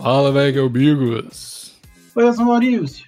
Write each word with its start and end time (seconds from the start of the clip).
Fala, 0.00 0.32
velho, 0.32 0.52
que 0.54 0.58
é 0.58 0.62
o 0.62 0.70
Bigos. 0.70 1.74
Oi, 2.16 2.24
eu 2.24 2.32
sou 2.32 2.44
o 2.44 2.48
Maurício. 2.48 3.04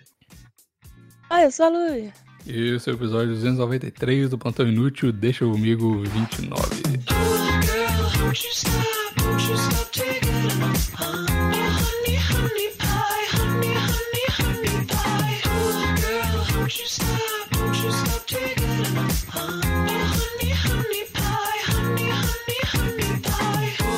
Ah, 1.31 1.43
eu 1.43 1.51
sou 1.51 1.65
a 1.65 1.69
Luia. 1.71 2.13
Esse 2.47 2.91
é 2.91 2.93
o 2.93 2.97
episódio 2.97 3.29
293 3.29 4.29
do 4.29 4.37
Plantão 4.37 4.69
Inútil, 4.69 5.11
deixa 5.11 5.47
comigo 5.47 6.03
29. 6.03 6.83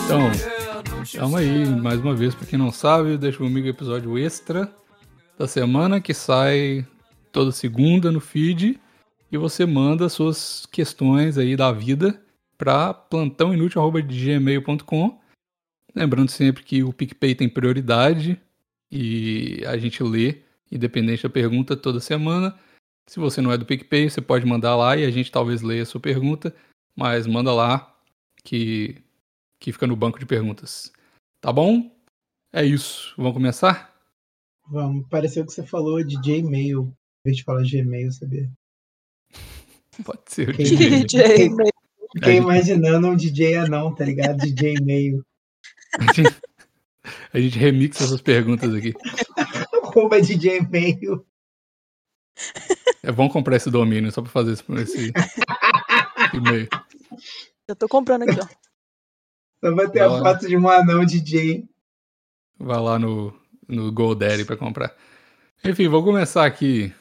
Então, 0.04 0.63
calma 1.14 1.38
aí, 1.38 1.64
mais 1.66 2.00
uma 2.00 2.14
vez, 2.14 2.34
pra 2.34 2.46
quem 2.46 2.58
não 2.58 2.72
sabe, 2.72 3.16
deixa 3.16 3.38
comigo 3.38 3.66
o 3.66 3.70
episódio 3.70 4.18
extra 4.18 4.70
da 5.38 5.46
semana 5.46 6.00
que 6.00 6.12
sai 6.12 6.84
toda 7.30 7.52
segunda 7.52 8.10
no 8.10 8.18
feed 8.20 8.80
e 9.30 9.38
você 9.38 9.64
manda 9.64 10.08
suas 10.08 10.66
questões 10.66 11.38
aí 11.38 11.54
da 11.56 11.70
vida 11.70 12.20
para 12.58 12.92
plantãoinútil.gmail.com 12.92 15.20
Lembrando 15.94 16.30
sempre 16.30 16.64
que 16.64 16.82
o 16.82 16.92
PicPay 16.92 17.36
tem 17.36 17.48
prioridade 17.48 18.40
e 18.90 19.62
a 19.66 19.76
gente 19.76 20.02
lê, 20.02 20.42
independente 20.70 21.22
da 21.22 21.30
pergunta, 21.30 21.76
toda 21.76 22.00
semana. 22.00 22.58
Se 23.06 23.20
você 23.20 23.40
não 23.40 23.52
é 23.52 23.58
do 23.58 23.64
PicPay, 23.64 24.10
você 24.10 24.20
pode 24.20 24.44
mandar 24.44 24.74
lá 24.74 24.96
e 24.96 25.04
a 25.04 25.10
gente 25.12 25.30
talvez 25.30 25.62
leia 25.62 25.84
a 25.84 25.86
sua 25.86 26.00
pergunta, 26.00 26.52
mas 26.96 27.28
manda 27.28 27.52
lá 27.52 27.96
que, 28.42 28.96
que 29.60 29.70
fica 29.70 29.86
no 29.86 29.94
banco 29.94 30.18
de 30.18 30.26
perguntas. 30.26 30.92
Tá 31.44 31.52
bom? 31.52 31.94
É 32.54 32.64
isso. 32.64 33.12
Vamos 33.18 33.34
começar? 33.34 33.94
Vamos. 34.66 35.06
Pareceu 35.10 35.44
que 35.44 35.52
você 35.52 35.62
falou 35.62 36.02
de 36.02 36.16
Gmail. 36.16 36.84
Em 36.84 37.22
vez 37.22 37.36
de 37.36 37.44
falar 37.44 37.64
Gmail, 37.64 38.10
sabia? 38.12 38.50
Pode 40.02 40.22
ser 40.24 40.56
Gmail. 40.56 41.04
DJ. 41.04 41.50
Fiquei 42.14 42.36
imaginando 42.36 43.08
um 43.08 43.14
DJ 43.14 43.56
anão, 43.56 43.94
tá 43.94 44.06
ligado? 44.06 44.38
DJ 44.38 44.76
meio. 44.82 45.22
A 47.30 47.38
gente, 47.38 47.58
remixa 47.58 48.04
essas 48.04 48.22
perguntas 48.22 48.72
aqui. 48.72 48.94
Arroba 49.82 50.22
DJ 50.22 50.62
meio. 50.62 51.26
É 53.02 53.12
bom 53.12 53.28
comprar 53.28 53.56
esse 53.56 53.70
domínio 53.70 54.10
só 54.10 54.22
pra 54.22 54.30
fazer 54.30 54.52
esse, 54.52 54.64
esse 54.80 55.12
e-mail. 56.32 56.68
Eu 57.68 57.76
tô 57.76 57.86
comprando 57.86 58.22
aqui, 58.22 58.40
ó. 58.40 58.63
Só 59.64 59.74
vai 59.74 59.90
ter 59.90 60.00
a 60.00 60.08
Vai 60.08 60.20
lá. 60.20 60.32
foto 60.34 60.46
de 60.48 60.56
um 60.56 60.68
anão 60.68 61.04
DJ. 61.04 61.66
Vai 62.58 62.78
lá 62.80 62.98
no, 62.98 63.32
no 63.68 63.90
GoDaddy 63.92 64.44
pra 64.44 64.56
comprar. 64.56 64.94
Enfim, 65.64 65.88
vou 65.88 66.04
começar 66.04 66.44
aqui. 66.44 66.92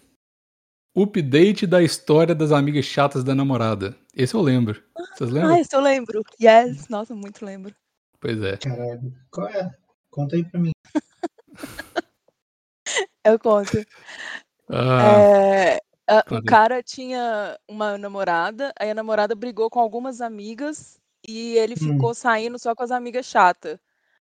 Update 0.95 1.66
da 1.67 1.81
história 1.81 2.34
das 2.36 2.52
amigas 2.52 2.86
chatas 2.86 3.23
da 3.23 3.34
namorada. 3.36 3.95
Esse 4.16 4.36
eu 4.36 4.41
lembro. 4.41 4.81
Vocês 5.16 5.30
lembram? 5.30 5.56
Ah, 5.56 5.59
esse 5.59 5.75
eu 5.75 5.81
lembro. 5.81 6.23
Yes, 6.41 6.88
nossa, 6.88 7.14
muito 7.16 7.44
lembro. 7.44 7.73
Pois 8.22 8.41
é. 8.41 8.56
Caralho. 8.58 9.11
Qual 9.31 9.47
é? 9.47 9.69
Conta 10.09 10.36
aí 10.36 10.44
pra 10.45 10.59
mim. 10.59 10.72
Eu 13.25 13.39
conto. 13.39 13.78
Ah, 14.69 15.17
É, 15.19 15.80
a- 16.08 16.23
o 16.31 16.44
cara 16.44 16.84
tinha 16.84 17.58
uma 17.67 17.97
namorada, 17.97 18.73
aí 18.80 18.91
a 18.91 18.94
namorada 18.95 19.34
brigou 19.36 19.69
com 19.69 19.80
algumas 19.80 20.19
amigas 20.22 21.00
e 21.27 21.57
ele 21.57 21.73
Hum. 21.75 21.93
ficou 21.93 22.13
saindo 22.13 22.57
só 22.59 22.75
com 22.75 22.83
as 22.83 22.91
amigas 22.91 23.25
chatas. 23.25 23.79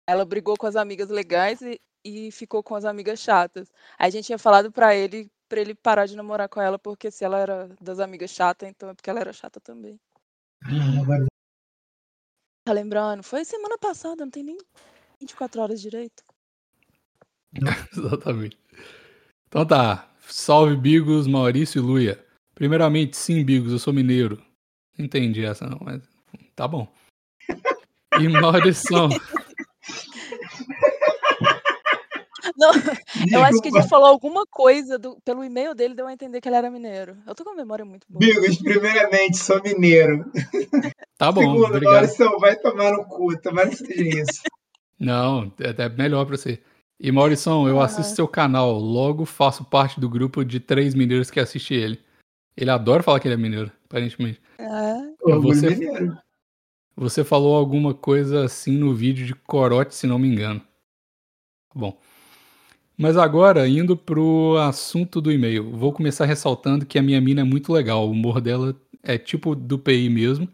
Ela 0.08 0.26
brigou 0.26 0.56
com 0.58 0.68
as 0.68 0.76
amigas 0.76 1.10
legais 1.10 1.62
e, 1.62 1.80
e 2.04 2.32
ficou 2.32 2.64
com 2.64 2.76
as 2.76 2.86
amigas 2.86 3.20
chatas. 3.20 3.72
Aí 3.98 4.08
a 4.08 4.12
gente 4.12 4.26
tinha 4.28 4.40
falado 4.40 4.72
pra 4.72 4.96
ele 4.96 5.30
pra 5.50 5.62
ele 5.62 5.74
parar 5.74 6.06
de 6.06 6.16
namorar 6.16 6.50
com 6.50 6.60
ela, 6.62 6.78
porque 6.78 7.10
se 7.10 7.24
ela 7.24 7.40
era 7.40 7.70
das 7.80 8.00
amigas 8.00 8.32
chatas, 8.32 8.68
então 8.68 8.90
é 8.90 8.94
porque 8.94 9.10
ela 9.10 9.22
era 9.22 9.32
chata 9.32 9.62
também. 9.62 9.98
Ah, 10.66 11.02
agora 11.02 11.26
Tá 12.66 12.74
lembrando? 12.74 13.24
Foi 13.24 13.46
semana 13.46 13.78
passada, 13.78 14.26
não 14.26 14.30
tem 14.30 14.44
nem 14.44 14.58
24 15.22 15.62
horas 15.62 15.80
direito. 15.82 16.22
exatamente. 17.94 18.58
Então 19.48 19.66
tá. 19.66 20.14
Salve, 20.30 20.76
Bigos, 20.76 21.26
Maurício 21.28 21.80
e 21.80 21.82
Luia. 21.82 22.26
Primeiramente, 22.54 23.16
sim, 23.16 23.46
Bigos, 23.46 23.72
eu 23.72 23.80
sou 23.80 23.94
mineiro. 23.94 24.44
Não 24.98 25.06
entendi 25.06 25.46
essa 25.46 25.66
não, 25.66 25.80
mas 25.80 26.04
tá 26.58 26.68
bom. 26.68 26.86
E 28.20 28.28
Maurição. 28.28 29.08
Não, 32.58 32.72
eu 33.32 33.44
acho 33.44 33.62
que 33.62 33.68
a 33.68 33.72
gente 33.82 33.90
falou 33.90 34.08
alguma 34.08 34.44
coisa 34.50 34.98
do- 34.98 35.18
pelo 35.24 35.44
e-mail 35.44 35.76
dele, 35.76 35.94
deu 35.94 36.08
a 36.08 36.14
entender 36.14 36.42
que 36.42 36.50
ele 36.50 36.56
era 36.56 36.72
mineiro. 36.72 37.16
Eu 37.28 37.36
tô 37.36 37.44
com 37.44 37.52
uma 37.52 37.58
memória 37.58 37.86
muito 37.86 38.08
boa. 38.10 38.20
Bigos, 38.20 38.58
primeiramente, 38.58 39.38
sou 39.38 39.62
mineiro. 39.62 40.26
Tá 41.18 41.32
bom, 41.32 41.42
Segundo, 41.42 41.66
obrigado. 41.66 41.94
Maurício, 41.94 42.40
vai 42.40 42.56
tomar 42.56 42.92
no 42.94 43.06
cu. 43.06 43.38
Tomara 43.40 43.70
que 43.70 43.76
seja 43.76 44.22
isso. 44.22 44.42
Não, 45.00 45.52
é 45.60 45.70
até 45.70 45.88
melhor 45.90 46.26
pra 46.26 46.36
você. 46.38 46.60
E 47.00 47.12
Maurição, 47.12 47.68
eu 47.68 47.80
Ah. 47.80 47.86
assisto 47.86 48.16
seu 48.16 48.28
canal, 48.28 48.74
logo 48.74 49.26
faço 49.26 49.64
parte 49.64 50.00
do 50.00 50.10
grupo 50.10 50.44
de 50.44 50.60
três 50.60 50.96
mineiros 50.96 51.30
que 51.30 51.40
assiste 51.40 51.76
ele. 51.76 52.00
Ele 52.56 52.72
adora 52.72 53.04
falar 53.04 53.20
que 53.20 53.28
ele 53.28 53.36
é 53.36 53.38
mineiro, 53.38 53.72
aparentemente. 53.86 54.42
É. 54.58 54.64
Orgulho 55.22 55.54
você- 55.56 55.70
mineiro. 55.76 56.18
Você 56.98 57.24
falou 57.24 57.56
alguma 57.56 57.94
coisa 57.94 58.44
assim 58.46 58.76
no 58.76 58.92
vídeo 58.92 59.24
de 59.24 59.36
corote, 59.36 59.94
se 59.94 60.08
não 60.08 60.18
me 60.18 60.28
engano. 60.28 60.60
Bom. 61.74 61.96
Mas 62.98 63.16
agora, 63.16 63.68
indo 63.68 63.96
pro 63.96 64.58
assunto 64.58 65.22
do 65.22 65.32
e-mail, 65.32 65.72
vou 65.72 65.94
começar 65.94 66.26
ressaltando 66.26 66.88
que 66.88 66.98
a 66.98 67.04
minha 67.04 67.22
mina 67.22 67.42
é 67.42 67.44
muito 67.44 67.72
legal. 67.72 68.08
O 68.08 68.12
humor 68.12 68.42
dela 68.42 68.76
é 69.04 69.16
tipo 69.16 69.54
do 69.54 69.78
PI 69.78 70.10
mesmo. 70.10 70.50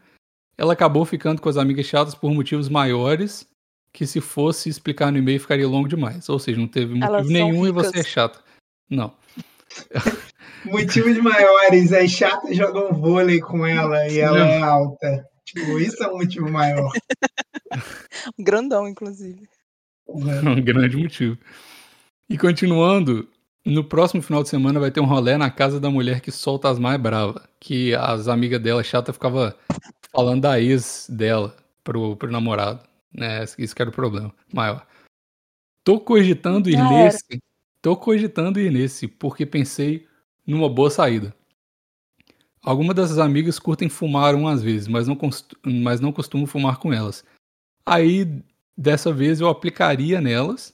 Ela 0.58 0.74
acabou 0.74 1.06
ficando 1.06 1.42
com 1.42 1.48
as 1.48 1.56
amigas 1.56 1.86
chatas 1.86 2.14
por 2.14 2.34
motivos 2.34 2.68
maiores, 2.68 3.48
que 3.94 4.06
se 4.06 4.20
fosse 4.20 4.68
explicar 4.68 5.14
no 5.14 5.18
e-mail 5.18 5.40
ficaria 5.40 5.66
longo 5.66 5.88
demais. 5.88 6.28
Ou 6.28 6.38
seja, 6.38 6.60
não 6.60 6.68
teve 6.68 6.94
motivo 6.94 7.30
nenhum 7.30 7.66
e 7.66 7.72
você 7.72 8.00
é 8.00 8.04
chata. 8.04 8.40
Não. 8.90 9.14
Motivos 10.66 11.18
maiores, 11.18 11.92
as 11.92 12.12
chatas 12.12 12.56
jogam 12.56 12.94
vôlei 12.94 13.40
com 13.40 13.66
ela 13.66 14.08
e 14.08 14.20
ela 14.20 14.40
é 14.40 14.62
alta. 14.62 15.33
Tipo, 15.46 15.80
isso 15.80 16.04
é 16.04 16.08
um 16.08 16.18
motivo 16.18 16.50
maior. 16.50 16.92
Grandão, 18.40 18.88
inclusive. 18.88 19.48
Porra. 20.06 20.42
um 20.50 20.62
grande 20.62 20.98
motivo. 20.98 21.38
E 22.30 22.38
continuando, 22.38 23.28
no 23.66 23.84
próximo 23.84 24.22
final 24.22 24.44
de 24.44 24.50
semana 24.50 24.80
vai 24.80 24.92
ter 24.92 25.00
um 25.00 25.06
rolê 25.06 25.38
na 25.38 25.50
casa 25.50 25.80
da 25.80 25.90
mulher 25.90 26.22
que 26.22 26.32
solta 26.32 26.70
as 26.70 26.80
mais 26.80 27.00
bravas. 27.00 27.44
Que 27.60 27.94
as 27.96 28.28
amigas 28.28 28.62
dela 28.62 28.84
chata 28.84 29.14
ficava 29.14 29.58
falando 30.12 30.42
da 30.42 30.60
ex 30.60 31.08
dela 31.10 31.56
pro, 31.84 32.16
pro 32.16 32.32
namorado. 32.32 32.84
Né? 33.14 33.44
Isso 33.58 33.76
que 33.76 33.82
era 33.82 33.90
o 33.90 33.94
problema 33.94 34.34
maior. 34.52 34.86
Tô 35.84 36.00
cogitando 36.00 36.70
ir 36.70 36.74
Já 36.74 36.94
era. 36.94 37.04
nesse. 37.06 37.40
Tô 37.82 37.98
cogitando 37.98 38.60
ir 38.60 38.72
nesse, 38.72 39.08
porque 39.08 39.46
pensei 39.46 40.08
numa 40.48 40.70
boa 40.70 40.90
saída. 40.90 41.36
Algumas 42.64 42.96
dessas 42.96 43.20
amigas 43.20 43.60
curtem 43.60 43.90
fumar 43.90 44.34
umas 44.36 44.64
vezes, 44.64 44.88
mas 44.88 45.08
não, 45.08 45.18
mas 45.66 46.00
não 46.00 46.14
costumo 46.14 46.48
fumar 46.48 46.78
com 46.78 46.94
elas. 46.94 47.26
Aí, 47.86 48.42
dessa 48.78 49.12
vez, 49.12 49.42
eu 49.42 49.50
aplicaria 49.50 50.22
nelas. 50.22 50.74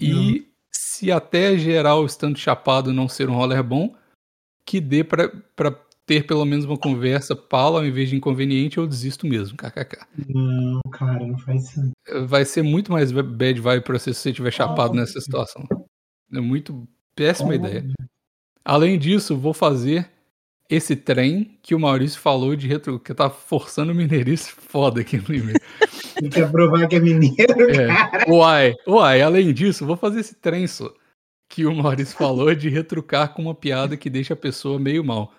E 0.00 0.48
se 0.72 1.12
até 1.12 1.56
geral 1.56 2.04
estando 2.04 2.36
chapado 2.38 2.92
não 2.92 3.08
ser 3.08 3.30
um 3.30 3.34
roller 3.34 3.62
bom, 3.62 3.94
que 4.66 4.80
dê 4.80 5.04
pra, 5.04 5.28
pra 5.54 5.70
ter 6.04 6.26
pelo 6.26 6.44
menos 6.44 6.64
uma 6.64 6.76
conversa 6.76 7.36
pala 7.36 7.80
ao 7.80 7.86
invés 7.86 8.08
de 8.08 8.16
inconveniente, 8.16 8.78
eu 8.78 8.86
desisto 8.86 9.26
mesmo, 9.26 9.56
kkk. 9.56 9.98
Não, 10.28 10.80
cara, 10.92 11.26
não 11.26 11.38
faz 11.38 11.70
isso. 11.70 11.92
Vai 12.26 12.44
ser 12.44 12.62
muito 12.62 12.90
mais 12.90 13.12
bad 13.12 13.60
vibe 13.60 13.84
pra 13.84 13.98
você 13.98 14.12
se 14.12 14.20
você 14.20 14.30
estiver 14.30 14.52
chapado 14.52 14.90
Óbvio. 14.90 15.00
nessa 15.00 15.20
situação. 15.20 15.64
É 16.32 16.40
muito 16.40 16.86
péssima 17.14 17.54
ideia. 17.54 17.84
Além 18.64 18.98
disso, 18.98 19.36
vou 19.36 19.54
fazer 19.54 20.10
esse 20.68 20.96
trem 20.96 21.58
que 21.62 21.74
o 21.74 21.80
Maurício 21.80 22.20
falou 22.20 22.54
de 22.56 22.66
retro, 22.66 22.98
que 22.98 23.14
tá 23.14 23.30
forçando 23.30 23.92
o 23.92 23.94
mineirice 23.94 24.50
foda 24.52 25.00
aqui 25.00 25.16
no 25.18 25.34
e-mail. 25.34 25.58
Quer 26.32 26.50
provar 26.50 26.88
que 26.88 26.96
é 26.96 27.00
mineiro, 27.00 27.70
É. 27.70 27.86
cara? 27.86 28.30
Uai, 28.30 28.74
uai, 28.86 29.20
além 29.22 29.52
disso, 29.52 29.86
vou 29.86 29.96
fazer 29.96 30.20
esse 30.20 30.34
trem 30.34 30.66
só. 30.66 30.92
Que 31.48 31.64
o 31.66 31.74
Maurício 31.74 32.16
falou 32.16 32.52
de 32.54 32.68
retrucar 32.68 33.32
com 33.34 33.42
uma 33.42 33.54
piada 33.54 33.96
que 33.96 34.10
deixa 34.10 34.34
a 34.34 34.36
pessoa 34.36 34.78
meio 34.78 35.04
mal. 35.04 35.32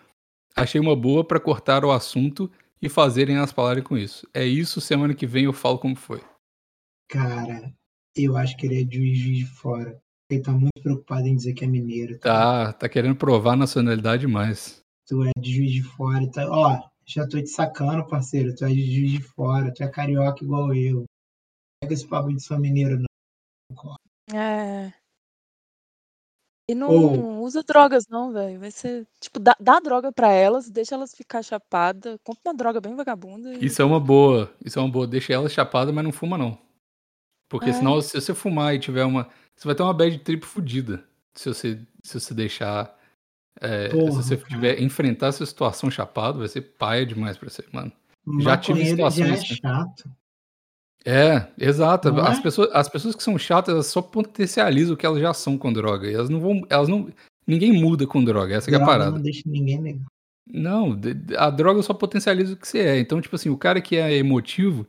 Achei 0.55 0.79
uma 0.79 0.95
boa 0.95 1.23
pra 1.23 1.39
cortar 1.39 1.83
o 1.83 1.91
assunto 1.91 2.49
e 2.81 2.87
fazerem 2.87 3.35
elas 3.37 3.51
falarem 3.51 3.83
com 3.83 3.97
isso. 3.97 4.27
É 4.33 4.45
isso, 4.45 4.79
semana 4.79 5.13
que 5.13 5.27
vem 5.27 5.45
eu 5.45 5.53
falo 5.53 5.77
como 5.79 5.95
foi. 5.95 6.21
Cara, 7.09 7.73
eu 8.15 8.35
acho 8.37 8.55
que 8.57 8.65
ele 8.67 8.81
é 8.81 8.83
de 8.83 8.97
Juiz 8.97 9.37
de 9.39 9.45
Fora. 9.45 9.99
Ele 10.29 10.41
tá 10.41 10.51
muito 10.51 10.81
preocupado 10.81 11.27
em 11.27 11.35
dizer 11.35 11.53
que 11.53 11.63
é 11.63 11.67
mineiro. 11.67 12.17
Tá? 12.19 12.65
Tá, 12.67 12.73
tá 12.73 12.89
querendo 12.89 13.15
provar 13.15 13.53
a 13.53 13.57
nacionalidade 13.57 14.21
demais. 14.21 14.81
Tu 15.07 15.23
é 15.23 15.31
de 15.39 15.53
Juiz 15.55 15.71
de 15.71 15.83
Fora. 15.83 16.29
Tá... 16.31 16.49
Ó, 16.49 16.89
já 17.05 17.27
tô 17.27 17.41
te 17.41 17.47
sacando, 17.47 18.05
parceiro. 18.07 18.53
Tu 18.55 18.65
é 18.65 18.69
de 18.69 18.81
Juiz 18.81 19.11
de 19.11 19.21
Fora. 19.21 19.73
Tu 19.73 19.83
é 19.83 19.87
carioca 19.87 20.43
igual 20.43 20.73
eu. 20.73 21.05
Pega 21.81 21.93
esse 21.93 22.07
papo 22.07 22.33
de 22.33 22.41
sou 22.41 22.59
mineiro, 22.59 22.99
não. 22.99 23.95
É. 24.33 24.93
E 26.69 26.75
não 26.75 26.89
Ou 26.89 27.43
usa 27.43 27.63
drogas 27.63 28.07
não, 28.09 28.33
velho. 28.33 28.59
Vai 28.59 28.71
ser 28.71 29.07
tipo, 29.21 29.39
dá 29.39 29.55
dá 29.57 29.79
droga 29.79 30.11
pra 30.11 30.33
elas, 30.33 30.69
deixa 30.69 30.95
elas 30.95 31.15
ficar 31.15 31.41
chapada, 31.41 32.19
compra 32.25 32.41
uma 32.51 32.53
droga 32.53 32.81
bem 32.81 32.93
vagabunda 32.93 33.53
e 33.53 33.65
Isso 33.65 33.81
é 33.81 33.85
uma 33.85 34.01
boa, 34.01 34.53
isso 34.65 34.77
é 34.77 34.81
uma 34.81 34.91
boa. 34.91 35.07
Deixa 35.07 35.31
ela 35.31 35.47
chapada, 35.47 35.93
mas 35.93 36.03
não 36.03 36.11
fuma 36.11 36.37
não. 36.37 36.57
Porque 37.49 37.71
senão 37.71 37.99
É. 37.99 38.01
se 38.01 38.19
você 38.19 38.35
fumar 38.35 38.75
e 38.75 38.79
tiver 38.79 39.05
uma 39.05 39.29
você 39.55 39.65
vai 39.65 39.75
ter 39.75 39.83
uma 39.83 39.93
bad 39.93 40.19
trip 40.19 40.45
fudida, 40.45 41.07
se 41.33 41.47
você 41.47 41.79
se 42.03 42.19
você 42.19 42.33
deixar, 42.33 42.96
se 43.61 43.89
Porra, 43.89 44.11
você 44.11 44.37
cara. 44.37 44.49
tiver 44.49 44.81
enfrentar 44.81 45.27
essa 45.27 45.45
situação 45.45 45.89
chapado, 45.89 46.39
vai 46.39 46.47
ser 46.47 46.61
paia 46.61 47.05
demais 47.05 47.37
pra 47.37 47.49
você, 47.49 47.63
mano. 47.71 47.91
Já 48.39 48.57
tive 48.57 48.79
Maconheiro 48.79 48.97
já 48.97 49.05
é 49.05 49.09
situações 49.11 49.39
assim. 49.39 49.55
chato. 49.55 50.11
É, 51.05 51.47
exato. 51.57 52.11
Não 52.11 52.23
As 52.25 52.39
é? 52.39 52.41
pessoas 52.41 52.69
as 52.73 52.89
pessoas 52.89 53.15
que 53.15 53.23
são 53.23 53.37
chatas, 53.37 53.73
elas 53.73 53.87
só 53.87 54.01
potencializam 54.01 54.93
o 54.93 54.97
que 54.97 55.05
elas 55.05 55.21
já 55.21 55.33
são 55.33 55.57
com 55.57 55.71
droga, 55.71 56.09
e 56.09 56.13
elas 56.13 56.29
não 56.29 56.39
vão 56.39 56.61
elas 56.69 56.89
não 56.89 57.09
ninguém 57.47 57.71
muda 57.71 58.05
com 58.05 58.23
droga, 58.23 58.55
essa 58.55 58.67
que 58.69 58.75
é 58.75 58.75
a 58.75 58.79
Droga 58.79 58.91
parada. 58.91 59.11
não 59.11 59.21
deixa 59.21 59.43
ninguém 59.45 59.81
legal. 59.81 60.05
Não, 60.49 60.97
a 61.37 61.49
droga 61.49 61.81
só 61.81 61.93
potencializa 61.93 62.53
o 62.53 62.57
que 62.57 62.67
você 62.67 62.79
é. 62.79 62.99
Então, 62.99 63.19
tipo 63.21 63.35
assim, 63.35 63.49
o 63.49 63.57
cara 63.57 63.81
que 63.81 63.95
é 63.97 64.13
emotivo, 64.15 64.87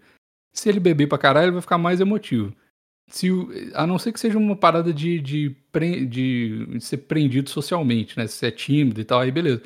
se 0.52 0.68
ele 0.68 0.78
beber 0.80 1.08
pra 1.08 1.18
caralho, 1.18 1.46
ele 1.46 1.52
vai 1.52 1.62
ficar 1.62 1.78
mais 1.78 2.00
emotivo. 2.00 2.54
Se 3.08 3.30
a 3.74 3.86
não 3.86 3.98
ser 3.98 4.12
que 4.12 4.20
seja 4.20 4.38
uma 4.38 4.54
parada 4.54 4.92
de 4.92 5.18
de 5.18 5.56
de 6.06 6.80
ser 6.80 6.98
prendido 6.98 7.48
socialmente, 7.48 8.16
né, 8.18 8.26
se 8.26 8.34
você 8.34 8.46
é 8.48 8.50
tímido 8.50 9.00
e 9.00 9.04
tal, 9.04 9.20
aí 9.20 9.30
beleza. 9.30 9.62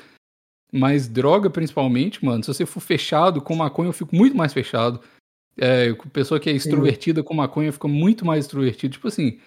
Mas 0.71 1.07
droga, 1.07 1.49
principalmente, 1.49 2.23
mano, 2.23 2.43
se 2.43 2.47
você 2.53 2.65
for 2.65 2.79
fechado 2.79 3.41
com 3.41 3.55
maconha, 3.55 3.89
eu 3.89 3.93
fico 3.93 4.15
muito 4.15 4.35
mais 4.35 4.53
fechado. 4.53 4.99
Com 5.99 6.09
pessoa 6.09 6.39
que 6.39 6.49
é 6.49 6.53
extrovertida 6.53 7.21
com 7.21 7.33
maconha 7.33 7.71
fica 7.71 7.87
muito 7.87 8.25
mais 8.25 8.45
extrovertido. 8.45 8.93
Tipo 8.93 9.07
assim, 9.07 9.39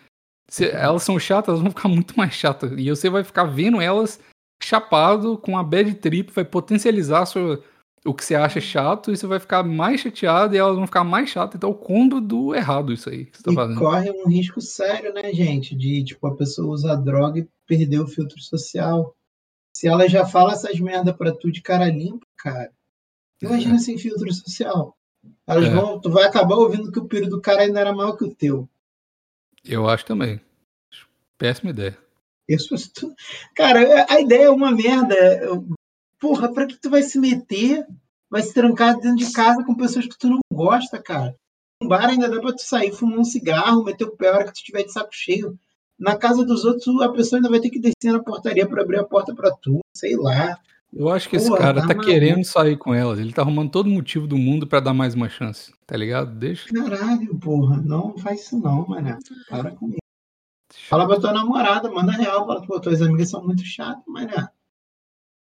se 0.49 0.71
elas 0.71 1.03
são 1.03 1.19
chatas, 1.19 1.49
elas 1.49 1.63
vão 1.63 1.71
ficar 1.71 1.89
muito 1.89 2.17
mais 2.17 2.33
chatas. 2.33 2.71
E 2.77 2.89
você 2.89 3.11
vai 3.11 3.25
ficar 3.25 3.45
vendo 3.45 3.81
elas 3.81 4.21
chapado 4.63 5.37
com 5.37 5.59
a 5.59 5.65
bad 5.65 5.95
trip, 5.95 6.33
vai 6.33 6.45
potencializar 6.45 7.23
a 7.23 7.27
sua 7.27 7.63
o 8.07 8.15
que 8.15 8.25
você 8.25 8.35
acha 8.35 8.61
chato 8.61 9.13
e 9.13 9.17
você 9.17 9.27
vai 9.27 9.39
ficar 9.41 9.63
mais 9.63 10.01
chateado 10.01 10.55
e 10.55 10.59
elas 10.59 10.77
vão 10.77 10.87
ficar 10.87 11.05
mais 11.05 11.29
chatas. 11.29 11.57
Então, 11.57 11.71
é 11.71 11.73
o 11.73 11.77
combo 11.77 12.21
do 12.21 12.55
errado 12.55 12.93
isso 12.93 13.11
aí 13.11 13.27
que 13.27 13.37
você 13.37 13.43
tá 13.43 13.53
E 13.53 13.55
fazendo. 13.55 13.79
corre 13.79 14.11
um 14.11 14.29
risco 14.29 14.61
sério, 14.61 15.13
né, 15.13 15.33
gente? 15.33 15.75
De, 15.75 16.05
tipo, 16.05 16.27
a 16.27 16.35
pessoa 16.37 16.73
usar 16.73 16.95
droga 16.97 17.41
e 17.41 17.49
perder 17.67 18.01
o 18.01 18.07
filtro 18.07 18.41
social. 18.41 19.15
Se 19.77 19.87
ela 19.89 20.09
já 20.09 20.25
fala 20.25 20.53
essas 20.53 20.79
merda 20.81 21.13
pra 21.13 21.33
tu 21.33 21.51
de 21.53 21.61
cara 21.61 21.87
limpa, 21.91 22.25
cara, 22.39 22.71
imagina 23.43 23.79
sem 23.79 23.99
filtro 23.99 24.33
social. 24.33 24.97
Elas 25.47 25.67
É. 25.67 25.71
vão, 25.71 26.01
tu 26.01 26.09
vai 26.11 26.25
acabar 26.25 26.55
ouvindo 26.57 26.91
que 26.91 26.99
o 26.99 27.05
piro 27.07 27.29
do 27.29 27.41
cara 27.41 27.63
ainda 27.63 27.81
era 27.81 27.93
maior 27.93 28.17
que 28.17 28.25
o 28.25 28.35
teu. 28.35 28.69
Eu 29.65 29.89
acho 29.89 30.05
também. 30.07 30.41
Péssima 31.37 31.71
ideia. 31.71 31.99
Isso, 32.49 32.75
cara, 33.57 34.07
a 34.09 34.21
ideia 34.21 34.45
é 34.45 34.51
uma 34.51 34.71
merda. 34.71 35.15
Eu- 35.43 35.67
Porra, 36.21 36.53
pra 36.53 36.67
que 36.67 36.81
tu 36.81 36.91
vai 36.91 37.03
se 37.03 37.19
meter? 37.19 37.87
Vai 38.31 38.43
se 38.43 38.53
trancar 38.53 38.95
dentro 38.99 39.17
de 39.17 39.33
casa 39.33 39.63
com 39.65 39.75
pessoas 39.75 40.07
que 40.07 40.19
tu 40.19 40.29
não 40.29 40.41
gosta, 40.53 41.01
cara. 41.01 41.37
Um 41.83 41.89
bar 41.89 42.07
ainda 42.07 42.29
dá 42.29 42.41
pra 42.41 42.53
tu 42.53 42.63
sair, 42.63 42.93
fumar 42.93 43.19
um 43.19 43.25
cigarro, 43.25 43.85
meter 43.85 44.05
o 44.05 44.17
pé 44.17 44.29
a 44.29 44.35
hora 44.35 44.45
que 44.45 44.53
tu 44.53 44.57
estiver 44.57 44.83
de 44.83 44.93
saco 44.93 45.11
cheio. 45.13 45.59
Na 45.99 46.17
casa 46.17 46.45
dos 46.45 46.65
outros, 46.65 47.01
a 47.01 47.09
pessoa 47.11 47.39
ainda 47.39 47.49
vai 47.49 47.61
ter 47.61 47.71
que 47.71 47.79
descer 47.79 48.13
na 48.13 48.23
portaria 48.23 48.67
pra 48.67 48.83
abrir 48.83 48.99
a 48.99 49.05
porta 49.05 49.35
pra 49.35 49.51
tu, 49.51 49.81
sei 49.95 50.17
lá. 50.17 50.59
Eu 50.93 51.09
acho 51.11 51.29
que 51.29 51.37
esse 51.37 51.49
Porra, 51.49 51.61
cara 51.61 51.81
tá 51.83 51.89
tá 51.89 51.95
querendo 51.95 52.45
sair 52.45 52.77
com 52.77 52.95
elas. 52.95 53.19
Ele 53.19 53.33
tá 53.33 53.43
arrumando 53.43 53.71
todo 53.71 53.89
motivo 53.89 54.27
do 54.27 54.37
mundo 54.37 54.67
pra 54.67 54.81
dar 54.81 54.95
mais 54.95 55.15
uma 55.15 55.29
chance. 55.29 55.73
Tá 55.87 55.97
ligado? 55.97 56.35
Deixa. 56.35 56.73
Caralho, 56.73 57.39
porra, 57.39 57.83
não 57.83 58.17
faz 58.19 58.43
isso 58.43 58.59
não, 58.59 58.87
mané. 58.87 59.19
Para 59.49 59.71
com 59.73 59.89
isso. 59.89 59.99
Fala 60.89 61.07
pra 61.07 61.21
tua 61.21 61.33
namorada, 61.33 61.91
manda 61.91 62.13
real, 62.13 62.47
fala, 62.47 62.67
pô, 62.67 62.81
tuas 62.81 63.03
amigas 63.03 63.31
são 63.31 63.45
muito 63.45 63.65
chatas, 63.65 64.03
mané. 64.07 64.49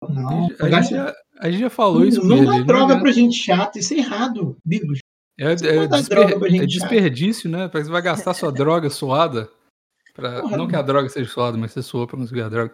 Não, 0.08 0.46
A 0.46 0.48
gente, 0.48 0.70
gasta- 0.70 0.96
já, 0.96 1.16
a 1.40 1.50
gente 1.50 1.60
já 1.62 1.70
falou 1.70 2.06
isso 2.06 2.22
com 2.22 2.28
não 2.28 2.46
dá 2.46 2.60
droga 2.64 2.84
adianta. 2.86 3.02
pra 3.02 3.12
gente 3.12 3.36
chata, 3.38 3.80
isso 3.80 3.94
é 3.94 3.98
errado, 3.98 4.58
Bigos. 4.64 5.00
É, 5.40 5.52
é 5.52 5.56
desper- 5.88 6.18
droga 6.28 6.40
pra 6.40 6.50
gente 6.50 6.64
é 6.64 6.66
desperdício, 6.68 7.50
né? 7.50 7.68
Porque 7.68 7.86
você 7.86 7.92
vai 7.92 8.02
gastar 8.02 8.34
sua 8.34 8.52
droga 8.52 8.90
suada. 8.90 9.50
Pra... 10.16 10.42
Porra. 10.42 10.58
Não 10.58 10.68
que 10.68 10.76
a 10.76 10.82
droga 10.82 11.08
seja 11.10 11.30
suada, 11.30 11.58
mas 11.58 11.72
você 11.72 11.84
suou 11.84 12.08
pra 12.08 12.18
conseguir 12.18 12.42
a 12.42 12.50
droga. 12.50 12.74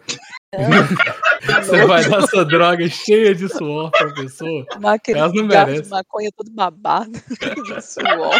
É. 0.54 0.58
Você 1.62 1.84
vai 1.84 2.08
dar 2.08 2.26
sua 2.26 2.42
droga 2.42 2.88
cheia 2.88 3.34
de 3.34 3.50
suor 3.50 3.90
pra 3.90 4.10
pessoa. 4.14 4.64
Elas 5.08 5.34
não 5.34 5.44
merecem. 5.44 5.90
maconha 5.90 6.30
todo 6.34 6.50
babado 6.50 7.10
de 7.66 7.82
suor. 7.82 8.38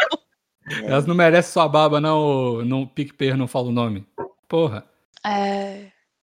Elas 0.84 1.04
não 1.04 1.14
merecem 1.14 1.52
sua 1.52 1.68
baba, 1.68 2.00
não. 2.00 2.64
Não 2.64 2.86
PicPay 2.86 3.34
não 3.34 3.46
fala 3.46 3.68
o 3.68 3.72
nome. 3.72 4.06
Porra. 4.48 4.86
É. 5.22 5.88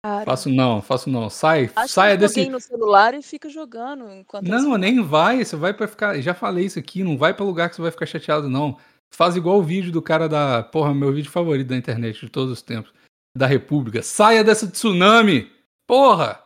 Cara, 0.04 0.26
Faço 0.26 0.50
não, 0.50 0.82
faço 0.82 1.10
não. 1.10 1.30
Sai, 1.30 1.70
acha 1.76 1.88
saia 1.94 2.16
um 2.16 2.18
desse. 2.18 2.48
no 2.50 2.60
celular 2.60 3.14
e 3.14 3.22
fica 3.22 3.50
jogando 3.50 4.10
enquanto 4.12 4.48
Não, 4.48 4.60
fumam. 4.62 4.78
nem 4.78 5.02
vai. 5.04 5.44
Você 5.44 5.56
vai 5.56 5.74
pra 5.74 5.88
ficar. 5.88 6.20
Já 6.22 6.34
falei 6.34 6.66
isso 6.66 6.80
aqui. 6.80 7.04
Não 7.04 7.18
vai 7.18 7.34
pra 7.34 7.46
lugar 7.46 7.70
que 7.70 7.76
você 7.76 7.82
vai 7.82 7.92
ficar 7.92 8.06
chateado, 8.06 8.50
não. 8.50 8.78
Faz 9.10 9.36
igual 9.36 9.58
o 9.58 9.64
vídeo 9.64 9.92
do 9.92 10.02
cara 10.02 10.30
da. 10.30 10.64
Porra, 10.64 10.94
meu 10.94 11.12
vídeo 11.12 11.32
favorito 11.32 11.68
da 11.68 11.76
internet 11.78 12.20
de 12.26 12.30
todos 12.30 12.52
os 12.54 12.62
tempos. 12.62 12.94
Da 13.36 13.46
República. 13.48 14.02
Saia 14.02 14.44
dessa 14.44 14.68
tsunami! 14.68 15.52
Porra! 15.86 16.42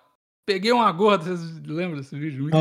Peguei 0.46 0.72
uma 0.72 0.92
gorda. 0.92 1.24
Vocês 1.26 1.62
lembram 1.66 1.98
desse 1.98 2.18
vídeo? 2.18 2.44
Muito. 2.44 2.58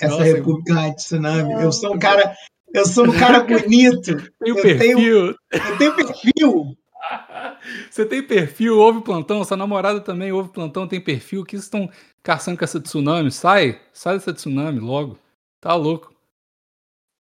Essa 0.00 0.12
Nossa, 0.12 0.24
República 0.24 0.74
lá 0.74 0.88
de 0.90 0.96
Tsunami. 0.96 1.52
Eu 1.54 1.72
sou 1.72 1.94
um 1.94 1.98
cara. 1.98 2.34
Eu 2.74 2.84
sou 2.86 3.06
um 3.06 3.12
cara 3.18 3.40
bonito. 3.44 4.16
Tem 4.40 4.52
o 4.52 4.58
eu 4.58 4.62
perfil. 4.62 5.26
Eu 5.50 5.78
tenho 5.78 5.94
perfil. 5.96 6.76
Você 7.90 8.06
tem 8.06 8.22
perfil, 8.22 8.78
ouve 8.78 9.00
plantão. 9.02 9.42
Sua 9.44 9.56
namorada 9.56 10.00
também 10.00 10.32
ouve 10.32 10.50
plantão, 10.50 10.86
tem 10.86 11.00
perfil. 11.00 11.42
O 11.42 11.44
que 11.44 11.52
vocês 11.56 11.64
estão 11.64 11.90
caçando 12.22 12.58
com 12.58 12.64
essa 12.64 12.80
tsunami? 12.80 13.30
Sai! 13.30 13.80
Sai 13.92 14.14
dessa 14.14 14.32
tsunami 14.32 14.80
logo. 14.80 15.18
Tá 15.60 15.74
louco. 15.74 16.14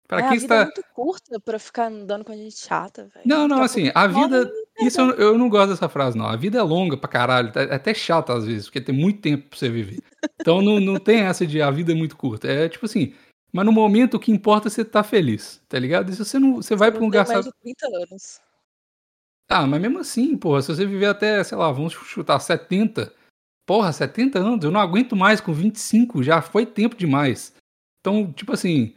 Pra 0.08 0.20
É, 0.20 0.26
a 0.26 0.30
quem 0.30 0.40
vida 0.40 0.56
é 0.56 0.62
está. 0.64 0.66
muito 0.66 0.84
curta 0.94 1.40
pra 1.40 1.58
ficar 1.58 1.88
andando 1.88 2.26
com 2.26 2.32
a 2.32 2.36
gente 2.36 2.58
chata, 2.58 3.04
velho. 3.14 3.26
Não, 3.26 3.48
não, 3.48 3.60
Daqui 3.60 3.62
a 3.62 3.66
assim, 3.66 3.92
a 3.96 4.08
vida. 4.08 4.52
Isso 4.82 5.00
eu, 5.00 5.12
eu 5.16 5.38
não 5.38 5.48
gosto 5.50 5.70
dessa 5.70 5.88
frase, 5.88 6.18
não. 6.18 6.26
A 6.28 6.36
vida 6.36 6.60
é 6.60 6.62
longa 6.62 6.98
pra 6.98 7.10
caralho. 7.10 7.52
É 7.56 7.76
até 7.76 7.94
chata 7.94 8.34
às 8.34 8.46
vezes, 8.46 8.66
porque 8.66 8.82
tem 8.82 8.94
muito 8.94 9.22
tempo 9.22 9.48
pra 9.50 9.58
você 9.58 9.70
viver. 9.70 10.00
Então 10.40 10.62
não, 10.62 10.80
não 10.80 11.00
tem 11.00 11.22
essa 11.22 11.48
de 11.48 11.62
a 11.62 11.72
vida 11.72 11.94
é 11.94 11.96
muito 11.96 12.18
curta. 12.18 12.48
É 12.48 12.68
tipo 12.70 12.86
assim. 12.86 13.14
Mas 13.52 13.66
no 13.66 13.72
momento 13.72 14.16
o 14.16 14.20
que 14.20 14.32
importa 14.32 14.68
é 14.68 14.72
você 14.72 14.82
estar 14.82 15.04
feliz, 15.04 15.62
tá 15.70 15.78
ligado? 15.80 16.10
E 16.10 16.14
se 16.14 16.24
você 16.26 16.38
não. 16.40 16.56
Você 16.58 16.76
vai 16.76 16.92
pra 16.92 17.02
um 17.02 17.06
lugar. 17.06 17.26
mais 17.28 17.46
de 17.46 17.52
30 17.62 17.88
anos. 17.88 18.42
Ah, 19.54 19.68
mas 19.68 19.80
mesmo 19.80 20.00
assim, 20.00 20.36
porra, 20.36 20.64
se 20.64 20.74
você 20.74 20.84
viver 20.84 21.06
até, 21.06 21.44
sei 21.44 21.56
lá, 21.56 21.72
vamos 21.72 21.94
chutar 21.94 22.40
70. 22.40 23.14
Porra, 23.68 23.94
70 23.94 24.40
anos, 24.40 24.66
eu 24.66 24.72
não 24.72 24.80
aguento 24.80 25.16
mais 25.16 25.40
com 25.40 25.54
25, 25.54 26.24
já 26.24 26.42
foi 26.42 26.66
tempo 26.66 26.96
demais. 26.96 27.54
Então, 28.00 28.34
tipo 28.34 28.52
assim, 28.52 28.96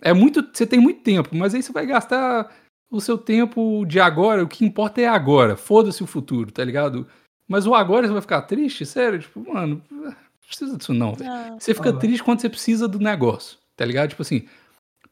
é 0.00 0.14
muito, 0.14 0.42
você 0.50 0.66
tem 0.66 0.80
muito 0.80 1.02
tempo, 1.02 1.36
mas 1.36 1.54
aí 1.54 1.62
você 1.62 1.72
vai 1.72 1.84
gastar 1.84 2.50
o 2.90 3.02
seu 3.02 3.18
tempo 3.18 3.84
de 3.84 4.00
agora, 4.00 4.42
o 4.42 4.48
que 4.48 4.64
importa 4.64 5.02
é 5.02 5.06
agora. 5.06 5.58
Foda-se 5.58 6.02
o 6.02 6.06
futuro, 6.06 6.50
tá 6.50 6.64
ligado? 6.64 7.06
Mas 7.46 7.66
o 7.66 7.74
agora 7.74 8.06
você 8.06 8.12
vai 8.14 8.22
ficar 8.22 8.42
triste, 8.42 8.86
sério, 8.86 9.18
tipo, 9.18 9.46
mano, 9.52 9.82
não 9.90 10.14
precisa 10.46 10.78
disso 10.78 10.94
não, 10.94 11.14
velho. 11.14 11.30
Você 11.60 11.74
fica 11.74 11.92
triste 11.92 12.24
quando 12.24 12.40
você 12.40 12.48
precisa 12.48 12.88
do 12.88 12.98
negócio, 12.98 13.58
tá 13.76 13.84
ligado? 13.84 14.08
Tipo 14.08 14.22
assim, 14.22 14.48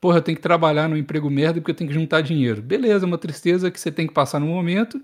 porra, 0.00 0.18
eu 0.18 0.22
tenho 0.22 0.36
que 0.36 0.42
trabalhar 0.42 0.88
no 0.88 0.96
emprego 0.96 1.28
merda 1.30 1.60
porque 1.60 1.70
eu 1.70 1.74
tenho 1.76 1.88
que 1.88 1.94
juntar 1.94 2.20
dinheiro. 2.20 2.62
Beleza, 2.62 3.04
é 3.04 3.08
uma 3.08 3.18
tristeza 3.18 3.70
que 3.70 3.78
você 3.80 3.90
tem 3.90 4.06
que 4.06 4.14
passar 4.14 4.38
no 4.40 4.46
momento 4.46 5.02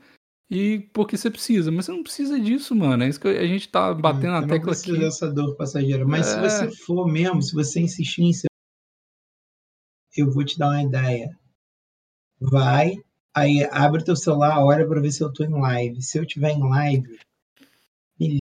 e 0.51 0.81
porque 0.93 1.17
você 1.17 1.31
precisa, 1.31 1.71
mas 1.71 1.87
você 1.87 1.93
não 1.93 2.03
precisa 2.03 2.39
disso, 2.39 2.75
mano. 2.75 3.03
É 3.05 3.09
isso 3.09 3.21
que 3.21 3.29
a 3.29 3.47
gente 3.47 3.69
tá 3.69 3.93
batendo 3.95 4.27
Eu 4.27 4.33
na 4.33 4.41
não 4.43 4.49
tecla 4.49 4.73
aqui. 4.73 4.99
dessa 4.99 5.33
dor 5.33 5.57
passageira. 5.57 6.05
Mas 6.07 6.27
se 6.27 6.37
É. 6.39 6.41
você 6.41 6.71
for 6.85 7.07
mesmo, 7.07 7.41
se 7.43 7.55
você 7.55 7.81
insistir 7.81 8.23
em 8.23 8.33
ser. 8.33 8.49
Eu 10.17 10.31
vou 10.31 10.45
te 10.45 10.59
dar 10.59 10.69
uma 10.69 10.83
ideia. 10.83 11.31
Vai, 12.41 12.93
aí 13.35 13.65
abre 13.71 14.05
teu 14.05 14.17
celular, 14.17 14.63
olha 14.65 14.87
pra 14.87 15.01
ver 15.01 15.11
se 15.13 15.23
eu 15.23 15.33
tô 15.33 15.45
em 15.45 15.51
live. 15.61 16.03
Se 16.03 16.19
eu 16.19 16.27
tiver 16.27 16.51
em 16.51 16.61
live, 16.69 17.19
me 18.19 18.27
liga, 18.29 18.41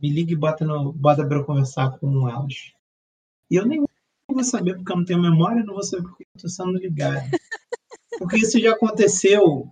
me 0.00 0.10
liga 0.10 0.32
e 0.32 0.36
bota, 0.36 0.64
no, 0.64 0.92
bota 0.92 1.26
pra 1.26 1.36
eu 1.38 1.44
conversar 1.44 1.98
com 1.98 2.28
elas. 2.28 2.72
E 3.50 3.54
eu 3.56 3.66
nem 3.66 3.84
vou 4.34 4.44
saber 4.44 4.74
porque 4.74 4.92
eu 4.92 4.96
não 4.96 5.04
tenho 5.04 5.22
memória, 5.22 5.64
não 5.64 5.74
vou 5.74 5.82
saber 5.82 6.02
porque 6.02 6.24
eu 6.24 6.42
tô 6.42 6.48
sendo 6.48 6.78
ligado. 6.78 7.28
Porque 8.18 8.38
isso 8.38 8.58
já 8.58 8.72
aconteceu. 8.72 9.68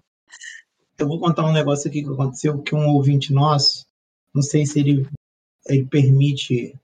Eu 0.98 1.08
vou 1.08 1.18
contar 1.18 1.44
um 1.44 1.52
negócio 1.52 1.88
aqui 1.88 2.02
que 2.02 2.10
aconteceu, 2.10 2.62
que 2.62 2.74
um 2.74 2.88
ouvinte 2.88 3.32
nosso, 3.32 3.84
não 4.32 4.42
sei 4.42 4.64
se 4.64 4.78
ele, 4.78 5.08
ele 5.66 5.84
permite 5.86 6.74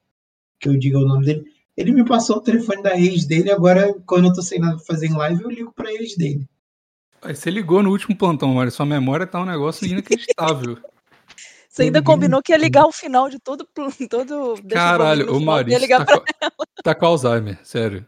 que 0.59 0.69
eu 0.69 0.77
diga 0.77 0.99
o 0.99 1.07
nome 1.07 1.25
dele, 1.25 1.45
ele 1.77 1.93
me 1.93 2.05
passou 2.05 2.37
o 2.37 2.41
telefone 2.41 2.83
da 2.83 2.99
ex 2.99 3.25
dele, 3.25 3.51
agora, 3.51 3.95
quando 4.05 4.27
eu 4.27 4.33
tô 4.35 4.43
sem 4.43 4.59
nada 4.59 4.77
pra 4.77 4.85
fazer 4.85 5.07
em 5.07 5.15
live, 5.15 5.43
eu 5.43 5.51
ligo 5.51 5.73
pra 5.73 5.93
ex 5.93 6.17
dele. 6.17 6.47
Você 7.23 7.51
ligou 7.51 7.83
no 7.83 7.91
último 7.91 8.17
plantão, 8.17 8.55
Mário. 8.55 8.73
Sua 8.73 8.87
memória 8.87 9.27
tá 9.27 9.41
um 9.41 9.47
negócio 9.47 9.87
inacreditável. 9.87 10.79
Você 11.71 11.85
ainda 11.85 12.03
combinou 12.03 12.43
que 12.43 12.51
ia 12.51 12.59
ligar 12.59 12.85
o 12.85 12.91
final 12.91 13.29
de 13.31 13.39
todo. 13.39 13.65
todo 14.11 14.61
Caralho, 14.69 15.33
o 15.33 15.41
Maurício 15.41 15.79
ligar 15.79 16.05
tá, 16.05 16.21
pra... 16.21 16.51
com, 16.51 16.65
tá 16.83 16.95
com 16.97 17.07
Alzheimer, 17.07 17.61
sério. 17.63 18.05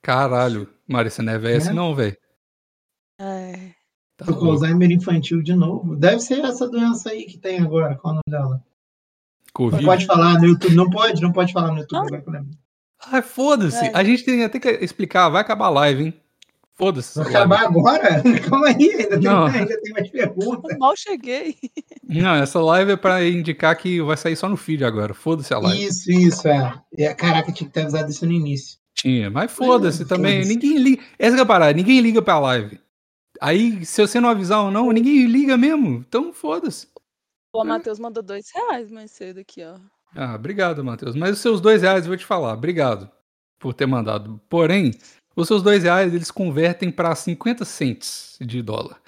Caralho. 0.00 0.72
Maurício, 0.86 1.16
você 1.16 1.22
não 1.22 1.32
é 1.32 1.38
velho 1.38 1.58
assim 1.58 1.70
É? 1.70 1.72
não, 1.72 1.92
velho. 1.92 2.16
É. 3.20 3.72
Tá 4.16 4.26
Tô 4.26 4.34
com 4.34 4.44
louco. 4.44 4.52
Alzheimer 4.52 4.92
infantil 4.92 5.42
de 5.42 5.56
novo. 5.56 5.96
Deve 5.96 6.20
ser 6.20 6.44
essa 6.44 6.68
doença 6.68 7.10
aí 7.10 7.24
que 7.24 7.36
tem 7.36 7.58
agora. 7.58 7.96
Qual 7.96 8.14
é 8.14 8.18
o 8.18 8.20
nome 8.20 8.38
dela? 8.40 8.54
Não 8.54 8.62
Covid. 9.52 9.84
pode 9.84 10.06
falar 10.06 10.38
no 10.38 10.46
YouTube. 10.46 10.74
Não 10.76 10.88
pode, 10.88 11.20
não 11.20 11.32
pode 11.32 11.52
falar 11.52 11.72
no 11.72 11.78
YouTube 11.80 12.10
Não. 12.10 12.16
agora. 12.16 12.46
Ah, 13.00 13.22
foda-se. 13.22 13.86
É. 13.86 13.92
A 13.92 14.04
gente 14.04 14.24
tem 14.24 14.44
até 14.44 14.60
que 14.60 14.68
explicar. 14.68 15.28
Vai 15.30 15.40
acabar 15.40 15.66
a 15.66 15.70
live, 15.70 16.04
hein? 16.04 16.19
Foda-se. 16.80 17.18
Live. 17.18 17.36
acabar 17.36 17.60
agora? 17.66 18.22
Calma 18.48 18.68
aí, 18.68 18.90
ainda 18.90 19.20
tem, 19.20 19.28
ainda 19.28 19.80
tem 19.82 19.92
mais 19.92 20.08
perguntas. 20.08 20.72
Eu 20.72 20.78
mal 20.78 20.96
cheguei. 20.96 21.54
Não, 22.02 22.36
essa 22.36 22.58
live 22.58 22.92
é 22.92 22.96
pra 22.96 23.22
indicar 23.28 23.76
que 23.76 24.00
vai 24.00 24.16
sair 24.16 24.34
só 24.34 24.48
no 24.48 24.56
feed 24.56 24.82
agora. 24.82 25.12
Foda-se 25.12 25.52
a 25.52 25.58
live. 25.58 25.84
Isso, 25.84 26.10
isso, 26.10 26.48
é. 26.48 26.82
é. 26.96 27.12
Caraca, 27.12 27.52
tinha 27.52 27.68
que 27.68 27.74
ter 27.74 27.82
avisado 27.82 28.10
isso 28.10 28.24
no 28.24 28.32
início. 28.32 28.78
Tinha, 28.94 29.30
mas 29.30 29.52
foda-se 29.52 30.06
também. 30.06 30.42
Ninguém 30.46 30.78
liga. 30.78 31.02
Essa 31.18 31.34
que 31.34 31.40
é 31.40 31.42
a 31.42 31.46
parada, 31.46 31.74
ninguém 31.74 32.00
liga 32.00 32.22
pra 32.22 32.38
live. 32.38 32.80
Aí, 33.42 33.84
se 33.84 34.00
você 34.00 34.18
não 34.18 34.30
avisar 34.30 34.64
ou 34.64 34.70
não, 34.70 34.90
ninguém 34.90 35.26
liga 35.26 35.58
mesmo. 35.58 36.04
Então, 36.08 36.32
foda-se. 36.32 36.88
O 37.52 37.62
Matheus 37.62 37.98
mandou 37.98 38.22
dois 38.22 38.46
reais 38.54 38.90
mais 38.90 39.10
cedo 39.10 39.40
aqui, 39.40 39.62
ó. 39.62 39.76
Ah, 40.16 40.34
obrigado, 40.34 40.82
Matheus. 40.82 41.14
Mas 41.14 41.32
os 41.32 41.40
seus 41.40 41.60
dois 41.60 41.82
reais, 41.82 42.04
eu 42.04 42.08
vou 42.08 42.16
te 42.16 42.24
falar. 42.24 42.54
Obrigado 42.54 43.10
por 43.58 43.74
ter 43.74 43.86
mandado. 43.86 44.40
Porém, 44.48 44.92
os 45.36 45.48
seus 45.48 45.62
dois 45.62 45.82
reais, 45.84 46.12
eles 46.14 46.30
convertem 46.30 46.90
pra 46.90 47.14
50 47.14 47.64
cents 47.64 48.36
de 48.40 48.62
dólar. 48.62 49.00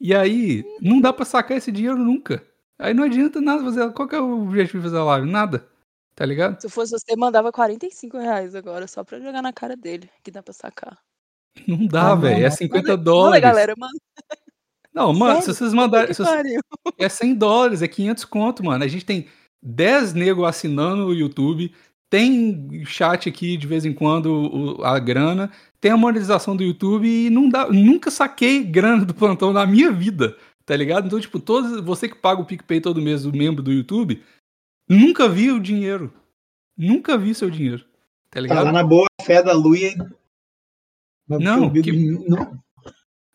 E 0.00 0.14
aí, 0.14 0.64
não 0.80 1.00
dá 1.00 1.12
pra 1.12 1.24
sacar 1.24 1.56
esse 1.58 1.72
dinheiro 1.72 1.98
nunca. 1.98 2.42
Aí 2.78 2.94
não 2.94 3.04
adianta 3.04 3.40
nada 3.40 3.62
fazer. 3.64 3.92
Qual 3.92 4.08
que 4.08 4.14
é 4.14 4.20
o 4.20 4.42
objetivo 4.44 4.78
de 4.78 4.84
fazer 4.84 4.98
a 4.98 5.04
live? 5.04 5.30
Nada. 5.30 5.68
Tá 6.14 6.24
ligado? 6.26 6.60
Se 6.60 6.68
fosse 6.68 6.92
você, 6.92 7.16
mandava 7.16 7.52
45 7.52 8.18
reais 8.18 8.54
agora, 8.54 8.86
só 8.88 9.04
pra 9.04 9.20
jogar 9.20 9.42
na 9.42 9.52
cara 9.52 9.76
dele, 9.76 10.08
que 10.22 10.30
dá 10.30 10.42
pra 10.42 10.52
sacar. 10.54 10.98
Não 11.66 11.86
dá, 11.86 12.12
Ah, 12.12 12.14
velho. 12.16 12.44
É 12.46 12.48
não. 12.48 12.56
50 12.56 12.88
Manda, 12.92 12.96
dólares. 13.02 13.42
galera, 13.42 13.74
manda. 13.78 13.98
Não, 14.94 15.12
mano, 15.12 15.40
se 15.42 15.48
vocês 15.54 15.72
mandarem. 15.74 16.12
Se 16.14 16.22
vocês-. 16.24 16.60
É 16.98 17.08
100 17.08 17.34
dólares, 17.34 17.82
é 17.82 17.88
500 17.88 18.24
conto, 18.24 18.64
mano. 18.64 18.84
A 18.84 18.88
gente 18.88 19.04
tem 19.04 19.28
10 19.62 20.14
nego 20.14 20.44
assinando 20.44 21.06
o 21.06 21.14
YouTube, 21.14 21.74
tem 22.10 22.84
chat 22.86 23.28
aqui 23.28 23.56
de 23.56 23.66
vez 23.66 23.84
em 23.84 23.92
quando, 23.92 24.78
a 24.82 24.98
grana, 24.98 25.50
tem 25.80 25.90
a 25.90 25.96
monetização 25.96 26.56
do 26.56 26.62
YouTube 26.62 27.06
e 27.06 27.30
não 27.30 27.48
dá, 27.48 27.68
nunca 27.68 28.10
saquei 28.10 28.64
grana 28.64 29.04
do 29.04 29.14
plantão 29.14 29.52
na 29.52 29.66
minha 29.66 29.90
vida, 29.92 30.36
tá 30.64 30.74
ligado? 30.76 31.06
Então, 31.06 31.20
tipo, 31.20 31.38
todos, 31.38 31.80
você 31.82 32.08
que 32.08 32.14
paga 32.16 32.40
o 32.40 32.44
PicPay 32.46 32.80
todo 32.80 33.02
mês, 33.02 33.24
o 33.24 33.32
membro 33.32 33.62
do 33.62 33.72
YouTube, 33.72 34.22
nunca 34.88 35.28
vi 35.28 35.50
o 35.52 35.60
dinheiro. 35.60 36.12
Nunca 36.76 37.18
vi 37.18 37.34
seu 37.34 37.50
dinheiro, 37.50 37.80
tá 37.80 37.86
Tá 38.34 38.40
lá 38.40 38.42
ligado? 38.42 38.72
na 38.72 38.84
boa 38.84 39.06
fé 39.24 39.42
da 39.42 39.52
Luia. 39.52 39.92
Não, 41.28 41.70
que- 41.72 41.92
não- 41.92 42.58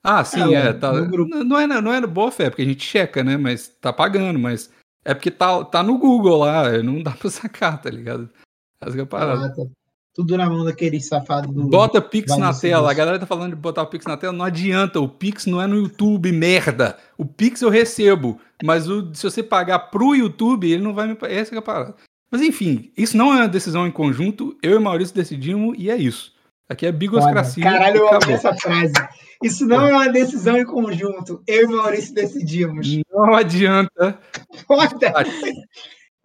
Ah, 0.02 0.24
sim, 0.26 0.54
É, 0.54 0.68
é. 0.68 0.74
Tá, 0.74 0.92
não, 0.94 1.60
é, 1.60 1.68
não 1.68 1.94
é 1.94 2.06
boa 2.08 2.32
fé, 2.32 2.50
porque 2.50 2.62
a 2.62 2.66
gente 2.66 2.84
checa, 2.84 3.24
né? 3.24 3.38
Mas 3.38 3.68
tá 3.68 3.94
pagando, 3.94 4.38
mas 4.40 4.72
é 5.06 5.14
porque 5.14 5.30
tá, 5.32 5.64
tá 5.66 5.82
no 5.84 5.98
Google 5.98 6.40
lá, 6.40 6.82
não 6.82 7.02
dá 7.04 7.12
pra 7.12 7.30
sacar, 7.32 7.82
tá 7.82 7.90
ligado? 7.90 8.30
Essa 8.88 8.98
é 8.98 9.02
a 9.02 9.06
parada. 9.06 9.46
Ah, 9.46 9.50
tá 9.50 9.64
tudo 10.16 10.38
na 10.38 10.48
mão 10.50 10.64
daquele 10.64 11.00
safado 11.02 11.52
do. 11.52 11.64
Bota 11.68 12.00
Pix 12.02 12.30
Vai 12.30 12.40
na 12.40 12.54
tela. 12.54 12.92
A 12.92 12.94
galera 12.94 13.18
tá 13.20 13.26
falando 13.26 13.52
de 13.52 13.56
botar 13.56 13.82
o 13.84 13.88
Pix 13.88 14.06
na 14.06 14.16
tela. 14.18 14.32
Não 14.34 14.46
adianta. 14.46 15.00
O 15.00 15.10
Pix 15.10 15.46
não 15.48 15.62
é 15.62 15.66
no 15.68 15.76
YouTube, 15.76 16.32
merda. 16.32 16.98
O 17.18 17.26
Pix 17.26 17.62
eu 17.62 17.70
recebo. 17.70 18.40
Mas 18.64 18.88
o- 18.88 19.14
se 19.14 19.24
você 19.24 19.42
pagar 19.42 19.80
pro 19.90 20.16
YouTube, 20.16 20.72
ele 20.72 20.84
não 20.84 20.94
vai 20.94 21.08
me. 21.08 21.18
Essa 21.24 21.56
é 21.56 21.58
a 21.58 21.62
parada. 21.62 21.96
Mas 22.32 22.42
enfim, 22.42 22.92
isso 22.98 23.16
não 23.18 23.34
é 23.34 23.38
uma 23.38 23.48
decisão 23.48 23.86
em 23.88 23.92
conjunto. 23.92 24.58
Eu 24.62 24.76
e 24.76 24.80
Maurício 24.80 25.14
decidimos 25.16 25.76
e 25.78 25.90
é 25.90 25.96
isso. 25.96 26.32
Aqui 26.70 26.86
é 26.86 26.92
bigoscracia. 26.92 27.64
Caralho, 27.64 27.98
eu 27.98 28.08
amo 28.08 28.32
essa 28.32 28.54
frase. 28.56 28.94
Isso 29.44 29.66
não 29.68 29.86
é 29.88 29.92
uma 29.94 30.10
decisão 30.10 30.58
em 30.58 30.66
conjunto. 30.66 31.44
Eu 31.46 31.70
e 31.70 31.76
Maurício 31.76 32.14
decidimos. 32.16 32.88
Não 33.12 33.34
adianta. 33.36 34.18
Foda! 34.66 35.14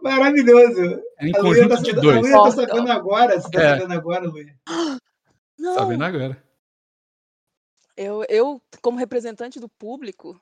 Maravilhoso. 0.03 1.01
É 1.21 1.27
em 1.27 1.37
A 1.37 1.41
Luia 1.41 1.69
tá, 1.69 1.77
conjunto 1.77 1.83
de 1.83 1.91
a 1.91 2.01
dois. 2.01 2.17
Luia 2.21 2.33
tá 2.33 2.39
Foda. 2.39 2.51
sabendo 2.67 2.93
agora. 2.93 3.41
Você 3.41 3.51
tá 3.51 3.63
É. 3.63 3.69
sabendo 3.79 3.93
agora, 3.95 4.27
Luia? 4.29 4.55
Não, 5.59 5.75
Tá 5.77 5.85
vendo 5.85 6.05
agora? 6.05 6.41
eu, 7.97 8.25
eu, 8.29 8.63
como 8.81 8.97
representante 8.99 9.59
do 9.59 9.69
público, 9.69 10.41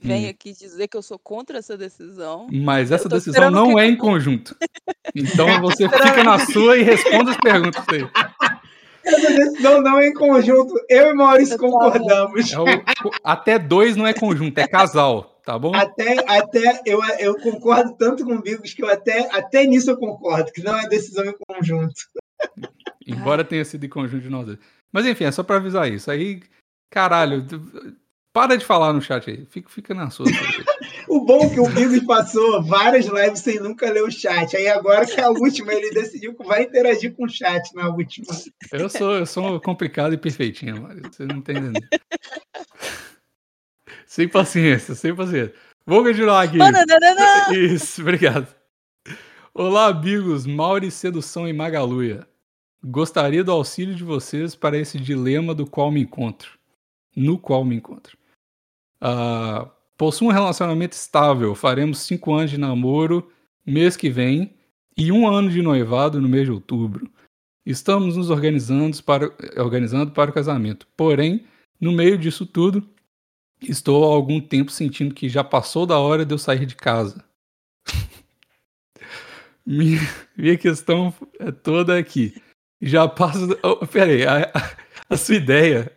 venho 0.00 0.28
Hum. 0.28 0.30
aqui 0.30 0.52
dizer 0.52 0.86
que 0.86 0.96
eu 0.96 1.02
sou 1.02 1.18
contra 1.18 1.58
essa 1.58 1.76
decisão. 1.76 2.46
Mas 2.52 2.92
essa 2.92 3.08
decisão 3.08 3.50
não 3.50 3.74
que- 3.74 3.80
é 3.80 3.86
em 3.86 3.96
conjunto. 3.96 4.56
Então 5.14 5.60
você 5.60 5.88
fica 5.88 6.22
na 6.22 6.38
sua 6.46 6.76
e 6.76 6.82
responda 6.82 7.32
as 7.32 7.36
perguntas 7.38 7.84
aí. 7.88 8.08
Essa 9.04 9.32
decisão 9.32 9.82
não 9.82 9.98
é 9.98 10.06
em 10.06 10.14
conjunto. 10.14 10.72
Eu 10.88 11.10
e 11.10 11.14
Maurício 11.14 11.54
Eu 11.54 11.58
concordamos. 11.58 12.52
É 12.52 12.58
o- 12.60 12.64
até 13.24 13.58
dois 13.58 13.96
não 13.96 14.06
é 14.06 14.14
conjunto, 14.14 14.56
é 14.58 14.68
casal, 14.68 15.33
tá 15.44 15.58
bom? 15.58 15.74
Até, 15.74 16.18
até 16.26 16.82
eu, 16.86 17.02
eu 17.18 17.38
concordo 17.40 17.94
tanto 17.96 18.24
com 18.24 18.34
o 18.34 18.42
Bigos 18.42 18.72
que 18.72 18.82
eu 18.82 18.88
até, 18.88 19.28
até 19.30 19.64
nisso 19.64 19.90
eu 19.90 19.96
concordo, 19.96 20.52
que 20.52 20.62
não 20.62 20.78
é 20.78 20.88
decisão 20.88 21.24
em 21.24 21.34
conjunto. 21.46 21.94
Embora 23.06 23.44
tenha 23.44 23.64
sido 23.64 23.84
em 23.84 23.88
conjunto 23.88 24.22
de 24.22 24.30
nós 24.30 24.46
dois. 24.46 24.58
Mas 24.92 25.06
enfim, 25.06 25.24
é 25.24 25.32
só 25.32 25.42
pra 25.42 25.56
avisar 25.56 25.90
isso. 25.90 26.10
Aí, 26.10 26.42
caralho, 26.90 27.44
para 28.32 28.56
de 28.56 28.64
falar 28.64 28.92
no 28.92 29.02
chat 29.02 29.30
aí. 29.30 29.46
Fica, 29.46 29.68
fica 29.68 29.94
na 29.94 30.10
sua. 30.10 30.26
O 31.06 31.20
bom 31.20 31.44
é 31.44 31.50
que 31.50 31.60
o 31.60 31.68
Bigos 31.68 32.00
passou 32.00 32.62
várias 32.62 33.04
lives 33.06 33.40
sem 33.40 33.60
nunca 33.60 33.90
ler 33.90 34.02
o 34.02 34.10
chat. 34.10 34.56
Aí 34.56 34.66
agora 34.66 35.04
que 35.04 35.20
é 35.20 35.24
a 35.24 35.28
última, 35.28 35.72
ele 35.72 35.90
decidiu 35.90 36.34
que 36.34 36.42
vai 36.42 36.62
interagir 36.62 37.14
com 37.14 37.24
o 37.24 37.28
chat 37.28 37.72
na 37.74 37.90
última. 37.90 38.26
Eu 38.72 38.88
sou, 38.88 39.12
eu 39.12 39.26
sou 39.26 39.60
complicado 39.60 40.14
e 40.14 40.18
perfeitinho, 40.18 40.80
Mário. 40.80 41.02
Você 41.12 41.26
não 41.26 41.36
entendendo. 41.36 41.78
sem 44.06 44.28
paciência, 44.28 44.94
sem 44.94 45.14
paciência. 45.14 45.54
Vou 45.86 46.02
continuar 46.02 46.42
aqui. 46.42 46.58
Bananana! 46.58 47.54
Isso, 47.54 48.00
obrigado. 48.00 48.48
Olá, 49.52 49.86
amigos, 49.86 50.46
Mauri 50.46 50.90
Sedução 50.90 51.48
e 51.48 51.52
Magaluia. 51.52 52.26
Gostaria 52.82 53.44
do 53.44 53.52
auxílio 53.52 53.94
de 53.94 54.04
vocês 54.04 54.54
para 54.54 54.76
esse 54.76 54.98
dilema 54.98 55.54
do 55.54 55.66
qual 55.66 55.90
me 55.90 56.00
encontro. 56.00 56.58
No 57.16 57.38
qual 57.38 57.64
me 57.64 57.76
encontro. 57.76 58.16
Ah, 59.00 59.70
possuo 59.96 60.28
um 60.28 60.32
relacionamento 60.32 60.94
estável. 60.94 61.54
Faremos 61.54 61.98
cinco 62.00 62.34
anos 62.34 62.50
de 62.50 62.58
namoro 62.58 63.30
mês 63.64 63.96
que 63.96 64.10
vem 64.10 64.54
e 64.96 65.10
um 65.10 65.26
ano 65.26 65.50
de 65.50 65.62
noivado 65.62 66.20
no 66.20 66.28
mês 66.28 66.44
de 66.44 66.50
outubro. 66.52 67.10
Estamos 67.64 68.16
nos 68.16 68.30
organizando 68.30 69.02
para, 69.02 69.32
organizando 69.56 70.12
para 70.12 70.30
o 70.30 70.34
casamento. 70.34 70.86
Porém, 70.96 71.46
no 71.80 71.92
meio 71.92 72.18
disso 72.18 72.44
tudo, 72.44 72.86
estou 73.70 74.04
há 74.04 74.14
algum 74.14 74.40
tempo 74.40 74.70
sentindo 74.70 75.14
que 75.14 75.28
já 75.28 75.42
passou 75.44 75.86
da 75.86 75.98
hora 75.98 76.24
de 76.24 76.34
eu 76.34 76.38
sair 76.38 76.66
de 76.66 76.76
casa. 76.76 77.24
minha, 79.66 80.00
minha 80.36 80.56
questão 80.56 81.12
é 81.38 81.50
toda 81.50 81.98
aqui. 81.98 82.34
Já 82.80 83.08
passo. 83.08 83.58
Oh, 83.62 83.86
peraí, 83.86 84.26
a, 84.26 84.50
a, 85.08 85.16
sua 85.16 85.36
ideia 85.36 85.90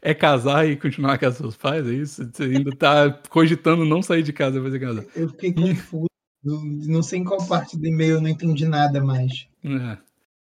é 0.00 0.14
casar 0.14 0.68
e 0.68 0.76
continuar 0.76 1.18
com 1.18 1.26
os 1.26 1.36
seus 1.36 1.56
pais? 1.56 1.86
É 1.86 1.92
isso? 1.92 2.30
Você 2.32 2.44
ainda 2.44 2.70
tá 2.76 3.10
cogitando 3.28 3.84
não 3.84 4.02
sair 4.02 4.22
de 4.22 4.32
casa 4.32 4.52
depois 4.52 4.72
de 4.72 4.80
casar? 4.80 5.04
Eu 5.16 5.28
fiquei 5.30 5.52
confuso. 5.52 6.06
Não, 6.44 7.02
sei 7.02 7.18
em 7.18 7.24
qual 7.24 7.44
parte 7.46 7.76
do 7.76 7.86
e-mail 7.86 8.16
eu 8.16 8.20
não 8.20 8.28
entendi 8.28 8.66
nada 8.66 9.02
mais. 9.02 9.48
É. 9.64 9.98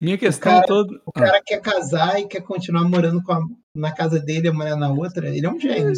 Minha 0.00 0.18
questão 0.18 0.52
cara- 0.52 0.66
toda. 0.66 1.00
O 1.06 1.12
cara 1.12 1.40
quer 1.44 1.60
casar 1.60 2.20
e 2.20 2.26
quer 2.26 2.42
continuar 2.42 2.82
morando 2.88 3.22
a- 3.30 3.40
na 3.74 3.92
casa 3.92 4.18
dele, 4.18 4.48
a 4.48 4.52
mulher 4.52 4.76
na 4.76 4.90
outra. 4.90 5.28
Ele 5.34 5.46
é 5.46 5.50
um 5.50 5.60
gênio. 5.60 5.92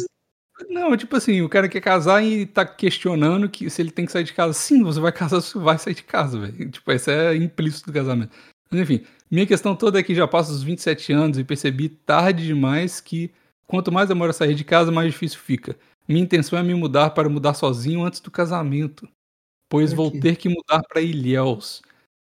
Não, 0.67 0.95
tipo 0.97 1.15
assim, 1.15 1.41
o 1.41 1.49
cara 1.49 1.69
quer 1.69 1.81
casar 1.81 2.23
e 2.23 2.45
tá 2.45 2.65
questionando 2.65 3.49
que 3.49 3.69
se 3.69 3.81
ele 3.81 3.91
tem 3.91 4.05
que 4.05 4.11
sair 4.11 4.23
de 4.23 4.33
casa. 4.33 4.53
Sim, 4.53 4.83
você 4.83 4.99
vai 4.99 5.11
casar, 5.11 5.41
você 5.41 5.57
vai 5.57 5.77
sair 5.77 5.93
de 5.93 6.03
casa, 6.03 6.39
velho. 6.39 6.69
Tipo, 6.69 6.91
isso 6.91 7.09
é 7.09 7.35
implícito 7.35 7.87
do 7.87 7.93
casamento. 7.93 8.31
Mas 8.69 8.81
enfim, 8.81 9.03
minha 9.31 9.45
questão 9.45 9.75
toda 9.75 9.99
é 9.99 10.03
que 10.03 10.13
já 10.13 10.27
passo 10.27 10.51
os 10.51 10.63
27 10.63 11.13
anos 11.13 11.37
e 11.37 11.43
percebi 11.43 11.89
tarde 11.89 12.45
demais 12.45 12.99
que 12.99 13.31
quanto 13.65 13.91
mais 13.91 14.09
demora 14.09 14.31
a 14.31 14.33
sair 14.33 14.55
de 14.55 14.63
casa, 14.63 14.91
mais 14.91 15.11
difícil 15.11 15.39
fica. 15.39 15.77
Minha 16.07 16.23
intenção 16.23 16.57
é 16.57 16.63
me 16.63 16.73
mudar 16.73 17.11
para 17.11 17.29
mudar 17.29 17.53
sozinho 17.53 18.03
antes 18.03 18.19
do 18.19 18.31
casamento, 18.31 19.07
pois 19.69 19.93
vou 19.93 20.11
ter 20.11 20.35
que 20.37 20.49
mudar 20.49 20.81
para 20.87 21.01
Ilhéus, 21.01 21.81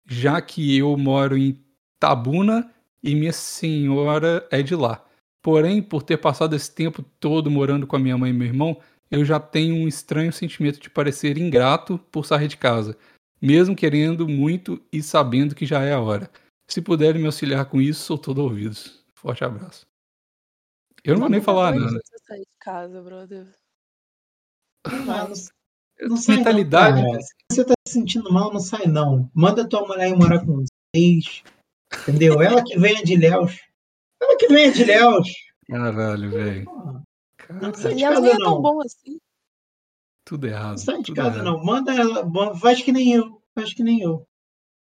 já 0.08 0.42
que 0.42 0.78
eu 0.78 0.98
moro 0.98 1.38
em 1.38 1.58
Tabuna 2.00 2.70
e 3.04 3.16
minha 3.16 3.34
senhora 3.34 4.46
é 4.52 4.62
de 4.62 4.76
lá. 4.76 5.06
Porém, 5.42 5.82
por 5.82 6.04
ter 6.04 6.18
passado 6.18 6.56
esse 6.56 6.74
tempo 6.74 7.04
todo 7.20 7.50
morando 7.50 7.88
com 7.88 7.96
a 7.96 8.00
minha 8.00 8.18
mãe 8.18 8.32
e 8.32 8.34
meu 8.34 8.48
irmão, 8.48 8.80
eu 9.10 9.24
já 9.24 9.40
tenho 9.40 9.76
um 9.76 9.88
estranho 9.88 10.32
sentimento 10.32 10.80
de 10.80 10.90
parecer 10.90 11.38
ingrato 11.38 11.98
por 12.12 12.26
sair 12.26 12.48
de 12.48 12.58
casa, 12.58 12.98
mesmo 13.42 13.76
querendo 13.76 14.28
muito 14.28 14.82
e 14.92 15.02
sabendo 15.02 15.56
que 15.56 15.66
já 15.66 15.82
é 15.84 15.94
a 15.94 16.00
hora. 16.00 16.30
Se 16.68 16.82
puderem 16.82 17.20
me 17.22 17.26
auxiliar 17.26 17.66
com 17.66 17.82
isso, 17.82 18.04
sou 18.04 18.18
todo 18.18 18.44
ouvidos. 18.44 19.04
Forte 19.16 19.44
abraço. 19.44 19.88
Eu 21.04 21.14
não 21.14 21.22
vou 21.22 21.30
nem 21.30 21.42
falar 21.42 21.74
Não 21.74 21.80
nada. 21.80 22.00
precisa 22.00 22.24
sair 22.28 22.42
de 22.42 22.58
casa, 22.60 23.02
brother. 23.02 23.48
Não, 24.86 25.06
não, 25.06 25.34
não 26.10 26.18
sai 26.18 26.38
Mentalidade. 26.38 27.02
Não. 27.02 27.20
Se 27.22 27.28
você 27.52 27.66
tá 27.66 27.74
se 27.88 27.94
sentindo 27.94 28.32
mal, 28.32 28.54
não 28.54 28.60
sai 28.60 28.86
não. 28.86 29.30
Manda 29.34 29.68
tua 29.68 29.88
mulher 29.88 30.10
ir 30.10 30.16
morar 30.16 30.46
com 30.46 30.64
vocês. 30.94 31.44
Entendeu? 32.04 32.42
Ela 32.42 32.64
que 32.64 32.78
venha 32.78 33.04
de 33.04 33.16
Léus. 33.18 33.60
Ela 34.22 34.38
que 34.38 34.48
venha 34.48 34.72
de 34.72 34.84
Léus. 34.86 35.28
Caralho, 35.68 36.30
velho. 36.32 36.66
Não 37.62 37.74
sai 37.74 37.94
E 37.94 37.96
nem 37.96 38.06
é 38.06 38.12
tão 38.38 38.38
não. 38.40 38.62
bom 38.62 38.82
assim. 38.82 39.20
Tudo 40.26 40.48
errado. 40.48 40.72
Não 40.72 40.78
sai 40.78 41.02
de 41.02 41.14
casa 41.14 41.36
errado. 41.40 41.46
não. 41.46 41.64
Manda 41.64 41.94
ela, 41.94 42.30
faz 42.60 42.82
que 42.82 42.92
nem 42.92 43.14
eu. 43.14 43.42
Faz 43.56 43.74
que 43.74 43.84
nem 43.84 44.02
eu. 44.02 44.28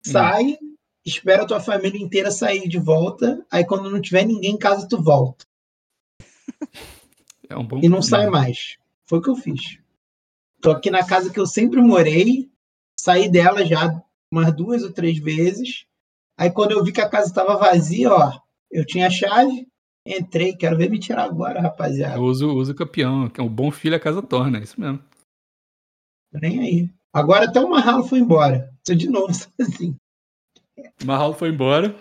Sai, 0.05 0.57
espera 1.05 1.43
a 1.43 1.47
tua 1.47 1.59
família 1.59 2.01
inteira 2.01 2.31
sair 2.31 2.67
de 2.67 2.77
volta. 2.79 3.45
Aí 3.51 3.65
quando 3.65 3.89
não 3.89 4.01
tiver 4.01 4.25
ninguém 4.25 4.51
em 4.51 4.57
casa, 4.57 4.87
tu 4.87 5.01
volta. 5.01 5.45
É 7.49 7.55
um 7.57 7.65
bom 7.65 7.77
E 7.77 7.89
não 7.89 7.99
plano. 7.99 8.03
sai 8.03 8.27
mais. 8.29 8.77
Foi 9.05 9.19
o 9.19 9.21
que 9.21 9.29
eu 9.29 9.35
fiz. 9.35 9.79
Tô 10.61 10.71
aqui 10.71 10.89
na 10.91 11.05
casa 11.05 11.31
que 11.31 11.39
eu 11.39 11.47
sempre 11.47 11.81
morei. 11.81 12.49
Saí 12.95 13.29
dela 13.29 13.65
já 13.65 14.01
umas 14.31 14.53
duas 14.55 14.83
ou 14.83 14.91
três 14.93 15.17
vezes. 15.17 15.85
Aí 16.37 16.49
quando 16.51 16.71
eu 16.71 16.83
vi 16.83 16.91
que 16.91 17.01
a 17.01 17.09
casa 17.09 17.27
estava 17.27 17.57
vazia, 17.57 18.11
ó, 18.11 18.39
eu 18.71 18.85
tinha 18.85 19.07
a 19.07 19.09
chave, 19.09 19.67
entrei, 20.07 20.55
quero 20.55 20.77
ver 20.77 20.89
me 20.89 20.99
tirar 20.99 21.23
agora, 21.23 21.61
rapaziada. 21.61 22.15
Eu 22.15 22.23
uso, 22.23 22.49
uso 22.53 22.73
campeão, 22.73 23.29
que 23.29 23.39
é 23.39 23.43
um 23.43 23.49
bom 23.49 23.71
filho 23.71 23.95
a 23.95 23.99
casa 23.99 24.21
torna, 24.21 24.59
é 24.59 24.63
isso 24.63 24.79
mesmo. 24.79 25.03
Nem 26.33 26.59
aí. 26.59 26.89
Agora 27.13 27.45
até 27.45 27.59
o 27.59 27.69
Marralo 27.69 28.03
foi 28.03 28.19
embora. 28.19 28.73
Tô 28.85 28.95
de 28.95 29.09
novo 29.09 29.33
sozinho. 29.35 29.95
Marralo 31.03 31.33
foi 31.33 31.49
embora. 31.49 31.93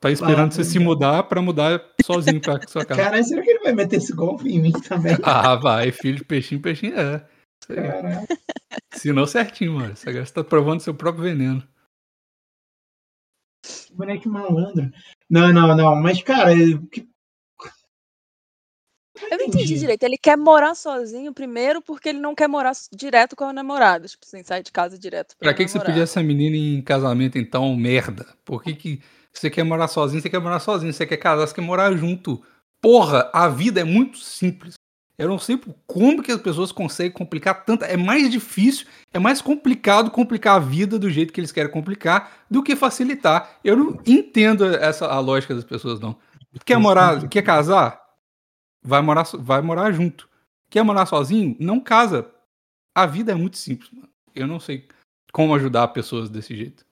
Tá 0.00 0.10
esperando 0.10 0.48
Ah, 0.48 0.50
você 0.50 0.64
foi 0.64 0.72
se 0.72 0.78
mudar 0.78 1.24
pra 1.24 1.42
mudar 1.42 1.78
sozinho 2.02 2.40
pra 2.40 2.58
sua 2.66 2.86
casa. 2.86 3.02
Caralho, 3.02 3.22
será 3.22 3.42
que 3.42 3.50
ele 3.50 3.62
vai 3.62 3.74
meter 3.74 3.96
esse 3.96 4.14
golpe 4.14 4.48
em 4.48 4.58
mim 4.58 4.72
também? 4.72 5.14
Ah, 5.22 5.56
vai, 5.56 5.92
filho 5.92 6.16
de 6.16 6.24
peixinho, 6.24 6.62
peixinho 6.62 6.98
é. 6.98 7.28
Caralho. 7.66 8.26
Ensinou 8.94 9.26
certinho, 9.26 9.74
mano. 9.74 9.94
Você 9.94 10.32
tá 10.32 10.42
provando 10.42 10.80
seu 10.80 10.94
próprio 10.94 11.24
veneno. 11.24 11.62
Que 13.62 13.94
moleque 13.94 14.26
malandro. 14.26 14.90
Não, 15.30 15.52
não, 15.52 15.76
não. 15.76 15.94
Mas, 15.96 16.20
cara, 16.22 16.52
eu- 16.56 16.84
que- 16.88 17.08
Eu 19.30 19.38
não 19.38 19.46
entendi 19.46 19.78
direito. 19.78 20.02
Ele 20.02 20.16
quer 20.16 20.36
morar 20.36 20.74
sozinho 20.74 21.32
primeiro 21.34 21.82
porque 21.82 22.08
ele 22.08 22.18
não 22.20 22.34
quer 22.34 22.48
morar 22.48 22.72
direto 22.92 23.36
com 23.36 23.44
a 23.44 23.52
namorada. 23.52 24.08
Tipo 24.08 24.24
assim, 24.26 24.42
sair 24.42 24.62
de 24.62 24.72
casa 24.72 24.98
direto 24.98 25.36
Pra 25.36 25.48
pra 25.50 25.54
que, 25.54 25.64
que 25.64 25.70
você 25.70 25.78
pediu 25.78 26.02
essa 26.02 26.22
menina 26.22 26.56
em 26.56 26.80
casamento, 26.82 27.36
então, 27.38 27.74
merda? 27.76 28.26
Por 28.44 28.62
que, 28.62 28.74
que 28.74 29.02
você 29.32 29.50
quer 29.50 29.62
morar 29.62 29.88
sozinho? 29.88 30.22
Você 30.22 30.30
quer 30.30 30.40
morar 30.40 30.58
sozinho, 30.60 30.92
você 30.92 31.06
quer 31.06 31.18
casar, 31.18 31.46
você 31.46 31.54
quer 31.54 31.60
morar 31.60 31.94
junto. 31.96 32.42
Porra, 32.80 33.30
a 33.32 33.48
vida 33.48 33.80
é 33.80 33.84
muito 33.84 34.18
simples. 34.18 34.74
Eu 35.20 35.28
não 35.28 35.38
sei 35.38 35.60
como 35.86 36.22
que 36.22 36.32
as 36.32 36.40
pessoas 36.40 36.72
conseguem 36.72 37.12
complicar 37.12 37.66
tanto. 37.66 37.84
É 37.84 37.94
mais 37.94 38.30
difícil, 38.30 38.86
é 39.12 39.18
mais 39.18 39.42
complicado 39.42 40.10
complicar 40.10 40.56
a 40.56 40.58
vida 40.58 40.98
do 40.98 41.10
jeito 41.10 41.30
que 41.30 41.38
eles 41.38 41.52
querem 41.52 41.70
complicar 41.70 42.46
do 42.50 42.62
que 42.62 42.74
facilitar. 42.74 43.58
Eu 43.62 43.76
não 43.76 44.00
entendo 44.06 44.64
essa 44.64 45.06
a 45.06 45.20
lógica 45.20 45.54
das 45.54 45.62
pessoas, 45.62 46.00
não. 46.00 46.16
Quer 46.64 46.78
morar, 46.78 47.28
quer 47.28 47.42
casar? 47.42 48.00
Vai 48.82 49.02
morar, 49.02 49.26
vai 49.34 49.60
morar 49.60 49.92
junto. 49.92 50.26
Quer 50.70 50.82
morar 50.82 51.04
sozinho? 51.04 51.54
Não 51.60 51.80
casa. 51.80 52.30
A 52.94 53.04
vida 53.04 53.32
é 53.32 53.34
muito 53.34 53.58
simples, 53.58 53.90
mano. 53.92 54.08
Eu 54.34 54.46
não 54.46 54.58
sei 54.58 54.88
como 55.34 55.54
ajudar 55.54 55.86
pessoas 55.88 56.30
desse 56.30 56.56
jeito. 56.56 56.86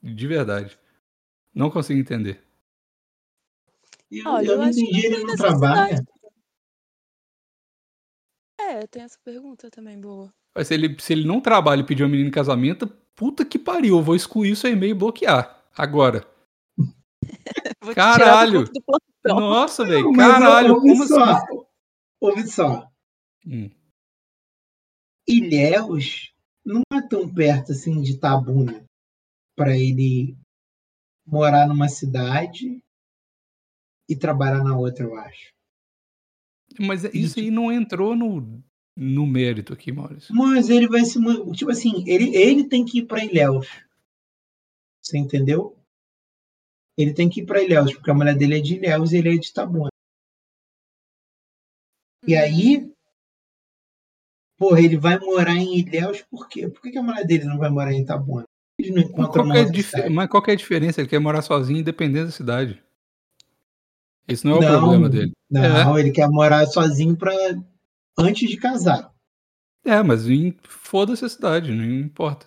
De 0.00 0.24
verdade. 0.28 0.78
Não 1.52 1.68
consigo 1.68 1.98
entender. 1.98 2.44
eu, 4.08 4.24
Olha, 4.28 4.46
eu 4.46 4.56
não 4.58 4.64
acho 4.66 4.74
que 4.74 4.82
entendi, 4.84 5.06
ele 5.06 5.16
tem 5.16 5.24
não 5.24 5.32
necessidade. 5.32 5.58
trabalha. 5.58 6.06
É, 8.68 8.86
tem 8.86 9.02
essa 9.02 9.18
pergunta 9.24 9.70
também 9.70 10.00
boa. 10.00 10.32
Mas 10.54 10.68
se 10.68 10.74
ele, 10.74 10.96
se 11.00 11.12
ele 11.12 11.26
não 11.26 11.40
trabalha 11.40 11.80
e 11.80 11.86
pedir 11.86 12.02
uma 12.02 12.08
menina 12.08 12.28
em 12.28 12.32
casamento, 12.32 12.88
puta 13.14 13.44
que 13.44 13.58
pariu. 13.58 13.98
Eu 13.98 14.02
vou 14.02 14.16
excluir 14.16 14.56
seu 14.56 14.72
e-mail 14.72 14.90
e 14.90 14.98
bloquear. 14.98 15.64
Agora. 15.76 16.26
Caralho! 17.94 18.64
Nossa, 19.24 19.84
velho. 19.84 20.12
Caralho, 20.14 20.74
ouve 20.74 20.88
como 20.88 21.06
só, 21.06 21.22
assim? 21.22 21.64
Ouve 22.20 22.46
só. 22.48 22.90
Hum. 23.46 23.70
Ilhéus 25.28 26.32
não 26.64 26.82
é 26.92 27.00
tão 27.02 27.32
perto 27.32 27.72
assim 27.72 28.00
de 28.00 28.18
Tabuna 28.18 28.84
para 29.56 29.76
ele 29.76 30.36
morar 31.24 31.66
numa 31.66 31.88
cidade 31.88 32.82
e 34.08 34.16
trabalhar 34.16 34.62
na 34.62 34.76
outra, 34.76 35.04
eu 35.04 35.16
acho. 35.16 35.55
Mas 36.78 37.04
isso 37.04 37.38
aí 37.38 37.50
não 37.50 37.72
entrou 37.72 38.14
no, 38.16 38.62
no 38.96 39.26
mérito 39.26 39.72
aqui, 39.72 39.92
Maurício. 39.92 40.34
Mas 40.34 40.68
ele 40.70 40.88
vai 40.88 41.04
se. 41.04 41.18
Tipo 41.52 41.70
assim, 41.70 42.04
ele, 42.06 42.34
ele 42.36 42.64
tem 42.64 42.84
que 42.84 42.98
ir 42.98 43.06
para 43.06 43.24
Ilhéus. 43.24 43.68
Você 45.02 45.18
entendeu? 45.18 45.76
Ele 46.98 47.12
tem 47.12 47.28
que 47.28 47.40
ir 47.42 47.46
para 47.46 47.62
Ilhéus, 47.62 47.92
porque 47.92 48.10
a 48.10 48.14
mulher 48.14 48.36
dele 48.36 48.58
é 48.58 48.60
de 48.60 48.76
Ilhéus 48.76 49.12
e 49.12 49.18
ele 49.18 49.34
é 49.34 49.38
de 49.38 49.52
Tabuna. 49.52 49.90
E 52.26 52.34
aí, 52.34 52.90
porra, 54.58 54.80
ele 54.80 54.96
vai 54.96 55.18
morar 55.18 55.54
em 55.54 55.78
Ilhéus 55.78 56.22
por 56.22 56.48
quê? 56.48 56.68
Por 56.68 56.80
que 56.82 56.90
que 56.90 56.98
a 56.98 57.02
mulher 57.02 57.24
dele 57.24 57.44
não 57.44 57.58
vai 57.58 57.70
morar 57.70 57.92
em 57.92 58.02
Itabuna? 58.02 58.44
Eles 58.78 58.94
não 58.94 59.02
Mas 59.16 59.30
qual, 59.30 59.52
é 59.54 59.64
dif- 59.64 60.10
mas 60.10 60.28
qual 60.28 60.42
que 60.42 60.50
é 60.50 60.54
a 60.54 60.56
diferença? 60.56 61.00
Ele 61.00 61.08
quer 61.08 61.18
morar 61.18 61.42
sozinho, 61.42 61.80
independente 61.80 62.26
da 62.26 62.30
cidade. 62.32 62.82
Esse 64.28 64.44
não 64.44 64.60
é 64.62 64.70
o 64.70 64.78
problema 64.78 65.08
dele. 65.08 65.32
Não, 65.50 65.98
ele 65.98 66.10
quer 66.10 66.28
morar 66.28 66.66
sozinho 66.66 67.16
pra, 67.16 67.32
antes 68.18 68.48
de 68.48 68.56
casar. 68.56 69.10
É, 69.84 70.02
mas 70.02 70.28
em- 70.28 70.54
foda-se 70.64 71.24
a 71.24 71.28
cidade, 71.28 71.70
não 71.72 71.84
importa. 71.84 72.46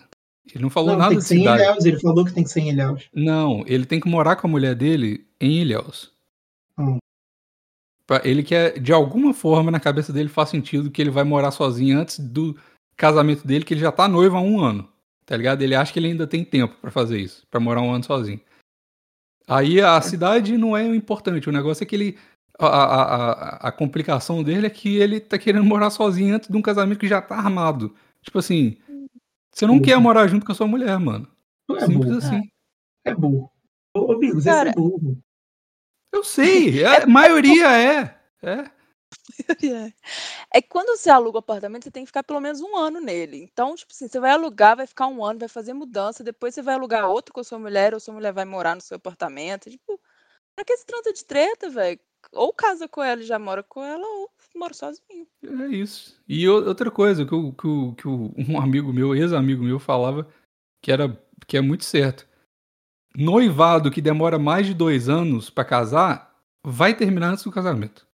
Ele 0.54 0.62
não 0.62 0.70
falou 0.70 0.90
não, 0.92 0.98
nada 0.98 1.10
tem 1.10 1.18
de 1.18 1.22
que 1.22 1.28
ser 1.28 1.34
em 1.36 1.38
cidade. 1.38 1.62
Ilhéus. 1.62 1.84
Ele 1.84 2.00
falou 2.00 2.24
que 2.24 2.32
tem 2.34 2.44
que 2.44 2.50
ser 2.50 2.60
em 2.60 2.68
Ilhéus. 2.70 3.08
Não, 3.14 3.64
ele 3.66 3.86
tem 3.86 4.00
que 4.00 4.08
morar 4.08 4.36
com 4.36 4.46
a 4.46 4.50
mulher 4.50 4.74
dele 4.74 5.26
em 5.40 5.62
Ilhéus. 5.62 6.12
Hum. 6.78 6.98
Ele 8.24 8.42
quer, 8.42 8.78
de 8.80 8.92
alguma 8.92 9.32
forma, 9.32 9.70
na 9.70 9.78
cabeça 9.78 10.12
dele 10.12 10.28
faz 10.28 10.48
sentido 10.48 10.90
que 10.90 11.00
ele 11.00 11.10
vai 11.10 11.22
morar 11.22 11.52
sozinho 11.52 11.98
antes 12.00 12.18
do 12.18 12.56
casamento 12.96 13.46
dele, 13.46 13.64
que 13.64 13.72
ele 13.72 13.80
já 13.80 13.92
tá 13.92 14.08
noivo 14.08 14.36
há 14.36 14.40
um 14.40 14.60
ano. 14.60 14.88
Tá 15.24 15.36
ligado? 15.36 15.62
Ele 15.62 15.76
acha 15.76 15.92
que 15.92 15.98
ele 16.00 16.08
ainda 16.08 16.26
tem 16.26 16.44
tempo 16.44 16.74
pra 16.80 16.90
fazer 16.90 17.20
isso, 17.20 17.46
pra 17.48 17.60
morar 17.60 17.80
um 17.82 17.92
ano 17.92 18.02
sozinho. 18.04 18.40
Aí 19.50 19.80
a 19.80 20.00
cidade 20.00 20.56
não 20.56 20.76
é 20.76 20.84
o 20.84 20.94
importante, 20.94 21.48
o 21.48 21.52
negócio 21.52 21.82
é 21.82 21.86
que 21.86 21.96
ele. 21.96 22.18
A, 22.58 22.66
a, 22.66 23.02
a, 23.02 23.68
a 23.68 23.72
complicação 23.72 24.42
dele 24.42 24.66
é 24.66 24.70
que 24.70 24.96
ele 24.98 25.18
tá 25.18 25.38
querendo 25.38 25.64
morar 25.64 25.88
sozinho 25.90 26.34
antes 26.36 26.48
de 26.48 26.56
um 26.56 26.60
casamento 26.62 26.98
que 27.00 27.08
já 27.08 27.20
tá 27.22 27.34
armado. 27.36 27.94
Tipo 28.22 28.38
assim, 28.38 28.76
você 29.50 29.66
não 29.66 29.74
Uhum. 29.74 29.82
quer 29.82 29.98
morar 29.98 30.26
junto 30.28 30.44
com 30.44 30.52
a 30.52 30.54
sua 30.54 30.66
mulher, 30.66 30.98
mano. 30.98 31.26
É 31.70 31.80
Simples 31.86 32.04
burro. 32.06 32.18
assim. 32.18 32.50
É 33.04 33.14
burro. 33.14 33.50
Ô, 33.96 34.20
Cara, 34.44 34.70
é 34.70 34.72
burro. 34.74 35.18
Eu 36.12 36.22
sei, 36.22 36.84
a 36.84 37.06
maioria 37.06 37.72
é. 37.76 38.18
É. 38.42 38.64
É 40.54 40.62
que 40.62 40.68
quando 40.68 40.96
você 40.96 41.10
aluga 41.10 41.38
o 41.38 41.40
apartamento, 41.40 41.84
você 41.84 41.90
tem 41.90 42.04
que 42.04 42.08
ficar 42.08 42.22
pelo 42.24 42.40
menos 42.40 42.60
um 42.60 42.76
ano 42.76 43.00
nele. 43.00 43.38
Então, 43.42 43.74
tipo 43.74 43.92
assim, 43.92 44.08
você 44.08 44.20
vai 44.20 44.32
alugar, 44.32 44.76
vai 44.76 44.86
ficar 44.86 45.06
um 45.08 45.24
ano, 45.24 45.38
vai 45.40 45.48
fazer 45.48 45.72
mudança, 45.74 46.24
depois 46.24 46.54
você 46.54 46.62
vai 46.62 46.74
alugar 46.74 47.08
outro 47.08 47.32
com 47.34 47.40
a 47.40 47.44
sua 47.44 47.58
mulher, 47.58 47.94
ou 47.94 48.00
sua 48.00 48.14
mulher 48.14 48.32
vai 48.32 48.44
morar 48.44 48.74
no 48.74 48.80
seu 48.82 48.96
apartamento. 48.96 49.70
Tipo, 49.70 50.00
pra 50.56 50.64
que 50.64 50.76
se 50.76 50.86
trata 50.86 51.12
de 51.12 51.24
treta, 51.24 51.70
velho? 51.70 52.00
Ou 52.32 52.52
casa 52.52 52.88
com 52.88 53.02
ela 53.02 53.22
e 53.22 53.26
já 53.26 53.38
mora 53.38 53.62
com 53.62 53.82
ela, 53.84 54.06
ou 54.06 54.30
mora 54.56 54.74
sozinho. 54.74 55.26
É 55.44 55.66
isso. 55.68 56.20
E 56.28 56.48
outra 56.48 56.90
coisa 56.90 57.24
que, 57.26 57.34
o- 57.34 57.52
que, 57.52 57.66
o- 57.66 57.94
que 57.94 58.08
o- 58.08 58.34
um 58.50 58.60
amigo 58.60 58.92
meu, 58.92 59.14
ex-amigo 59.16 59.64
meu, 59.64 59.78
falava 59.80 60.28
que, 60.82 60.92
era, 60.92 61.08
que 61.46 61.56
é 61.56 61.60
muito 61.60 61.84
certo. 61.84 62.26
Noivado 63.16 63.90
que 63.90 64.00
demora 64.00 64.38
mais 64.38 64.66
de 64.66 64.74
dois 64.74 65.08
anos 65.08 65.50
pra 65.50 65.64
casar, 65.64 66.36
vai 66.64 66.94
terminar 66.96 67.30
antes 67.32 67.44
do 67.44 67.50
casamento. 67.52 68.06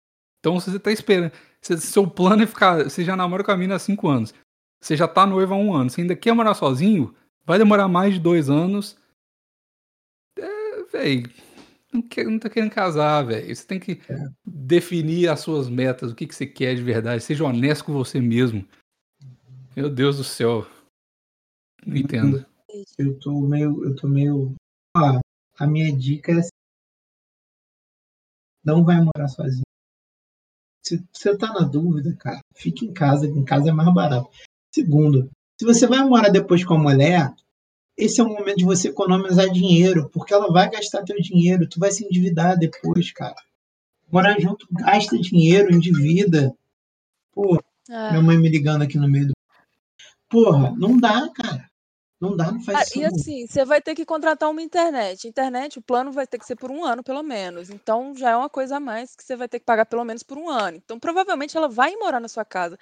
Então, 0.46 0.60
se 0.60 0.70
você 0.70 0.78
tá 0.78 0.92
esperando. 0.92 1.32
Se 1.60 1.76
seu 1.80 2.08
plano 2.08 2.44
é 2.44 2.46
ficar. 2.46 2.84
Você 2.84 3.04
já 3.04 3.16
namora 3.16 3.42
com 3.42 3.50
a 3.50 3.56
mina 3.56 3.74
há 3.74 3.78
cinco 3.80 4.06
anos. 4.06 4.32
Você 4.80 4.96
já 4.96 5.08
tá 5.08 5.26
noivo 5.26 5.54
há 5.54 5.56
um 5.56 5.74
ano. 5.74 5.90
Você 5.90 6.02
ainda 6.02 6.14
quer 6.14 6.32
morar 6.32 6.54
sozinho, 6.54 7.12
vai 7.44 7.58
demorar 7.58 7.88
mais 7.88 8.14
de 8.14 8.20
dois 8.20 8.48
anos. 8.48 8.96
É, 10.38 10.82
véi. 10.84 11.24
Não, 11.92 12.00
quer, 12.00 12.26
não 12.26 12.38
tá 12.38 12.48
querendo 12.48 12.70
casar, 12.70 13.24
velho. 13.24 13.52
Você 13.52 13.66
tem 13.66 13.80
que 13.80 14.00
É. 14.08 14.28
definir 14.46 15.28
as 15.28 15.40
suas 15.40 15.68
metas, 15.68 16.12
o 16.12 16.14
que, 16.14 16.28
que 16.28 16.34
você 16.34 16.46
quer 16.46 16.76
de 16.76 16.82
verdade. 16.82 17.24
Seja 17.24 17.44
honesto 17.44 17.84
com 17.84 17.92
você 17.92 18.20
mesmo. 18.20 18.64
Meu 19.74 19.90
Deus 19.90 20.18
do 20.18 20.24
céu. 20.24 20.64
Não 21.84 21.96
entendo. 21.96 22.46
Eu 22.96 23.18
tô 23.18 23.40
meio. 23.40 23.84
Eu 23.84 23.96
tô 23.96 24.06
meio. 24.06 24.54
Ó, 24.96 25.20
a 25.58 25.66
minha 25.66 25.92
dica 25.92 26.30
é. 26.30 26.38
assim, 26.38 26.50
Não 28.64 28.84
vai 28.84 29.00
morar 29.00 29.26
sozinho. 29.26 29.66
Se 30.86 31.04
você 31.12 31.36
tá 31.36 31.48
na 31.52 31.66
dúvida, 31.66 32.14
cara, 32.16 32.38
fique 32.54 32.86
em 32.86 32.92
casa, 32.92 33.26
em 33.26 33.44
casa 33.44 33.70
é 33.70 33.72
mais 33.72 33.92
barato. 33.92 34.30
Segundo, 34.72 35.28
se 35.58 35.66
você 35.66 35.84
vai 35.84 36.04
morar 36.04 36.28
depois 36.28 36.64
com 36.64 36.74
a 36.74 36.78
mulher, 36.78 37.34
esse 37.96 38.20
é 38.20 38.24
o 38.24 38.28
momento 38.28 38.58
de 38.58 38.64
você 38.64 38.88
economizar 38.88 39.50
dinheiro, 39.50 40.08
porque 40.12 40.32
ela 40.32 40.52
vai 40.52 40.70
gastar 40.70 41.02
teu 41.02 41.16
dinheiro, 41.20 41.68
tu 41.68 41.80
vai 41.80 41.90
se 41.90 42.04
endividar 42.04 42.56
depois, 42.56 43.10
cara. 43.10 43.34
Morar 44.12 44.38
junto 44.38 44.64
gasta 44.70 45.18
dinheiro, 45.18 45.74
endivida. 45.74 46.54
Pô, 47.32 47.58
É. 47.90 48.10
minha 48.10 48.22
mãe 48.22 48.38
me 48.38 48.48
ligando 48.48 48.82
aqui 48.82 48.96
no 48.96 49.08
meio 49.08 49.28
do. 49.28 49.32
Porra, 50.28 50.72
não 50.76 50.96
dá, 50.98 51.28
cara. 51.30 51.65
Não 52.20 52.34
dá, 52.36 52.50
não 52.50 52.60
faz 52.60 52.78
Ah, 52.78 52.82
isso. 52.82 52.98
e 52.98 53.02
não. 53.02 53.08
assim, 53.08 53.46
você 53.46 53.64
vai 53.64 53.80
ter 53.80 53.94
que 53.94 54.04
contratar 54.04 54.50
uma 54.50 54.62
internet. 54.62 55.28
Internet, 55.28 55.78
o 55.78 55.82
plano 55.82 56.10
vai 56.12 56.26
ter 56.26 56.38
que 56.38 56.46
ser 56.46 56.56
por 56.56 56.70
um 56.70 56.84
ano, 56.84 57.02
pelo 57.02 57.22
menos. 57.22 57.68
Então 57.70 58.14
já 58.16 58.30
é 58.30 58.36
uma 58.36 58.48
coisa 58.48 58.76
a 58.76 58.80
mais 58.80 59.14
que 59.14 59.22
você 59.22 59.36
vai 59.36 59.48
ter 59.48 59.58
que 59.58 59.66
pagar 59.66 59.86
pelo 59.86 60.04
menos 60.04 60.22
por 60.22 60.38
um 60.38 60.48
ano. 60.48 60.78
Então 60.78 60.98
provavelmente 60.98 61.56
ela 61.56 61.68
vai 61.68 61.94
morar 61.96 62.20
na 62.20 62.28
sua 62.28 62.44
casa. 62.44 62.78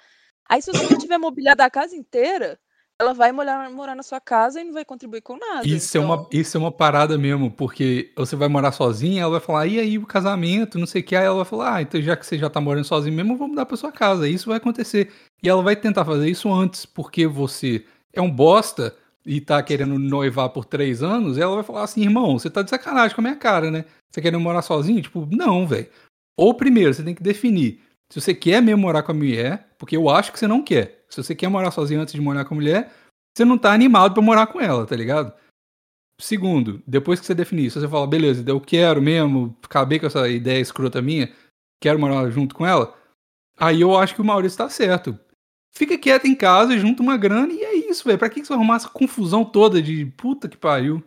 Aí 0.47 0.61
se 0.61 0.71
você 0.71 0.87
não 0.87 0.97
tiver 0.97 1.17
mobiliado 1.17 1.61
a 1.63 1.69
casa 1.69 1.95
inteira, 1.95 2.57
ela 2.97 3.13
vai 3.13 3.31
morar, 3.33 3.69
morar 3.69 3.93
na 3.93 4.03
sua 4.03 4.21
casa 4.21 4.61
e 4.61 4.63
não 4.63 4.71
vai 4.71 4.85
contribuir 4.85 5.21
com 5.21 5.35
nada. 5.37 5.67
Isso, 5.67 5.97
é 5.97 5.99
uma, 5.99 6.15
Então, 6.15 6.29
isso 6.31 6.55
é 6.55 6.59
uma 6.59 6.71
parada 6.71 7.17
mesmo, 7.17 7.51
porque 7.51 8.13
você 8.15 8.37
vai 8.37 8.47
morar 8.47 8.71
sozinha, 8.71 9.23
ela 9.23 9.31
vai 9.31 9.41
falar, 9.41 9.67
e 9.67 9.79
aí 9.79 9.97
o 9.97 10.05
casamento, 10.05 10.79
não 10.79 10.87
sei 10.87 11.01
o 11.01 11.03
que, 11.03 11.13
aí 11.15 11.25
ela 11.25 11.35
vai 11.35 11.45
falar, 11.45 11.75
ah, 11.75 11.81
então 11.81 12.01
já 12.01 12.15
que 12.15 12.25
você 12.25 12.37
já 12.37 12.49
tá 12.49 12.61
morando 12.61 12.85
sozinho 12.85 13.13
mesmo, 13.13 13.35
vamos 13.35 13.49
mudar 13.49 13.65
pra 13.65 13.75
sua 13.75 13.91
casa, 13.91 14.29
isso 14.29 14.47
vai 14.47 14.57
acontecer. 14.57 15.11
E 15.43 15.49
ela 15.49 15.61
vai 15.61 15.75
tentar 15.75 16.05
fazer 16.05 16.29
isso 16.29 16.51
antes, 16.53 16.85
porque 16.85 17.27
você 17.27 17.83
é 18.13 18.21
um 18.21 18.31
bosta 18.31 18.95
e 19.25 19.41
tá 19.41 19.61
querendo 19.63 19.97
noivar 19.97 20.49
por 20.49 20.65
três 20.65 21.01
anos, 21.01 21.37
ela 21.37 21.55
vai 21.55 21.63
falar 21.63 21.83
assim, 21.83 22.03
irmão, 22.03 22.37
você 22.37 22.49
tá 22.49 22.61
de 22.61 22.69
sacanagem 22.69 23.15
com 23.15 23.21
a 23.21 23.23
minha 23.23 23.35
cara, 23.35 23.71
né? 23.71 23.85
Você 24.11 24.21
querendo 24.21 24.39
morar 24.39 24.61
sozinho? 24.61 25.01
Tipo, 25.01 25.27
não, 25.31 25.65
velho. 25.67 25.89
Ou 26.37 26.53
primeiro, 26.53 26.93
você 26.93 27.03
tem 27.03 27.15
que 27.15 27.23
definir 27.23 27.81
se 28.11 28.21
você 28.21 28.35
quer 28.35 28.61
mesmo 28.61 28.81
morar 28.81 29.03
com 29.03 29.11
a 29.11 29.15
mulher, 29.15 29.73
porque 29.77 29.97
eu 29.97 30.09
acho 30.09 30.31
que 30.31 30.39
você 30.39 30.47
não 30.47 30.61
quer. 30.61 31.05
Se 31.09 31.23
você 31.23 31.33
quer 31.33 31.47
morar 31.47 31.71
sozinho 31.71 32.01
antes 32.01 32.13
de 32.13 32.21
morar 32.21 32.45
com 32.45 32.53
a 32.53 32.57
mulher, 32.57 32.93
você 33.35 33.43
não 33.43 33.57
tá 33.57 33.73
animado 33.73 34.13
pra 34.13 34.21
morar 34.21 34.47
com 34.47 34.61
ela, 34.61 34.85
tá 34.85 34.95
ligado? 34.95 35.33
Segundo, 36.21 36.81
depois 36.87 37.19
que 37.19 37.25
você 37.25 37.33
definir, 37.35 37.69
se 37.69 37.79
você 37.79 37.87
fala, 37.87 38.07
beleza, 38.07 38.43
eu 38.47 38.61
quero 38.61 39.01
mesmo, 39.01 39.57
acabei 39.63 39.99
com 39.99 40.05
essa 40.05 40.29
ideia 40.29 40.61
escrota 40.61 41.01
minha, 41.01 41.33
quero 41.81 41.99
morar 41.99 42.29
junto 42.29 42.55
com 42.55 42.65
ela, 42.65 42.95
aí 43.59 43.81
eu 43.81 43.97
acho 43.97 44.15
que 44.15 44.21
o 44.21 44.25
Maurício 44.25 44.57
tá 44.57 44.69
certo. 44.69 45.19
Fica 45.73 45.97
quieto 45.97 46.25
em 46.25 46.35
casa, 46.35 46.77
junta 46.77 47.03
uma 47.03 47.17
grana 47.17 47.51
e 47.51 47.61
é 47.61 47.84
isso, 47.95 48.05
velho. 48.05 48.17
Pra 48.19 48.29
que 48.29 48.41
que 48.41 48.45
você 48.47 48.53
vai 48.53 48.57
arrumar 48.57 48.75
essa 48.77 48.89
confusão 48.89 49.43
toda 49.45 49.81
de 49.81 50.05
puta 50.17 50.47
que 50.49 50.57
pariu? 50.57 51.03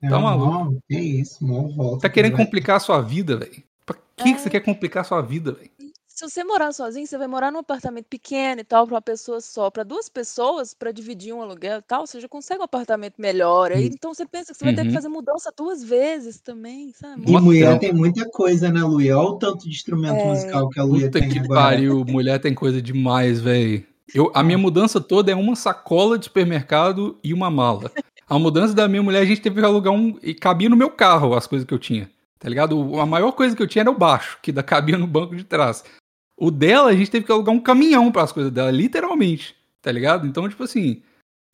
Tá 0.00 0.08
Não, 0.10 0.22
maluco. 0.22 0.50
Não, 0.72 0.80
isso, 0.98 1.44
mó 1.44 1.68
volta. 1.68 2.02
Tá 2.02 2.08
querendo 2.08 2.36
complicar 2.36 2.76
a 2.76 2.80
sua 2.80 3.00
vida, 3.02 3.36
velho. 3.36 3.62
Pra 3.84 3.96
que, 4.16 4.30
É. 4.30 4.32
que 4.34 4.40
você 4.40 4.50
quer 4.50 4.60
complicar 4.60 5.02
a 5.02 5.04
sua 5.04 5.20
vida, 5.22 5.52
velho? 5.52 5.70
se 6.06 6.28
você 6.28 6.44
morar 6.44 6.70
sozinho, 6.74 7.06
você 7.06 7.16
vai 7.16 7.26
morar 7.26 7.50
num 7.50 7.60
apartamento 7.60 8.04
pequeno 8.04 8.60
e 8.60 8.64
tal, 8.64 8.86
pra 8.86 8.96
uma 8.96 9.00
pessoa 9.00 9.40
só. 9.40 9.70
Pra 9.70 9.82
duas 9.82 10.06
pessoas, 10.06 10.74
pra 10.74 10.92
dividir 10.92 11.32
um 11.32 11.40
aluguel 11.40 11.78
e 11.78 11.82
tal, 11.82 12.06
você 12.06 12.20
já 12.20 12.28
consegue 12.28 12.60
um 12.60 12.64
apartamento 12.64 13.14
melhor. 13.18 13.72
Aí, 13.72 13.86
então 13.86 14.12
você 14.12 14.26
pensa 14.26 14.52
que 14.52 14.58
você 14.58 14.64
vai 14.66 14.74
ter 14.74 14.82
Uhum. 14.82 14.88
que 14.88 14.92
fazer 14.92 15.08
mudança 15.08 15.50
duas 15.56 15.82
vezes 15.82 16.38
também, 16.38 16.92
sabe? 16.92 17.22
E 17.26 17.32
Mó 17.32 17.40
mulher 17.40 17.68
trampo. 17.68 17.80
tem 17.80 17.94
muita 17.94 18.28
coisa, 18.28 18.70
né, 18.70 18.82
Luia? 18.82 19.16
Olha 19.18 19.28
o 19.30 19.38
tanto 19.38 19.64
de 19.64 19.70
instrumento 19.70 20.16
É. 20.20 20.24
musical 20.26 20.68
que 20.68 20.78
a 20.78 20.82
Luia 20.82 21.06
Puta 21.06 21.20
tem 21.20 21.28
que 21.30 21.38
agora. 21.38 21.60
pariu, 21.60 22.04
mulher 22.04 22.38
tem 22.38 22.54
coisa 22.54 22.82
demais, 22.82 23.40
velho. 23.40 23.86
Eu, 24.14 24.30
a 24.34 24.42
minha 24.42 24.58
mudança 24.58 25.00
toda 25.00 25.30
é 25.30 25.34
uma 25.34 25.54
sacola 25.54 26.18
de 26.18 26.24
supermercado 26.24 27.18
e 27.22 27.32
uma 27.32 27.50
mala. 27.50 27.90
A 28.28 28.38
mudança 28.38 28.74
da 28.74 28.86
minha 28.88 29.02
mulher, 29.02 29.20
a 29.20 29.24
gente 29.24 29.40
teve 29.40 29.60
que 29.60 29.66
alugar 29.66 29.92
um. 29.92 30.18
E 30.22 30.34
cabia 30.34 30.68
no 30.68 30.76
meu 30.76 30.90
carro 30.90 31.34
as 31.34 31.46
coisas 31.46 31.66
que 31.66 31.74
eu 31.74 31.78
tinha. 31.78 32.10
Tá 32.38 32.48
ligado? 32.48 32.98
A 33.00 33.06
maior 33.06 33.32
coisa 33.32 33.54
que 33.54 33.62
eu 33.62 33.66
tinha 33.66 33.82
era 33.82 33.90
o 33.90 33.98
baixo, 33.98 34.38
que 34.42 34.52
da 34.52 34.62
cabia 34.64 34.96
no 34.96 35.06
banco 35.06 35.36
de 35.36 35.44
trás. 35.44 35.84
O 36.36 36.50
dela, 36.50 36.90
a 36.90 36.94
gente 36.94 37.10
teve 37.10 37.26
que 37.26 37.32
alugar 37.32 37.54
um 37.54 37.60
caminhão 37.60 38.10
para 38.10 38.22
as 38.22 38.32
coisas 38.32 38.52
dela, 38.52 38.70
literalmente. 38.70 39.54
Tá 39.82 39.92
ligado? 39.92 40.26
Então, 40.26 40.48
tipo 40.48 40.62
assim. 40.62 41.02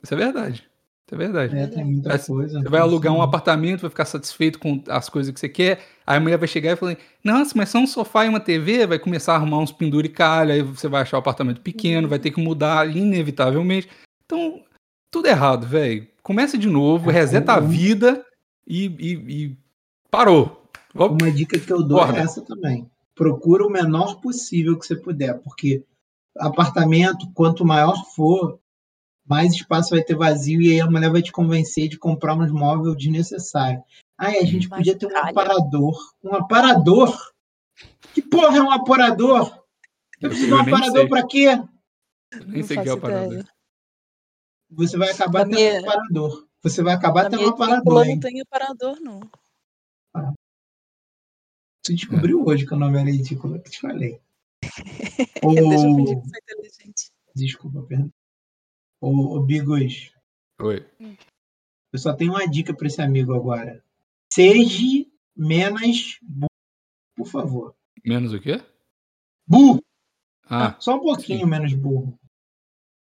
Isso 0.02 0.14
é 0.14 0.16
verdade. 0.16 0.68
É 1.10 1.16
verdade. 1.16 1.56
É, 1.56 1.66
tem 1.68 1.84
muita 1.84 2.18
coisa. 2.18 2.60
Você 2.60 2.68
vai 2.68 2.80
alugar 2.80 3.12
um 3.12 3.22
apartamento, 3.22 3.82
vai 3.82 3.90
ficar 3.90 4.04
satisfeito 4.06 4.58
com 4.58 4.82
as 4.88 5.08
coisas 5.08 5.32
que 5.32 5.38
você 5.38 5.48
quer. 5.48 5.80
Aí 6.04 6.16
a 6.16 6.20
mulher 6.20 6.36
vai 6.36 6.48
chegar 6.48 6.72
e 6.72 6.76
falar: 6.76 6.96
Nossa, 7.22 7.52
mas 7.56 7.68
só 7.68 7.78
um 7.78 7.86
sofá 7.86 8.24
e 8.26 8.28
uma 8.28 8.40
TV, 8.40 8.86
vai 8.88 8.98
começar 8.98 9.34
a 9.34 9.36
arrumar 9.36 9.58
uns 9.58 9.70
penduricalhos, 9.70 10.54
aí 10.56 10.62
você 10.62 10.88
vai 10.88 11.02
achar 11.02 11.16
o 11.16 11.20
apartamento 11.20 11.60
pequeno, 11.60 12.08
vai 12.08 12.18
ter 12.18 12.32
que 12.32 12.40
mudar 12.42 12.88
inevitavelmente. 12.96 13.88
Então, 14.24 14.60
tudo 15.10 15.28
errado, 15.28 15.64
velho. 15.66 16.08
Começa 16.24 16.58
de 16.58 16.68
novo, 16.68 17.08
É, 17.10 17.12
reseta 17.12 17.52
a 17.52 17.60
um- 17.60 17.68
vida 17.68 18.24
e, 18.66 18.86
e- 18.86 19.44
e 19.44 19.56
parou. 20.10 20.64
Vamos- 20.92 21.22
Uma 21.22 21.30
dica 21.30 21.56
que 21.56 21.72
eu 21.72 21.84
dou 21.84 22.00
Acorda. 22.00 22.18
é 22.18 22.22
essa 22.24 22.42
também. 22.42 22.90
Procura 23.14 23.64
o 23.64 23.70
menor 23.70 24.20
possível 24.20 24.76
que 24.76 24.84
você 24.84 24.96
puder, 24.96 25.38
porque 25.40 25.84
apartamento, 26.36 27.30
quanto 27.32 27.64
maior 27.64 27.94
for, 28.14 28.58
mais 29.28 29.52
espaço 29.52 29.90
vai 29.90 30.02
ter 30.02 30.14
vazio 30.16 30.60
e 30.62 30.72
aí 30.72 30.80
a 30.80 30.86
mulher 30.90 31.10
vai 31.10 31.22
te 31.22 31.32
convencer 31.32 31.88
de 31.88 31.98
comprar 31.98 32.34
uns 32.36 32.50
móveis 32.50 32.96
desnecessários. 32.96 33.82
Ai, 34.18 34.38
a 34.38 34.44
gente 34.44 34.68
podia 34.68 34.96
ter 34.96 35.06
um 35.06 35.10
calha. 35.10 35.30
aparador. 35.30 36.14
Um 36.22 36.34
aparador? 36.34 37.32
Que 38.14 38.22
porra 38.22 38.58
é 38.58 38.62
um 38.62 38.70
aparador? 38.70 39.64
Eu 40.20 40.28
Eu, 40.28 40.28
preciso 40.30 40.46
de 40.48 40.54
um 40.54 40.56
eu 40.56 40.62
aparador 40.62 40.92
sei, 41.00 41.08
pra 41.08 41.26
quê? 41.26 41.46
eu 42.32 42.46
nem 42.46 42.60
Não 42.60 42.66
sei 42.66 42.78
o 42.78 42.82
que 42.82 42.88
é 42.88 42.92
faço 42.92 42.96
a 42.96 43.00
parada. 43.00 43.26
ideia. 43.26 43.48
Você 44.70 44.96
vai 44.96 45.10
acabar 45.10 45.38
Na 45.40 45.44
tendo 45.50 45.54
minha- 45.56 45.74
um 45.74 45.84
aparador. 45.90 46.48
Você 46.62 46.82
vai 46.82 46.94
acabar 46.94 47.22
Na 47.24 47.30
tendo 47.30 47.38
minha 47.40 47.50
um 47.50 47.54
aparador, 47.54 48.06
hein? 48.06 48.14
não 48.14 48.20
tem 48.20 48.40
aparador, 48.40 49.00
não. 49.00 49.20
Você 51.84 51.94
descobriu 51.94 52.44
hoje 52.44 52.66
que 52.66 52.74
o 52.74 52.76
nome 52.76 52.98
era 52.98 53.10
edícula, 53.10 53.58
que 53.60 53.70
te 53.70 53.80
falei. 53.80 54.20
Deixa 55.42 55.86
eu 55.86 55.94
fingir 55.94 56.20
que 56.20 56.28
sou 56.28 56.38
inteligente. 56.42 57.10
Desculpa, 57.34 57.82
perdão. 57.82 58.10
Ô, 59.00 59.36
ô 59.36 59.42
Bigos, 59.42 60.12
Oi. 60.60 60.84
eu 61.92 61.98
só 61.98 62.12
tenho 62.14 62.32
uma 62.32 62.46
dica 62.48 62.74
para 62.74 62.86
esse 62.86 63.00
amigo 63.02 63.34
agora. 63.34 63.82
Seja 64.32 65.06
menos 65.36 66.18
burro, 66.22 66.50
por 67.16 67.26
favor. 67.26 67.74
Menos 68.04 68.32
o 68.32 68.40
quê? 68.40 68.60
Burro! 69.46 69.80
Ah, 70.48 70.76
Só 70.78 70.96
um 70.96 71.00
pouquinho 71.00 71.46
menos 71.46 71.72
burro. 71.74 72.18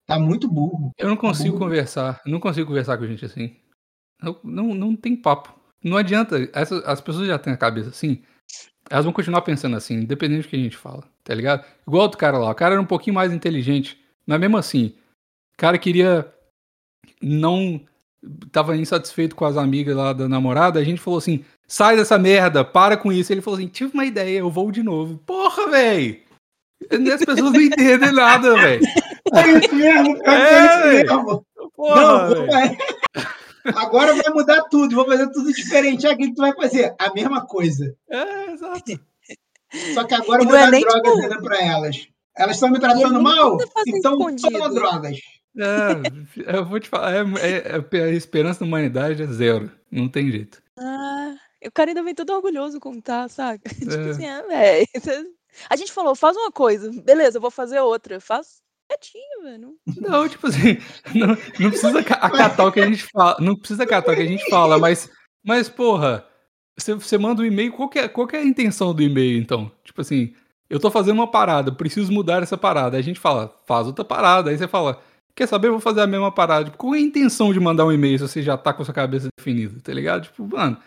Tá 0.06 0.18
muito 0.20 0.48
burro. 0.48 0.92
eu 0.98 1.08
não 1.10 1.18
consigo 1.18 1.52
burro. 1.52 1.66
conversar. 1.66 2.22
Eu 2.26 2.32
não 2.32 2.40
consigo 2.40 2.68
conversar 2.68 2.98
com 2.98 3.06
gente 3.06 3.26
assim. 3.26 3.56
Não, 4.22 4.40
não, 4.44 4.74
não 4.74 4.96
tem 4.96 5.16
papo. 5.16 5.58
Não 5.84 5.98
adianta. 5.98 6.38
As 6.86 7.02
pessoas 7.02 7.28
já 7.28 7.38
têm 7.38 7.54
a 7.54 7.58
cabeça 7.58 7.90
assim. 7.90 8.24
Elas 8.90 9.04
vão 9.04 9.14
continuar 9.14 9.42
pensando 9.42 9.76
assim, 9.76 9.96
independente 9.96 10.44
do 10.44 10.50
que 10.50 10.56
a 10.56 10.60
gente 10.60 10.78
fala, 10.78 11.04
tá 11.24 11.34
ligado? 11.36 11.66
Igual 11.86 12.08
do 12.08 12.18
cara 12.18 12.38
lá. 12.38 12.50
O 12.50 12.56
cara 12.56 12.74
era 12.76 12.82
um 12.82 12.86
pouquinho 12.86 13.16
mais 13.16 13.34
inteligente. 13.34 14.02
Mas 14.26 14.40
mesmo 14.40 14.58
assim, 14.58 14.96
cara 15.58 15.78
queria. 15.78 16.32
Não. 17.22 17.82
Tava 18.52 18.76
insatisfeito 18.76 19.36
com 19.36 19.46
as 19.46 19.56
amigas 19.58 19.96
lá 19.96 20.12
da 20.12 20.28
namorada. 20.28 20.80
A 20.80 20.84
gente 20.84 21.00
falou 21.02 21.18
assim: 21.20 21.44
sai 21.68 21.96
dessa 21.96 22.18
merda, 22.18 22.64
para 22.64 22.98
com 22.98 23.12
isso. 23.12 23.32
Ele 23.32 23.42
falou 23.42 23.58
assim: 23.58 23.68
tive 23.68 23.94
uma 23.94 24.06
ideia, 24.06 24.40
eu 24.40 24.50
vou 24.50 24.72
de 24.72 24.82
novo. 24.84 25.18
Porra, 25.26 25.68
velho! 25.70 26.20
As 27.14 27.24
pessoas 27.26 27.54
não 27.54 27.62
entendem 27.62 28.12
nada, 28.12 28.54
velho. 28.56 28.84
É 29.34 29.50
isso 29.60 29.76
mesmo, 29.76 30.18
É, 30.24 30.32
é, 30.32 30.66
isso 30.66 30.88
mesmo. 30.88 31.46
Porra, 31.76 32.30
Não, 32.30 32.46
vai- 32.48 32.78
agora 33.76 34.14
vai 34.16 34.34
mudar 34.34 34.62
tudo, 34.64 34.96
vou 34.96 35.06
fazer 35.06 35.30
tudo 35.32 35.52
diferente. 35.54 36.08
O 36.08 36.18
que 36.18 36.34
tu 36.34 36.42
vai 36.42 36.54
fazer? 36.54 36.96
A 37.00 37.14
mesma 37.14 37.46
coisa. 37.46 37.96
É, 38.10 38.52
exato. 38.52 39.00
Só 39.94 40.04
que 40.06 40.16
agora 40.16 40.42
E 40.44 40.46
eu 40.46 40.50
não 40.50 40.52
vou 40.52 40.56
é 40.58 40.62
dar 40.66 40.72
nem, 40.72 40.82
drogas 40.82 41.12
tipo- 41.12 41.24
ainda 41.24 41.42
pra 41.42 41.62
elas. 41.64 42.08
Elas 42.36 42.56
estão 42.56 42.70
me 42.70 42.80
tratando 42.80 43.22
mal? 43.22 43.58
Então 43.88 44.18
toma 44.18 44.70
drogas. 44.70 45.18
É, 45.58 46.56
eu 46.56 46.66
vou 46.66 46.80
te 46.80 46.88
falar, 46.90 47.14
é, 47.16 47.20
é- 47.42 47.98
é- 47.98 48.04
a 48.04 48.10
esperança 48.10 48.60
da 48.60 48.66
humanidade 48.66 49.22
é 49.24 49.28
zero. 49.28 49.72
Não 49.92 50.08
tem 50.08 50.30
jeito. 50.32 50.62
Ah, 50.78 51.36
o 51.66 51.72
cara 51.72 51.90
ainda 51.90 52.04
vem 52.04 52.14
todo 52.14 52.32
orgulhoso 52.34 52.80
contar, 52.80 53.28
saca? 53.30 53.62
Tipo 53.90 53.92
É. 53.92 54.10
assim, 54.10 54.26
é, 54.26 54.44
velho. 54.44 54.88
A 55.70 55.76
gente 55.76 55.92
falou, 55.92 56.14
faz 56.16 56.38
uma 56.38 56.52
coisa, 56.52 56.92
beleza, 57.04 57.38
eu 57.38 57.42
vou 57.42 57.50
fazer 57.52 57.80
outra. 57.80 58.20
Faz 58.20 58.62
quietinho, 58.90 59.44
velho. 59.44 59.74
não- 60.00 60.30
tipo 60.30 60.48
assim, 60.48 60.78
não, 61.16 61.28
não 61.60 61.70
precisa 61.72 62.04
ca- 62.04 62.16
acatar 62.16 62.68
o 62.68 62.72
que 62.72 62.80
a 62.80 62.86
gente 62.86 63.04
fala. 63.12 63.38
Não 63.40 63.56
precisa 63.56 63.84
acatar 63.84 64.14
o 64.14 64.18
que 64.18 64.24
a 64.24 64.28
gente 64.28 64.48
fala, 64.50 64.78
mas, 64.78 65.10
mas 65.44 65.68
porra, 65.68 66.26
você, 66.78 66.94
você 66.94 67.18
manda 67.18 67.42
um 67.42 67.46
e-mail, 67.46 67.72
qual 67.74 67.90
é, 67.96 68.08
qual 68.08 68.28
é 68.34 68.38
a 68.38 68.46
intenção 68.46 68.94
do 68.94 69.02
e-mail, 69.02 69.40
então? 69.40 69.72
Tipo 69.84 70.02
assim, 70.02 70.34
eu 70.70 70.80
tô 70.80 70.92
fazendo 70.92 71.16
uma 71.16 71.30
parada, 71.30 71.72
preciso 71.72 72.12
mudar 72.14 72.44
essa 72.44 72.58
parada. 72.58 72.96
Aí 72.96 73.02
a 73.02 73.04
gente 73.04 73.20
fala, 73.20 73.54
faz 73.66 73.88
outra 73.88 74.06
parada. 74.06 74.52
Aí 74.52 74.58
você 74.58 74.68
fala, 74.68 75.02
quer 75.38 75.48
saber, 75.48 75.68
eu 75.68 75.74
vou 75.74 75.80
fazer 75.80 76.02
a 76.02 76.08
mesma 76.08 76.32
parada. 76.32 76.66
Tipo, 76.66 76.78
qual 76.78 76.96
é 76.96 76.98
a 76.98 77.02
intenção 77.02 77.54
de 77.54 77.60
mandar 77.60 77.86
um 77.86 77.92
e-mail 77.92 78.18
se 78.18 78.28
você 78.28 78.42
já 78.42 78.58
tá 78.58 78.74
com 78.74 78.82
a 78.82 78.86
sua 78.86 78.94
cabeça 78.94 79.30
definida, 79.38 79.80
tá 79.82 79.94
ligado? 79.94 80.24
Tipo, 80.24 80.48
mano, 80.48 80.78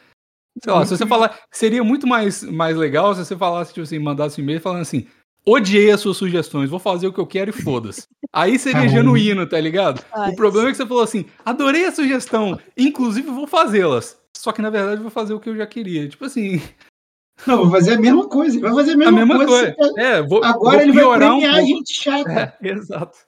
sei 0.62 0.72
lá, 0.72 0.84
se 0.84 0.96
você 0.96 1.06
falar, 1.06 1.38
seria 1.52 1.84
muito 1.84 2.06
mais, 2.06 2.42
mais 2.42 2.76
legal 2.76 3.14
se 3.14 3.24
você 3.24 3.36
falasse, 3.36 3.72
tipo 3.72 3.84
assim, 3.84 3.98
mandasse 3.98 4.40
um 4.40 4.44
e-mail 4.44 4.60
falando 4.60 4.82
assim, 4.82 5.06
odiei 5.46 5.90
as 5.92 6.00
suas 6.00 6.16
sugestões, 6.16 6.68
vou 6.68 6.80
fazer 6.80 7.06
o 7.06 7.12
que 7.12 7.20
eu 7.20 7.26
quero 7.26 7.50
e 7.50 7.52
foda-se. 7.62 8.02
Aí 8.32 8.58
seria 8.58 8.80
Caramba. 8.90 8.92
genuíno, 8.96 9.46
tá 9.46 9.60
ligado? 9.60 10.04
Ai, 10.12 10.32
O 10.32 10.36
problema 10.36 10.68
é 10.68 10.72
que 10.72 10.76
você 10.76 10.86
falou 10.86 11.02
assim, 11.04 11.24
adorei 11.44 11.86
a 11.86 11.92
sugestão, 11.92 12.58
inclusive 12.76 13.30
vou 13.30 13.46
fazê-las. 13.46 14.18
Só 14.36 14.52
que 14.52 14.60
na 14.62 14.70
verdade 14.70 14.96
eu 14.96 15.02
vou 15.02 15.10
fazer 15.10 15.32
o 15.34 15.40
que 15.40 15.48
eu 15.48 15.56
já 15.56 15.66
queria. 15.66 16.08
Tipo 16.08 16.24
assim, 16.24 16.60
Não, 17.46 17.58
vou 17.58 17.70
fazer 17.70 17.94
a 17.94 17.98
mesma 18.00 18.28
coisa. 18.28 18.60
Vai 18.60 18.74
fazer 18.74 18.92
a 18.92 18.96
mesma, 18.96 19.22
a 19.22 19.26
mesma 19.26 19.46
coisa. 19.46 19.72
coisa. 19.74 19.94
É, 20.00 20.22
vou, 20.22 20.44
Agora 20.44 20.76
vou 20.78 20.82
ele 20.82 20.92
vai 20.92 21.04
um 21.04 21.10
premiar 21.38 21.54
a 21.54 21.56
pouco. 21.58 21.68
gente 21.68 21.94
chata. 21.94 22.54
É, 22.62 22.68
exato. 22.68 23.18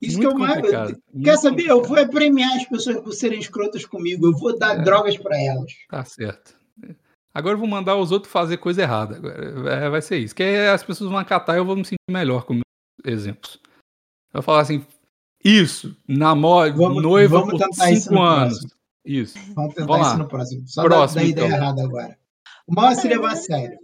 Isso 0.00 0.18
Muito 0.18 0.28
que 0.28 0.34
é 0.36 0.38
mais. 0.46 0.54
complicado, 0.56 0.88
Quer 0.88 1.00
muito 1.14 1.40
saber? 1.40 1.62
Eu 1.66 1.76
complicado. 1.76 1.88
vou 1.88 1.96
é 1.98 2.06
premiar 2.06 2.56
as 2.56 2.64
pessoas 2.68 3.00
por 3.00 3.12
serem 3.12 3.38
escrotas 3.40 3.84
comigo. 3.86 4.26
Eu 4.26 4.32
vou 4.36 4.58
dar 4.58 4.78
É. 4.78 4.82
drogas 4.82 5.16
pra 5.16 5.40
elas. 5.40 5.72
Tá 5.88 6.04
certo. 6.04 6.54
Agora 7.32 7.54
eu 7.54 7.58
vou 7.58 7.68
mandar 7.68 7.96
os 7.96 8.12
outros 8.12 8.32
fazer 8.32 8.56
coisa 8.58 8.82
errada. 8.82 9.16
Agora 9.16 9.72
é, 9.74 9.88
vai 9.90 10.02
ser 10.02 10.18
isso. 10.18 10.34
Que 10.34 10.42
aí 10.42 10.68
as 10.68 10.82
pessoas 10.82 11.10
vão 11.10 11.18
acatar 11.18 11.56
e 11.56 11.58
eu 11.58 11.64
vou 11.64 11.76
me 11.76 11.84
sentir 11.84 11.96
melhor 12.10 12.44
com 12.44 12.54
meus 12.54 12.62
exemplos. 13.04 13.58
Eu 14.32 14.40
vou 14.40 14.42
falar 14.42 14.60
assim, 14.60 14.84
Isso, 15.44 15.96
namora, 16.08 16.72
Vamos- 16.72 17.02
noiva 17.02 17.38
vamos 17.40 17.52
por 17.52 17.58
tentar 17.68 17.90
isso 17.90 18.02
cinco 18.04 18.14
no 18.14 18.22
anos. 18.22 18.58
próximo. 18.58 18.70
Isso. 19.04 19.38
Vamos 19.54 19.74
tentar 19.74 19.86
Vamos 19.86 20.06
lá. 20.06 20.12
isso 20.12 20.18
no 20.22 20.28
próximo. 20.28 20.66
Só 20.68 20.82
Próximo, 20.82 21.20
da, 21.20 21.22
da 21.22 21.28
ideia 21.30 21.46
então. 21.46 21.56
errada 21.58 21.84
agora. 21.84 22.18
O 22.66 22.74
mal 22.74 22.90
é 22.90 22.94
se 22.96 23.06
levar 23.08 23.32
a 23.32 23.36
sério. 23.36 23.78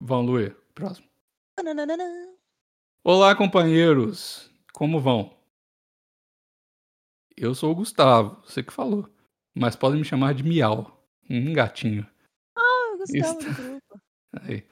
Vamos, 0.00 0.30
Luê. 0.30 0.54
Próximo. 0.74 1.06
Olá, 3.04 3.34
companheiros. 3.34 4.49
Como 4.72 5.00
vão? 5.00 5.36
Eu 7.36 7.54
sou 7.54 7.72
o 7.72 7.74
Gustavo, 7.74 8.42
você 8.44 8.62
que 8.62 8.72
falou. 8.72 9.08
Mas 9.54 9.74
podem 9.74 9.98
me 9.98 10.04
chamar 10.04 10.34
de 10.34 10.42
Miau. 10.42 11.04
Um 11.28 11.52
gatinho. 11.52 12.06
Ah, 12.56 12.96
gostava 12.98 13.40
Isso. 13.40 13.48
do 13.48 13.62
grupo. 13.62 14.00
Aí. 14.42 14.64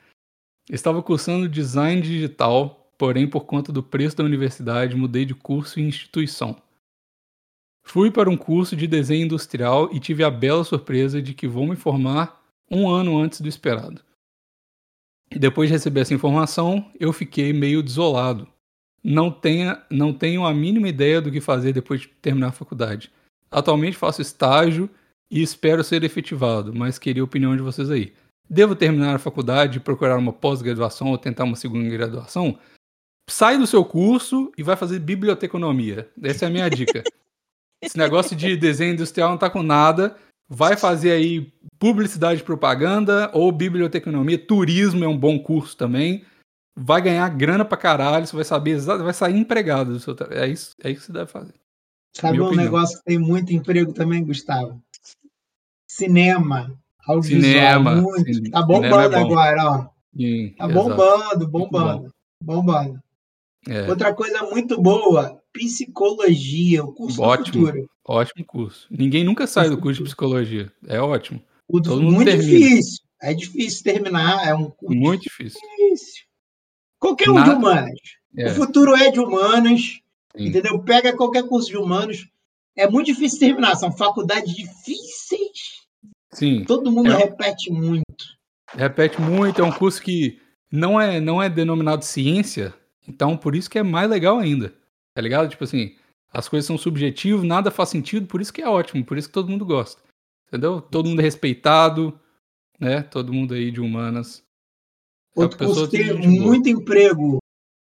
Estava 0.71 1.03
cursando 1.03 1.49
design 1.49 2.03
digital, 2.03 2.93
porém, 2.99 3.29
por 3.29 3.47
conta 3.47 3.73
do 3.73 3.83
preço 3.83 4.17
da 4.17 4.25
universidade, 4.25 4.97
mudei 4.97 5.25
de 5.25 5.35
curso 5.35 5.81
e 5.81 5.83
instituição. 5.83 6.61
Fui 7.83 8.11
para 8.11 8.29
um 8.29 8.37
curso 8.37 8.77
de 8.77 8.87
desenho 8.87 9.25
industrial 9.25 9.91
e 9.95 9.99
tive 9.99 10.23
a 10.23 10.31
bela 10.31 10.63
surpresa 10.63 11.23
de 11.23 11.33
que 11.33 11.49
vou 11.49 11.67
me 11.67 11.75
formar 11.75 12.45
um 12.71 12.91
ano 12.91 13.19
antes 13.19 13.41
do 13.41 13.49
esperado. 13.49 14.05
Depois 15.31 15.71
de 15.71 15.75
receber 15.75 16.01
essa 16.01 16.13
informação, 16.13 16.91
eu 17.01 17.15
fiquei 17.15 17.53
meio 17.53 17.83
desolado. 17.83 18.47
Não, 19.03 19.31
tenha, 19.31 19.83
não 19.91 20.13
tenho 20.13 20.45
a 20.45 20.53
mínima 20.53 20.89
ideia 20.89 21.21
do 21.21 21.31
que 21.31 21.41
fazer 21.41 21.73
depois 21.73 22.03
de 22.03 22.09
terminar 22.09 22.49
a 22.49 22.53
faculdade. 22.53 23.11
Atualmente 23.51 23.97
faço 23.97 24.21
estágio 24.21 24.91
e 25.31 25.43
espero 25.43 25.85
ser 25.85 26.05
efetivado, 26.05 26.75
mas 26.75 26.99
queria 26.99 27.23
a 27.23 27.25
opinião 27.25 27.57
de 27.57 27.63
vocês 27.63 27.91
aí. 27.91 28.13
Devo 28.49 28.75
terminar 28.75 29.15
a 29.15 29.19
faculdade 29.19 29.81
procurar 29.81 30.17
uma 30.17 30.33
pós-graduação 30.33 31.09
ou 31.09 31.19
tentar 31.19 31.45
uma 31.45 31.57
segunda 31.57 31.89
graduação? 31.91 32.59
Sai 33.29 33.59
do 33.59 33.67
seu 33.67 33.85
curso 33.85 34.51
e 34.57 34.63
vai 34.63 34.75
fazer 34.75 34.99
biblioteconomia. 35.01 36.09
Essa 36.23 36.47
é 36.47 36.49
a 36.49 36.51
minha 36.51 36.69
dica. 36.69 37.05
Esse 37.83 37.99
negócio 37.99 38.35
de 38.35 38.57
desenho 38.57 38.95
industrial 38.95 39.31
não 39.31 39.39
tá 39.39 39.51
com 39.51 39.63
nada. 39.63 40.17
Vai 40.49 40.79
fazer 40.79 41.13
aí 41.13 41.53
publicidade 41.79 42.41
e 42.41 42.45
propaganda 42.45 43.31
ou 43.35 43.53
biblioteconomia. 43.53 44.39
Turismo 44.39 45.05
é 45.05 45.09
um 45.09 45.17
bom 45.17 45.39
curso 45.39 45.77
também. 45.77 46.25
Vai 46.81 47.03
ganhar 47.03 47.29
grana 47.31 47.65
pra 47.65 47.77
caralho. 47.77 48.27
Você 48.27 48.37
vai 48.37 48.45
saber 48.45 48.71
exato, 48.73 49.03
vai 49.05 49.13
sair 49.15 49.37
empregado 49.37 49.93
do 49.93 50.01
seu 50.01 50.15
tra- 50.15 50.33
É 50.35 50.47
isso, 50.49 50.75
é 50.83 50.91
isso 50.91 51.01
que 51.01 51.07
você 51.07 51.13
deve 51.13 51.31
fazer. 51.31 51.55
Sabe 52.17 52.41
um 52.41 52.55
negócio 52.55 52.99
que 52.99 53.05
tem 53.05 53.19
muito 53.19 53.53
emprego 53.53 53.93
também, 53.93 54.25
Gustavo? 54.25 54.81
Cinema. 55.89 56.73
Audiovisual. 57.07 57.43
Cinema, 57.43 57.97
Muito. 57.97 58.51
Tá 58.51 58.63
bombando 58.63 59.15
é 59.17 59.21
agora, 59.21 59.65
ó. 59.65 59.89
Sim, 60.17 60.55
Tá 60.59 60.69
bombando, 60.69 61.49
bombando. 61.49 62.15
Bombando. 62.43 63.03
É, 63.67 63.89
Outra 63.89 64.15
coisa 64.15 64.43
muito 64.45 64.81
boa, 64.81 65.41
psicologia, 65.53 66.85
o 66.85 66.93
curso 66.93 67.21
Ótimo. 67.23 67.61
do 67.61 67.67
futuro. 67.73 67.91
ótimo 68.07 68.45
curso. 68.45 68.87
Ninguém 68.91 69.25
nunca 69.25 69.47
sai 69.47 69.69
do 69.69 69.79
curso 69.79 69.99
de 69.99 70.05
psicologia. 70.05 70.73
É 70.87 71.01
ótimo. 71.01 71.43
O 71.69 71.79
muito 71.79 72.25
termina. 72.25 72.37
difícil. 72.37 73.05
É 73.21 73.35
difícil 73.35 73.83
terminar, 73.85 74.47
é 74.47 74.55
um 74.55 74.71
curso 74.71 74.95
Muito 74.97 75.23
difícil. 75.23 75.61
difícil. 75.61 76.25
Qualquer 76.99 77.31
um 77.31 77.35
de 77.35 77.41
Nada- 77.41 77.57
humanas. 77.57 77.99
É, 78.37 78.51
O 78.51 78.55
futuro 78.55 78.95
é 78.95 79.11
de 79.11 79.19
humanas, 79.21 79.81
sim. 80.37 80.47
entendeu? 80.47 80.79
Pega 80.83 81.17
qualquer 81.17 81.45
curso 81.47 81.69
de 81.69 81.77
humanos. 81.77 82.29
É 82.77 82.89
muito 82.89 83.07
difícil 83.07 83.39
terminar, 83.41 83.75
são 83.77 83.91
faculdades 83.91 84.55
difíceis. 84.55 85.87
Sim. 86.33 86.65
Todo 86.65 86.93
mundo 86.93 87.11
É. 87.11 87.17
repete 87.17 87.73
muito. 87.73 88.05
Repete 88.75 89.21
muito, 89.21 89.61
é 89.61 89.65
um 89.65 89.73
curso 89.73 90.01
que 90.03 90.39
não 90.71 91.01
é, 91.01 91.19
não 91.21 91.43
é 91.43 91.49
denominado 91.49 92.05
ciência, 92.05 92.75
então 93.09 93.37
por 93.37 93.57
isso 93.57 93.71
que 93.71 93.79
é 93.79 93.83
mais 93.83 94.09
legal 94.11 94.39
ainda. 94.39 94.75
Tá 95.15 95.23
ligado? 95.23 95.49
Tipo 95.49 95.65
assim, 95.65 95.97
as 96.31 96.49
coisas 96.49 96.67
são 96.67 96.77
subjetivas, 96.79 97.43
nada 97.45 97.71
faz 97.71 97.89
sentido, 97.89 98.27
por 98.27 98.41
isso 98.41 98.53
que 98.53 98.61
é 98.63 98.69
ótimo, 98.69 99.05
por 99.05 99.17
isso 99.17 99.27
que 99.29 99.35
todo 99.35 99.49
mundo 99.49 99.65
gosta. 99.65 100.01
Entendeu? 100.47 100.81
Todo 100.81 101.09
mundo 101.09 101.21
é 101.21 101.23
respeitado, 101.25 102.19
né? 102.79 103.03
Todo 103.03 103.33
mundo 103.33 103.55
aí 103.55 103.71
de 103.71 103.81
humanas. 103.81 104.45
É 105.39 105.43
Outro 105.45 105.59
curso 105.59 105.89
que 105.89 105.97
tem 105.99 106.07
gente 106.07 106.21
boa. 106.29 106.47
muito 106.47 106.69
emprego. 106.69 107.39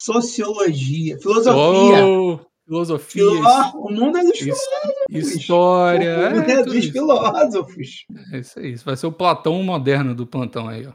Sociologia, 0.02 1.18
filosofia. 1.20 2.06
Oh, 2.06 2.40
filosofia, 2.66 3.24
Filó- 3.24 3.72
O 3.76 3.92
mundo 3.92 4.18
é 4.18 4.22
dos 4.24 4.32
his- 4.36 4.40
filósofos. 4.44 5.36
história, 5.36 6.16
O 6.30 6.36
mundo 6.36 6.50
é, 6.50 6.54
é 6.54 6.64
dos 6.64 6.76
isso. 6.76 6.92
filósofos. 6.92 8.06
É 8.32 8.40
isso 8.40 8.60
aí. 8.60 8.72
Isso 8.74 8.86
vai 8.86 8.96
ser 8.96 9.08
o 9.08 9.12
Platão 9.12 9.62
moderno 9.64 10.16
do 10.16 10.26
plantão 10.26 10.68
aí, 10.70 10.88
ó. 10.88 10.94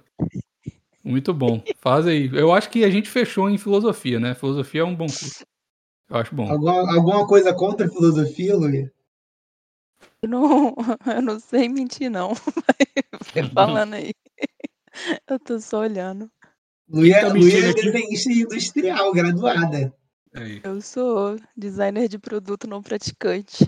Muito 1.04 1.34
bom. 1.34 1.62
Faz 1.80 2.06
aí. 2.06 2.30
Eu 2.32 2.50
acho 2.52 2.70
que 2.70 2.82
a 2.82 2.88
gente 2.90 3.10
fechou 3.10 3.50
em 3.50 3.58
filosofia, 3.58 4.18
né? 4.18 4.34
Filosofia 4.34 4.80
é 4.80 4.84
um 4.84 4.94
bom 4.96 5.06
curso. 5.06 5.44
Eu 6.08 6.16
acho 6.16 6.34
bom. 6.34 6.50
Alguma, 6.50 6.94
alguma 6.94 7.26
coisa 7.26 7.52
contra 7.52 7.86
a 7.86 7.90
filosofia, 7.90 8.56
Luiz? 8.56 8.88
Eu 10.22 10.28
não, 10.30 10.74
eu 11.14 11.20
não 11.22 11.38
sei 11.38 11.68
mentir, 11.68 12.10
não. 12.10 12.32
Vai 13.34 13.42
falando 13.52 13.94
aí. 13.94 14.12
Eu 15.28 15.38
tô 15.38 15.58
só 15.60 15.80
olhando. 15.80 16.30
Luiz 16.88 17.14
tá 17.14 17.20
é, 17.20 17.70
é 17.70 17.72
desenhista 17.74 18.30
industrial, 18.32 19.12
graduada. 19.12 19.94
Aí. 20.34 20.60
Eu 20.64 20.80
sou 20.80 21.38
designer 21.56 22.08
de 22.08 22.18
produto 22.18 22.66
não 22.66 22.82
praticante. 22.82 23.64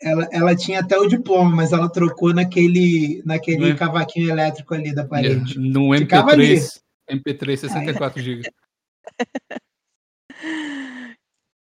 Ela, 0.00 0.28
ela 0.30 0.56
tinha 0.56 0.80
até 0.80 0.98
o 0.98 1.08
diploma, 1.08 1.54
mas 1.56 1.72
ela 1.72 1.90
trocou 1.90 2.32
naquele, 2.32 3.22
naquele 3.24 3.72
Né? 3.72 3.76
cavaquinho 3.76 4.30
elétrico 4.30 4.74
ali 4.74 4.94
da 4.94 5.06
parede. 5.06 5.58
No 5.58 5.96
Ficava 5.96 6.32
ali. 6.32 6.56
MP3. 6.56 6.82
MP3 7.10 7.56
64 7.56 8.22
GB. 8.22 8.42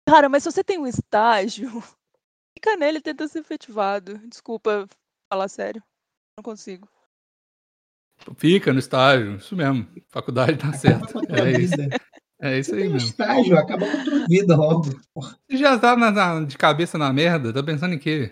Cara, 0.08 0.28
mas 0.28 0.44
se 0.44 0.52
você 0.52 0.64
tem 0.64 0.78
um 0.78 0.88
estágio, 0.88 1.70
fica 2.58 2.76
nele 2.76 2.98
e 2.98 3.02
tenta 3.02 3.28
ser 3.28 3.40
efetivado. 3.40 4.18
Desculpa 4.28 4.88
falar 5.32 5.48
sério. 5.48 5.82
Não 6.38 6.44
consigo. 6.44 6.88
Fica 8.38 8.72
no 8.74 8.80
estágio. 8.80 9.36
Isso 9.38 9.56
mesmo. 9.56 9.88
Faculdade 10.10 10.58
tá 10.58 10.72
certo. 10.74 11.20
É 11.30 11.60
isso. 11.60 11.76
É 12.42 12.58
isso 12.60 12.74
aí 12.74 12.84
mesmo. 12.90 12.98
estágio, 12.98 13.58
acaba 13.58 13.86
com 13.86 13.98
a 13.98 14.04
tua 14.04 14.26
vida 14.28 14.56
logo. 14.56 14.90
Você 15.48 15.58
já 15.58 15.78
tá 15.78 15.96
na- 15.96 16.12
na- 16.12 16.42
de 16.44 16.58
cabeça 16.58 16.98
na 16.98 17.14
merda? 17.14 17.54
Tá 17.54 17.62
pensando 17.62 17.94
em 17.94 18.00
quê? 18.00 18.32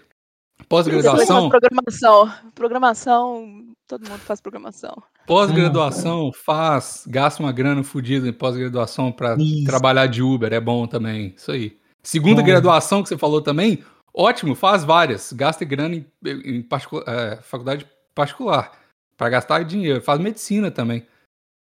Pós-graduação? 0.67 1.49
programação. 1.49 2.32
Programação, 2.54 3.65
todo 3.88 4.10
mundo 4.10 4.19
faz 4.19 4.41
programação. 4.41 5.02
Pós-graduação 5.25 6.32
faz, 6.34 7.04
gasta 7.08 7.41
uma 7.41 7.52
grana 7.52 7.84
fodida 7.84 8.28
em 8.28 8.34
pós-graduação 8.34 9.12
pra 9.12 9.36
Isso. 9.39 9.63
trabalhar 9.65 10.08
de 10.08 10.21
Uber, 10.21 10.52
é 10.54 10.60
bom 10.60 10.86
também. 10.86 11.34
Isso 11.38 11.52
aí. 11.52 11.78
Segunda 12.04 12.41
Bom. 12.41 12.47
graduação 12.47 13.02
que 13.04 13.10
você 13.10 13.17
falou 13.17 13.41
também, 13.41 13.84
ótimo, 14.13 14.54
faz 14.56 14.84
várias. 14.84 15.32
Gasta 15.34 15.63
grana 15.65 15.95
em, 15.95 16.06
em 16.25 16.62
particu- 16.62 17.04
é, 17.08 17.38
faculdade 17.41 17.86
particular 18.13 18.71
pra 19.19 19.29
gastar 19.29 19.63
dinheiro. 19.63 20.01
Faz 20.01 20.17
medicina 20.19 20.71
também, 20.71 21.05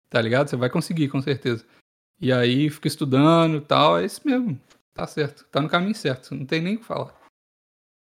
tá 0.08 0.22
ligado? 0.22 0.48
Você 0.48 0.54
vai 0.56 0.70
conseguir, 0.70 1.08
com 1.08 1.20
certeza. 1.20 1.64
E 2.20 2.32
aí 2.32 2.70
fica 2.70 2.86
estudando 2.86 3.56
e 3.56 3.60
tal, 3.60 3.98
é 3.98 4.04
isso 4.04 4.20
mesmo. 4.24 4.58
Tá 4.94 5.06
certo, 5.06 5.44
tá 5.50 5.60
no 5.60 5.68
caminho 5.68 5.94
certo, 5.94 6.34
não 6.34 6.46
tem 6.46 6.62
nem 6.62 6.76
o 6.76 6.78
que 6.78 6.84
falar. 6.84 7.12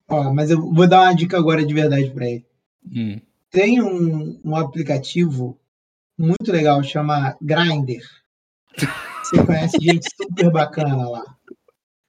Ó, 0.09 0.33
mas 0.33 0.49
eu 0.49 0.59
vou 0.73 0.87
dar 0.87 1.01
uma 1.03 1.13
dica 1.13 1.37
agora 1.37 1.65
de 1.65 1.73
verdade 1.73 2.09
para 2.11 2.25
ele. 2.29 2.45
Hum. 2.85 3.19
Tem 3.49 3.81
um, 3.81 4.39
um 4.43 4.55
aplicativo 4.55 5.59
muito 6.17 6.49
legal, 6.51 6.81
chama 6.83 7.37
Grindr. 7.41 8.01
Você 9.23 9.45
conhece 9.45 9.77
gente 9.79 10.07
super 10.15 10.49
bacana 10.51 11.09
lá. 11.09 11.37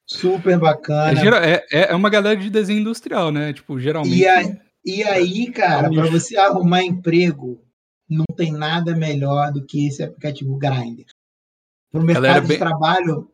Super 0.07 0.59
bacana. 0.59 1.21
é- 1.45 1.65
é- 1.73 1.91
é 1.93 1.95
uma 1.95 2.11
galera 2.11 2.37
de 2.39 2.51
desenho 2.51 2.81
industrial, 2.81 3.31
né? 3.33 3.53
Tipo, 3.53 3.79
geralmente. 3.81 4.17
E 4.17 4.27
aí, 4.27 4.61
e 4.85 5.03
aí 5.05 5.51
cara, 5.51 5.91
para 5.91 6.07
você 6.11 6.37
arrumar 6.37 6.83
emprego, 6.83 7.63
não 8.09 8.25
tem 8.37 8.53
nada 8.53 8.95
melhor 8.97 9.53
do 9.53 9.65
que 9.65 9.87
esse 9.87 10.03
aplicativo 10.03 10.57
Grindr. 10.57 11.05
Para 11.91 12.01
o 12.03 12.07
Galera 12.07 12.23
mercado 12.41 12.49
bem- 12.49 12.57
de 12.59 12.65
trabalho, 12.65 13.29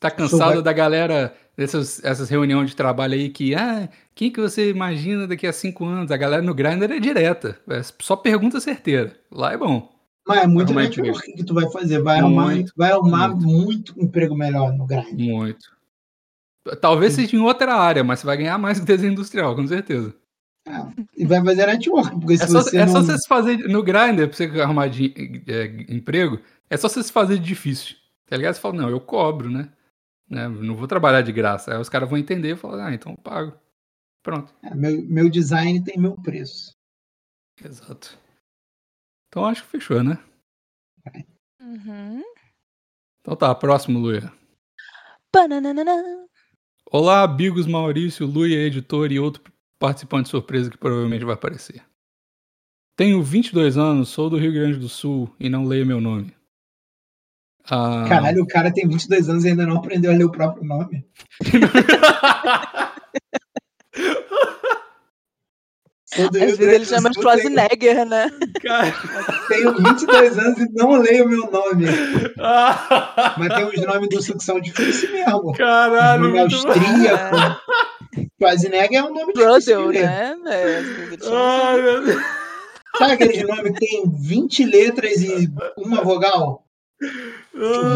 Tá 0.00 0.12
cansado 0.12 0.62
da 0.62 0.72
galera 0.72 1.34
dessas 1.56 2.02
essas 2.04 2.28
reuniões 2.28 2.70
de 2.70 2.76
trabalho 2.76 3.14
aí 3.14 3.30
que, 3.30 3.52
ah, 3.56 3.88
quem 4.14 4.30
que 4.30 4.40
você 4.40 4.70
imagina 4.70 5.26
daqui 5.26 5.44
a 5.44 5.52
cinco 5.52 5.84
anos? 5.84 6.12
A 6.12 6.16
galera 6.16 6.40
no 6.40 6.54
Grindr 6.54 6.92
é 6.92 7.00
direta. 7.00 7.58
É 7.68 7.82
só 8.00 8.14
pergunta 8.14 8.60
certeira. 8.60 9.18
Lá 9.28 9.52
é 9.52 9.56
bom. 9.56 9.90
mas 10.24 10.42
é 10.42 10.46
muito 10.46 10.72
network 10.72 11.32
que 11.32 11.42
tu 11.44 11.52
vai 11.54 11.68
fazer. 11.72 12.00
Vai 12.00 12.20
arrumar, 12.20 12.44
Muito, 12.50 12.72
vai 12.76 12.92
arrumar 12.92 13.28
muito. 13.30 13.46
muito. 13.48 14.00
emprego 14.00 14.36
melhor 14.36 14.72
no 14.72 14.86
Grindr. 14.86 15.16
Muito. 15.18 15.66
Talvez 16.80 17.14
seja 17.14 17.34
em 17.34 17.40
outra 17.40 17.74
área, 17.74 18.04
mas 18.04 18.20
você 18.20 18.26
vai 18.26 18.36
ganhar 18.36 18.56
mais 18.58 18.78
que 18.78 18.86
desenho 18.86 19.12
industrial, 19.12 19.56
com 19.56 19.66
certeza. 19.66 20.14
E 21.16 21.26
vai 21.26 21.44
fazer 21.44 21.66
network, 21.66 22.20
porque 22.20 22.34
É 22.34 22.36
se 22.36 22.48
só, 22.48 22.62
você 22.62 22.78
é 22.78 22.86
não... 22.86 22.92
só 22.92 23.02
você 23.02 23.18
se 23.18 23.28
fazer 23.28 23.56
no 23.68 23.82
Grindr 23.82 24.28
pra 24.28 24.36
você 24.36 24.44
arrumar 24.60 24.88
de, 24.88 25.12
é, 25.46 25.92
emprego. 25.92 26.40
É 26.70 26.76
só 26.76 26.88
você 26.88 27.02
se 27.02 27.12
fazer 27.12 27.38
de 27.38 27.44
difícil. 27.44 27.96
Tá 28.26 28.36
ligado? 28.36 28.54
Você 28.54 28.60
fala, 28.60 28.74
não, 28.74 28.90
eu 28.90 29.00
cobro, 29.00 29.50
né? 29.50 29.70
né? 30.28 30.48
Não 30.48 30.74
vou 30.76 30.86
trabalhar 30.86 31.22
de 31.22 31.32
graça. 31.32 31.72
Aí 31.72 31.80
os 31.80 31.88
caras 31.88 32.08
vão 32.08 32.18
entender 32.18 32.52
e 32.52 32.56
falar, 32.56 32.86
ah, 32.86 32.94
então 32.94 33.12
eu 33.12 33.18
pago. 33.18 33.58
Pronto. 34.22 34.54
É, 34.62 34.74
meu, 34.74 35.02
meu 35.02 35.28
design 35.28 35.82
tem 35.82 35.98
meu 35.98 36.14
preço. 36.14 36.72
Exato. 37.64 38.18
Então 39.28 39.46
acho 39.46 39.62
que 39.64 39.70
fechou, 39.70 40.02
né? 40.02 40.18
Uhum. 41.60 42.22
Então 43.20 43.36
tá, 43.36 43.54
próximo, 43.54 43.98
Luia. 43.98 44.32
Bananana. 45.34 46.26
Olá, 46.90 47.26
Bigos 47.26 47.66
Maurício, 47.66 48.26
Luia, 48.26 48.66
editor 48.66 49.12
e 49.12 49.18
outro 49.18 49.42
participante 49.78 50.28
surpresa 50.28 50.70
que 50.70 50.76
provavelmente 50.78 51.24
vai 51.24 51.34
aparecer. 51.34 51.82
Tenho 52.96 53.22
22 53.22 53.78
anos, 53.78 54.08
sou 54.08 54.28
do 54.28 54.36
Rio 54.36 54.52
Grande 54.52 54.78
do 54.78 54.88
Sul 54.88 55.32
e 55.38 55.48
não 55.48 55.64
leio 55.64 55.86
meu 55.86 56.00
nome. 56.00 56.34
Ah, 57.70 58.06
Caralho, 58.08 58.42
o 58.42 58.46
cara 58.46 58.72
tem 58.72 58.88
22 58.88 59.28
anos 59.28 59.44
e 59.44 59.48
ainda 59.48 59.66
não 59.66 59.76
aprendeu 59.76 60.10
a 60.10 60.14
ler 60.14 60.24
o 60.24 60.32
próprio 60.32 60.64
nome. 60.64 61.06
Sou 66.06 66.30
do 66.30 66.38
Rio 66.38 66.48
Às 66.48 66.56
vezes 66.56 66.58
Grande 66.58 66.74
ele 66.74 66.84
do 66.84 66.88
chama 66.88 67.10
de 67.10 67.14
Sul, 67.14 67.22
Schwarzenegger, 67.22 68.06
né? 68.06 68.30
cara. 68.62 68.94
Tenho 69.48 69.74
22 69.76 70.38
anos 70.38 70.58
e 70.58 70.72
não 70.72 70.92
leio 71.00 71.28
meu 71.28 71.50
nome. 71.50 71.84
Mas 73.38 73.54
tem 73.54 73.64
os 73.66 73.86
nomes 73.86 74.08
do 74.08 74.22
Sul 74.22 74.36
que 74.38 74.44
são 74.44 74.58
difíceis 74.58 75.12
mesmo. 75.12 75.52
Caralho, 75.52 76.22
nome 76.22 76.38
austríaco. 76.38 77.36
Schwarzenegger 78.38 78.98
é 79.00 79.04
um 79.04 79.12
nome 79.12 79.32
difícil 79.32 79.92
de 79.92 79.98
Brother, 79.98 80.10
ler. 80.10 80.36
né? 80.38 80.38
É, 80.46 80.80
Ai, 81.32 81.82
meu 81.82 82.04
Deus. 82.04 82.22
Sabe 82.96 83.12
aquele 83.12 83.44
nome 83.44 83.72
que 83.74 83.80
tem 83.86 84.10
20 84.10 84.64
letras 84.64 85.22
e 85.22 85.50
uma 85.76 86.02
vogal? 86.02 86.64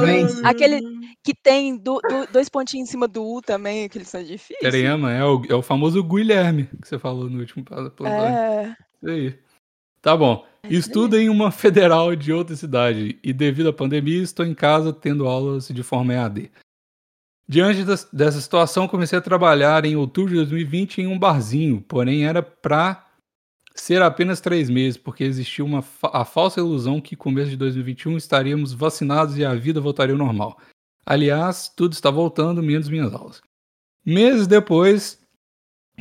Brains. 0.00 0.42
Aquele 0.44 0.80
que 1.24 1.34
tem 1.34 1.76
do- 1.76 2.00
do- 2.00 2.26
dois 2.32 2.48
pontinhos 2.48 2.88
em 2.88 2.90
cima 2.90 3.08
do 3.08 3.22
U 3.24 3.40
também, 3.42 3.88
que 3.88 3.98
eles 3.98 4.08
são 4.08 4.22
difíceis. 4.22 4.58
Terema, 4.60 5.12
é 5.12 5.24
o, 5.24 5.42
é 5.48 5.54
o 5.54 5.62
famoso 5.62 6.02
Guilherme 6.02 6.68
que 6.80 6.88
você 6.88 6.98
falou 6.98 7.28
no 7.28 7.40
último 7.40 7.62
episódio. 7.64 7.92
É, 8.06 8.76
Isso 9.02 9.10
aí. 9.10 9.38
Tá 10.00 10.16
bom. 10.16 10.44
Estudo 10.68 11.18
em 11.18 11.28
uma 11.28 11.50
federal 11.50 12.14
de 12.14 12.32
outra 12.32 12.54
cidade 12.54 13.18
e 13.22 13.32
devido 13.32 13.68
à 13.68 13.72
pandemia 13.72 14.22
estou 14.22 14.44
em 14.46 14.54
casa 14.54 14.92
tendo 14.92 15.26
aulas 15.26 15.68
de 15.68 15.82
forma 15.82 16.12
EAD. 16.14 16.50
Diante 17.52 17.84
das- 17.84 18.08
dessa 18.10 18.40
situação, 18.40 18.88
comecei 18.88 19.18
a 19.18 19.20
trabalhar 19.22 19.84
em 19.84 19.94
outubro 19.94 20.30
de 20.30 20.36
2020 20.36 21.02
em 21.02 21.06
um 21.06 21.18
barzinho, 21.18 21.82
porém 21.82 22.24
era 22.24 22.42
pra 22.42 23.06
ser 23.74 24.00
apenas 24.00 24.40
três 24.40 24.70
meses, 24.70 24.96
porque 24.96 25.22
existia 25.22 25.62
uma 25.62 25.82
fa- 25.82 26.08
a 26.14 26.24
falsa 26.24 26.60
ilusão 26.60 26.98
que 26.98 27.14
começo 27.14 27.50
de 27.50 27.58
2021 27.58 28.16
estaríamos 28.16 28.72
vacinados 28.72 29.36
e 29.36 29.44
a 29.44 29.54
vida 29.54 29.82
voltaria 29.82 30.14
ao 30.14 30.18
normal. 30.18 30.58
Aliás, 31.04 31.68
tudo 31.68 31.92
está 31.92 32.10
voltando, 32.10 32.62
menos 32.62 32.88
minhas 32.88 33.12
aulas. 33.12 33.42
Meses 34.02 34.46
depois, 34.46 35.20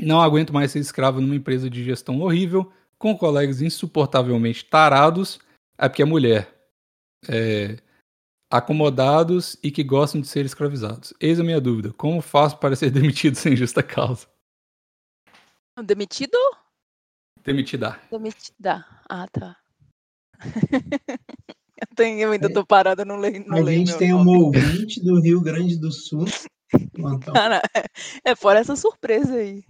não 0.02 0.22
aguento 0.22 0.54
mais 0.54 0.72
ser 0.72 0.80
escravo 0.80 1.20
numa 1.20 1.36
empresa 1.36 1.70
de 1.70 1.84
gestão 1.84 2.22
horrível, 2.22 2.72
com 2.98 3.18
colegas 3.18 3.62
insuportavelmente 3.62 4.64
tarados, 4.64 5.38
é 5.78 5.90
porque 5.90 6.02
é 6.02 6.06
mulher, 6.06 6.48
é, 7.28 7.76
acomodados 8.52 9.58
e 9.64 9.72
que 9.72 9.84
gostam 9.84 10.20
de 10.20 10.28
ser 10.28 10.46
escravizados. 10.46 11.14
Eis 11.20 11.40
a 11.40 11.44
minha 11.44 11.62
dúvida: 11.62 11.94
como 11.94 12.22
faço 12.22 12.58
para 12.58 12.76
ser 12.76 12.92
demitido 12.92 13.36
sem 13.36 13.56
justa 13.56 13.82
causa? 13.82 14.28
demitido? 15.84 16.38
Demitida. 17.44 18.00
Demitida. 18.12 18.86
Ah, 19.10 19.28
tá. 19.32 19.58
eu, 21.82 21.88
tenho, 21.96 22.20
eu 22.20 22.32
ainda 22.32 22.52
tô 22.52 22.66
parada, 22.66 23.04
não 23.04 23.18
leio, 23.18 23.44
não 23.48 23.58
A 23.58 23.62
leio 23.62 23.80
gente 23.80 23.98
tem 23.98 24.12
nome. 24.12 24.30
uma 24.30 24.46
ouvinte 24.46 25.04
do 25.04 25.20
Rio 25.20 25.42
Grande 25.42 25.80
do 25.80 25.92
Sul. 25.92 26.26
Então, 26.74 27.34
Cara, 27.34 27.62
é 28.24 28.34
fora 28.34 28.60
essa 28.60 28.78
surpresa 28.78 29.36
aí. 29.36 29.62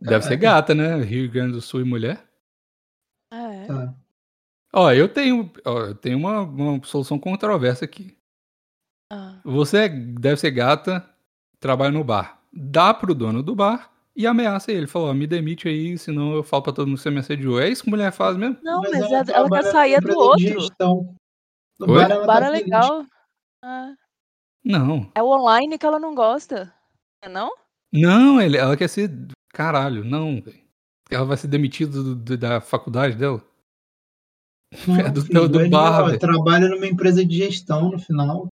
Deve 0.00 0.24
ser 0.24 0.36
gata, 0.36 0.72
né? 0.72 1.02
Rio 1.02 1.28
Grande 1.28 1.54
do 1.54 1.60
Sul 1.60 1.80
e 1.80 1.84
mulher. 1.84 2.24
Ah, 3.28 3.52
é. 3.52 3.66
tá. 3.66 3.94
Ó, 4.72 4.92
eu 4.92 5.08
tenho, 5.08 5.52
ó, 5.64 5.80
eu 5.86 5.94
tenho 5.96 6.16
uma, 6.16 6.42
uma 6.42 6.84
solução 6.84 7.18
controversa 7.18 7.84
aqui. 7.84 8.16
Ah. 9.10 9.40
Você 9.44 9.78
é- 9.78 9.88
deve 9.88 10.36
ser 10.40 10.50
gata, 10.50 11.04
trabalha 11.60 11.92
no 11.92 12.04
bar. 12.04 12.40
Dá 12.52 12.92
pro 12.94 13.14
dono 13.14 13.42
do 13.42 13.54
bar 13.54 13.90
e 14.16 14.26
ameaça 14.26 14.72
ele. 14.72 14.86
Falou, 14.86 15.10
ó, 15.10 15.14
me 15.14 15.26
demite 15.26 15.68
aí, 15.68 15.96
senão 15.98 16.34
eu 16.34 16.42
falo 16.42 16.62
pra 16.62 16.72
todo 16.72 16.86
mundo 16.86 16.96
que 16.96 17.02
você 17.02 17.10
me 17.10 17.18
assediou. 17.20 17.60
É 17.60 17.68
isso 17.68 17.82
que 17.84 17.90
mulher 17.90 18.12
faz 18.12 18.36
mesmo? 18.36 18.58
Não, 18.62 18.80
mas, 18.80 18.90
Mas 18.92 19.02
ela, 19.02 19.16
ela 19.16 19.24
trabalha 19.24 19.62
quer 19.64 19.70
sair 19.72 20.00
numa 20.02 20.14
do 20.14 20.18
outro. 20.20 20.38
gestão. 20.60 21.14
No 21.78 21.90
Oi? 21.90 21.98
bar 22.02 22.10
ela 22.10 22.22
O 22.22 22.26
bar 22.26 22.40
tá 22.40 22.46
é 22.46 22.50
legal. 22.50 23.06
Ah, 23.62 23.94
Não. 24.64 25.10
é 25.14 25.22
o 25.22 25.26
online 25.26 25.76
que 25.78 25.84
ela 25.86 25.98
não 25.98 26.14
gosta. 26.14 26.72
É 27.22 27.28
não? 27.28 27.50
Não, 27.92 28.40
ele- 28.40 28.56
ela 28.56 28.76
quer 28.76 28.88
ser. 28.88 29.10
Caralho, 29.52 30.04
não. 30.04 30.42
Ela 31.10 31.24
vai 31.24 31.36
ser 31.36 31.48
demitida 31.48 31.92
do- 32.02 32.14
do- 32.16 32.36
da 32.38 32.60
faculdade 32.60 33.16
dela? 33.16 33.42
Não, 34.86 34.96
É 35.08 35.10
do 35.12 35.22
filho, 35.22 35.48
do 35.48 35.68
bar, 35.70 36.18
trabalha 36.18 36.68
numa 36.68 36.86
empresa 36.86 37.24
de 37.24 37.36
gestão 37.38 37.90
no 37.90 37.98
final. 37.98 38.48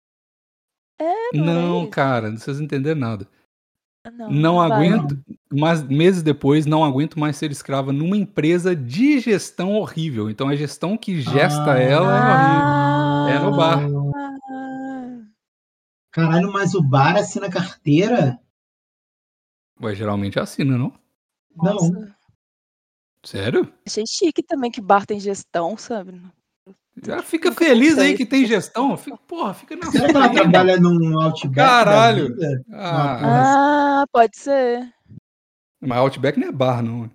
É, 1.02 1.38
não, 1.38 1.46
Não, 1.46 1.84
é 1.84 1.88
cara, 1.88 2.30
não 2.30 2.38
vocês 2.38 2.60
entenderam 2.60 3.00
nada. 3.00 3.28
Não, 4.14 4.32
Não 4.32 4.56
vai. 4.56 4.72
aguento, 4.72 5.20
mas 5.52 5.84
meses 5.84 6.24
depois, 6.24 6.66
não 6.66 6.84
aguento 6.84 7.20
mais 7.20 7.36
ser 7.38 7.52
escrava 7.52 7.92
numa 7.94 8.18
empresa 8.18 8.76
de 8.76 9.20
gestão 9.20 9.74
horrível. 9.76 10.30
Então 10.30 10.48
a 10.50 10.56
gestão 10.56 10.98
que 10.98 11.22
gesta 11.22 11.74
Ah. 11.74 11.80
ela 11.80 12.12
é 12.12 12.32
horrível. 12.36 12.68
Ah, 12.68 13.28
É 13.30 13.40
no 13.40 13.56
bar. 13.56 13.80
ah. 13.80 15.26
Caralho, 16.12 16.52
mas 16.52 16.74
o 16.74 16.82
bar 16.82 17.16
assina 17.16 17.50
carteira? 17.50 18.40
Ué, 19.82 19.96
geralmente 19.96 20.40
assina, 20.40 20.78
não? 20.78 20.94
Não. 21.56 21.74
Nossa, 21.74 22.16
Sério? 23.24 23.72
Achei 23.88 24.04
chique 24.08 24.42
também 24.42 24.72
que 24.72 24.82
bar 24.82 25.06
tem 25.06 25.20
gestão, 25.20 25.78
sabe? 25.78 26.20
Já 27.04 27.24
fica 27.24 27.50
Nunca 27.50 27.66
feliz 27.66 27.98
aí 27.98 28.16
que 28.16 28.26
tem 28.26 28.46
gestão. 28.46 28.96
Fica, 28.96 29.18
porra, 29.28 29.54
fica 29.54 29.76
na 29.76 29.92
Será 29.92 30.10
que 30.10 30.16
ela 30.18 30.30
trabalha 30.30 30.78
num 30.78 31.20
Outback? 31.20 31.56
da 31.56 31.64
Caralho. 31.66 32.28
vida? 32.28 32.64
Ah, 32.72 34.02
Ah, 34.02 34.06
pode 34.12 34.38
ser. 34.38 34.88
mas 35.82 35.98
Outback 35.98 36.40
não 36.40 36.48
é 36.48 36.52
bar, 36.52 36.84
não. 36.84 37.10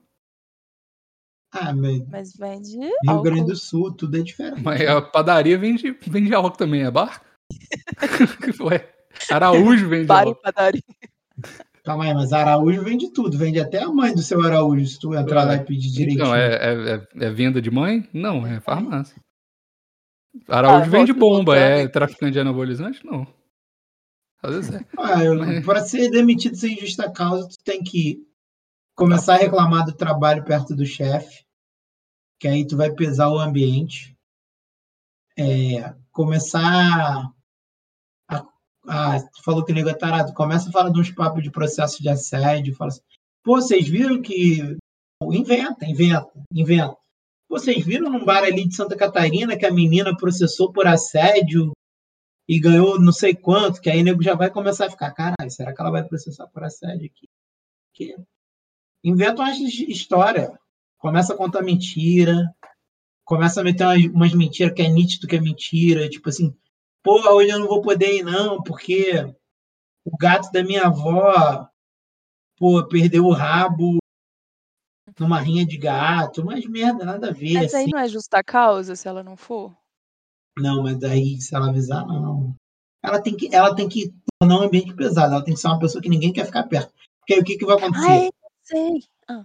Ah, 1.53 1.73
mas 1.73 2.03
Mas 2.11 2.37
vende 2.37 2.77
Rio 2.79 2.93
álcool. 3.07 3.23
Grande 3.23 3.45
do 3.47 3.57
Sul, 3.57 3.93
tudo 3.95 4.17
é 4.19 4.23
diferente. 4.23 4.61
Mas 4.63 4.81
a 4.87 5.01
padaria 5.01 5.57
vende, 5.57 5.97
vende 6.07 6.35
álcool 6.35 6.51
também, 6.57 6.83
é 6.83 6.91
bar? 6.91 7.23
Ué, 8.61 8.93
Araújo 9.31 9.89
vende 9.89 10.07
Bar 10.07 10.25
e 10.25 10.29
álcool. 10.31 10.43
padaria. 10.43 10.83
Calma 11.85 12.05
aí, 12.05 12.13
mas 12.15 12.33
Araújo 12.33 12.83
vende 12.83 13.13
tudo. 13.13 13.39
Vende 13.39 13.61
até 13.61 13.81
a 13.81 13.89
mãe 13.89 14.13
do 14.13 14.21
seu 14.21 14.43
Araújo, 14.45 14.85
se 14.85 14.99
tu 14.99 15.15
entrar 15.15 15.45
lá 15.45 15.55
e 15.55 15.65
pedir 15.65 15.93
direitinho. 15.93 16.25
Não, 16.25 16.35
é, 16.35 16.55
é, 16.57 16.95
é- 16.97 17.25
é 17.27 17.31
venda 17.31 17.63
de 17.63 17.71
mãe? 17.71 18.09
Não, 18.13 18.45
é 18.45 18.59
farmácia. 18.59 19.17
Araújo 20.49 20.85
Ah, 20.85 20.89
vende 20.89 21.13
bomba, 21.13 21.57
é 21.57 21.89
traficante 21.89 22.33
de 22.33 22.41
anabolizante? 22.41 23.05
Não. 23.05 23.27
Às 24.43 24.55
vezes 24.55 24.75
é. 24.75 24.87
Ah, 24.99 25.35
Mas- 25.39 25.65
Para 25.65 25.81
ser 25.81 26.11
demitido 26.11 26.57
sem 26.57 26.77
justa 26.79 27.11
causa, 27.11 27.49
tu 27.49 27.57
tem 27.65 27.83
que 27.83 28.23
começar 28.95 29.35
a 29.35 29.39
reclamar 29.39 29.85
do 29.85 29.93
trabalho 29.93 30.45
perto 30.45 30.75
do 30.75 30.85
chefe, 30.87 31.45
que 32.39 32.47
aí 32.49 32.67
tu 32.67 32.77
vai 32.77 32.91
pesar 32.93 33.29
o 33.31 33.39
ambiente. 33.39 34.17
É, 35.39 35.95
começar 36.13 37.31
a, 38.29 38.43
ah, 38.89 39.21
tu 39.21 39.43
falou 39.45 39.65
que 39.65 39.73
o 39.73 39.75
nego 39.75 39.89
é 39.89 39.95
tarado. 39.95 40.33
Começa 40.33 40.69
a 40.69 40.73
falar 40.73 40.91
de 40.91 41.01
uns 41.01 41.11
papos 41.11 41.43
de 41.43 41.51
processo 41.51 42.03
de 42.03 42.09
assédio. 42.09 42.75
Fala 42.75 42.89
assim, 42.89 43.01
pô, 43.43 43.57
vocês 43.61 43.89
viram 43.89 44.21
que. 44.23 44.77
Inventa, 45.23 45.87
inventa, 45.87 46.31
inventa. 46.53 46.97
Vocês 47.57 47.83
viram 47.87 48.11
num 48.11 48.23
bar 48.23 48.45
ali 48.45 48.69
de 48.69 48.77
Santa 48.77 48.95
Catarina 48.95 49.57
que 49.57 49.65
a 49.65 49.73
menina 49.73 50.15
processou 50.15 50.71
por 50.71 50.87
assédio 50.87 51.73
e 52.47 52.61
ganhou 52.61 53.01
não 53.01 53.13
sei 53.13 53.35
quanto, 53.35 53.81
que 53.81 53.89
aí 53.89 54.03
o 54.03 54.05
nego 54.05 54.23
já 54.23 54.35
vai 54.35 54.51
começar 54.51 54.87
a 54.87 54.91
ficar, 54.91 55.11
caralho, 55.13 55.51
será 55.51 55.75
que 55.75 55.81
ela 55.81 55.91
vai 55.91 56.05
processar 56.05 56.47
por 56.49 56.63
assédio 56.63 57.07
aqui? 57.07 57.27
Que... 57.95 58.15
Inventa 59.03 59.41
uma 59.41 59.51
his- 59.53 59.89
história. 59.89 60.53
Começa 60.99 61.33
a 61.33 61.37
contar 61.37 61.63
mentira. 61.63 62.55
Começa 63.25 63.63
a 63.63 63.65
meter 63.65 63.85
umas, 63.85 64.05
umas 64.05 64.35
mentiras 64.35 64.75
que 64.75 64.83
é 64.83 64.89
nítido 64.91 65.27
que 65.27 65.37
é 65.37 65.41
mentira. 65.41 66.11
Tipo 66.11 66.29
assim, 66.29 66.55
pô, 67.03 67.15
hoje 67.33 67.51
eu 67.53 67.59
não 67.59 67.69
vou 67.69 67.81
poder 67.81 68.17
ir 68.19 68.23
não, 68.23 68.63
porque 68.63 69.13
o 70.05 70.15
gato 70.19 70.53
da 70.53 70.63
minha 70.63 70.83
avó, 70.89 71.67
pô, 72.59 72.87
perdeu 72.87 73.25
o 73.25 73.33
rabo 73.33 73.97
numa 75.19 75.41
rinha 75.41 75.65
de 75.65 75.77
gato. 75.77 76.45
Mas 76.45 76.65
merda, 76.67 77.05
nada 77.05 77.29
a 77.29 77.33
ver. 77.33 77.55
Mas 77.55 77.75
aí 77.75 77.83
assim. 77.83 77.91
não 77.91 77.99
é 77.99 78.09
justa 78.09 78.43
causa 78.43 78.95
se 78.95 79.09
ela 79.09 79.23
não 79.23 79.37
for? 79.37 79.77
Não, 80.59 80.83
mas 80.83 80.99
daí, 80.99 81.41
se 81.41 81.55
ela 81.55 81.69
avisar, 81.69 82.07
não. 82.07 82.55
Ela 83.03 83.21
tem 83.21 83.37
que, 83.37 83.55
ela 83.55 83.75
tem 83.75 83.89
que 83.89 84.13
tornar 84.41 84.59
um 84.59 84.63
ambiente 84.63 84.95
pesado. 84.95 85.35
Ela 85.35 85.45
tem 85.45 85.55
que 85.55 85.61
ser 85.61 85.69
uma 85.69 85.79
pessoa 85.79 86.03
que 86.03 86.09
ninguém 86.09 86.33
quer 86.33 86.47
ficar 86.47 86.65
perto. 86.65 86.93
Porque 87.21 87.35
aí 87.35 87.41
o 87.41 87.45
que, 87.45 87.57
que 87.57 87.67
vai 87.67 87.77
acontecer? 87.77 88.07
Ai, 88.07 88.31
sei. 88.63 89.03
Ah, 89.29 89.45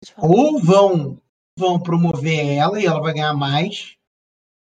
pode 0.00 0.14
falar. 0.14 0.28
Ou 0.28 0.60
vão, 0.60 1.22
vão 1.58 1.80
promover 1.80 2.56
ela 2.56 2.80
e 2.80 2.86
ela 2.86 3.00
vai 3.00 3.14
ganhar 3.14 3.34
mais, 3.34 3.96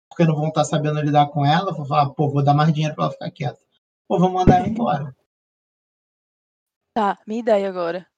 porque 0.08 0.24
não 0.24 0.36
vão 0.36 0.48
estar 0.48 0.64
sabendo 0.64 1.00
lidar 1.00 1.26
com 1.28 1.44
ela. 1.44 1.72
Vão 1.72 1.84
falar, 1.84 2.10
pô, 2.10 2.30
vou 2.30 2.44
dar 2.44 2.54
mais 2.54 2.72
dinheiro 2.72 2.94
pra 2.94 3.04
ela 3.04 3.12
ficar 3.12 3.30
quieta. 3.30 3.60
Ou 4.08 4.18
vão 4.18 4.32
mandar 4.32 4.58
ela 4.58 4.68
embora. 4.68 5.14
Tá, 6.94 7.18
minha 7.26 7.40
ideia 7.40 7.68
agora. 7.68 8.09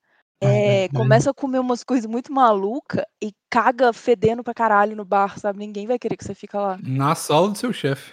É, 0.45 0.88
começa 0.88 1.30
a 1.30 1.34
comer 1.34 1.59
umas 1.61 1.84
coisas 1.84 2.07
muito 2.07 2.32
maluca 2.32 3.07
e 3.22 3.32
caga 3.51 3.93
fedendo 3.93 4.43
pra 4.43 4.53
caralho 4.53 4.97
no 4.97 5.05
bar, 5.05 5.38
sabe? 5.38 5.59
Ninguém 5.59 5.86
vai 5.86 5.99
querer 5.99 6.16
que 6.16 6.24
você 6.24 6.34
fica 6.34 6.59
lá. 6.61 6.78
Na 6.82 7.14
sala 7.14 7.51
do 7.51 7.57
seu 7.59 7.72
chefe. 7.72 8.12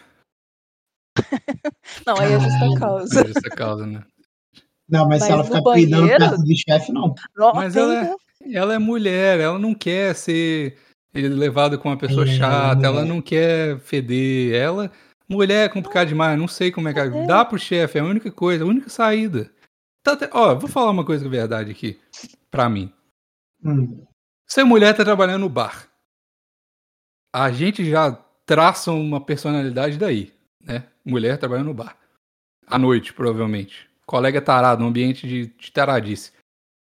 Não, 2.06 2.18
aí 2.20 2.34
é 2.34 2.40
justa 2.40 2.80
causa. 2.80 3.28
É 3.28 3.30
essa 3.32 3.50
causa, 3.50 3.86
né? 3.88 4.04
Não, 4.88 5.08
mas, 5.08 5.20
Mas 5.20 5.24
se 5.24 5.32
ela 5.32 5.44
ficar 5.44 5.62
peidando 5.62 6.02
banheiro? 6.04 6.30
perto 6.30 6.44
do 6.44 6.56
chefe, 6.58 6.92
não. 6.92 7.14
Mas 7.54 7.76
ela 7.76 7.96
é- 7.96 8.04
né? 8.04 8.16
Ela 8.54 8.74
é 8.76 8.80
mulher, 8.80 9.40
ela 9.40 9.60
não 9.60 9.74
quer 9.74 10.16
ser 10.16 10.78
levada 11.14 11.78
com 11.78 11.90
uma 11.90 11.98
pessoa 11.98 12.24
É, 12.24 12.28
chata, 12.28 12.86
ela 12.86 13.04
não 13.04 13.22
quer 13.22 13.80
feder. 13.80 14.56
Ela. 14.56 14.92
Mulher 15.28 15.66
é 15.66 15.70
complicado 15.70 16.08
demais, 16.08 16.40
não 16.40 16.48
sei 16.48 16.72
como 16.72 16.88
é 16.88 16.94
que. 16.94 17.00
É. 17.00 17.26
Dá 17.28 17.44
pro 17.44 17.60
chefe, 17.60 17.98
é 17.98 18.02
a 18.02 18.06
única 18.06 18.32
coisa, 18.32 18.64
a 18.64 18.68
única 18.68 18.90
saída. 18.90 19.52
Tá 20.04 20.14
até- 20.14 20.30
Ó, 20.34 20.56
vou 20.56 20.70
falar 20.70 20.92
uma 20.92 21.06
coisa 21.06 21.24
que 21.24 21.28
é 21.28 21.40
verdade 21.40 21.72
aqui, 21.72 22.00
pra 22.50 22.70
mim. 22.70 22.92
Hum. 23.64 24.06
Se 24.48 24.62
a 24.62 24.66
mulher 24.66 24.96
tá 24.96 25.04
trabalhando 25.04 25.42
no 25.42 25.50
bar, 25.50 25.88
a 27.34 27.52
gente 27.52 27.86
já 27.90 28.12
traça 28.46 28.92
uma 28.92 29.24
personalidade 29.24 29.98
daí, 29.98 30.34
né? 30.64 30.86
Mulher 31.06 31.38
trabalhando 31.38 31.68
no 31.68 31.74
bar. 31.74 31.96
À 32.66 32.78
noite, 32.78 33.14
provavelmente. 33.14 33.90
Colega 34.06 34.42
tarado, 34.42 34.84
um 34.84 34.88
ambiente 34.88 35.28
de, 35.28 35.48
de 35.48 35.72
taradice. 35.72 36.32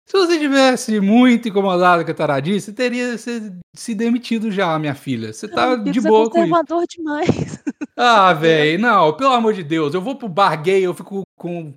Se 0.08 0.16
você 0.16 0.38
tivesse 0.38 1.00
muito 1.00 1.48
incomodado 1.48 2.04
com 2.04 2.10
a 2.12 2.14
taradice, 2.14 2.72
teria 2.72 3.18
se, 3.18 3.52
se 3.74 3.92
demitido 3.94 4.52
já, 4.52 4.78
minha 4.78 4.94
filha. 4.94 5.32
Você 5.32 5.48
tá 5.48 5.68
Meu 5.68 5.78
de 5.82 5.90
Deus, 5.90 6.04
é 6.04 6.08
boa 6.08 6.30
com 6.30 6.38
isso. 6.44 6.48
conservador 6.48 6.84
demais. 6.88 7.64
Ah, 7.96 8.32
velho, 8.32 8.78
não, 8.80 9.16
pelo 9.16 9.32
amor 9.32 9.54
de 9.54 9.64
Deus, 9.64 9.94
eu 9.94 10.00
vou 10.00 10.14
pro 10.16 10.28
bar 10.28 10.54
gay, 10.62 10.82
eu 10.82 10.94
fico 10.94 11.22
com 11.36 11.74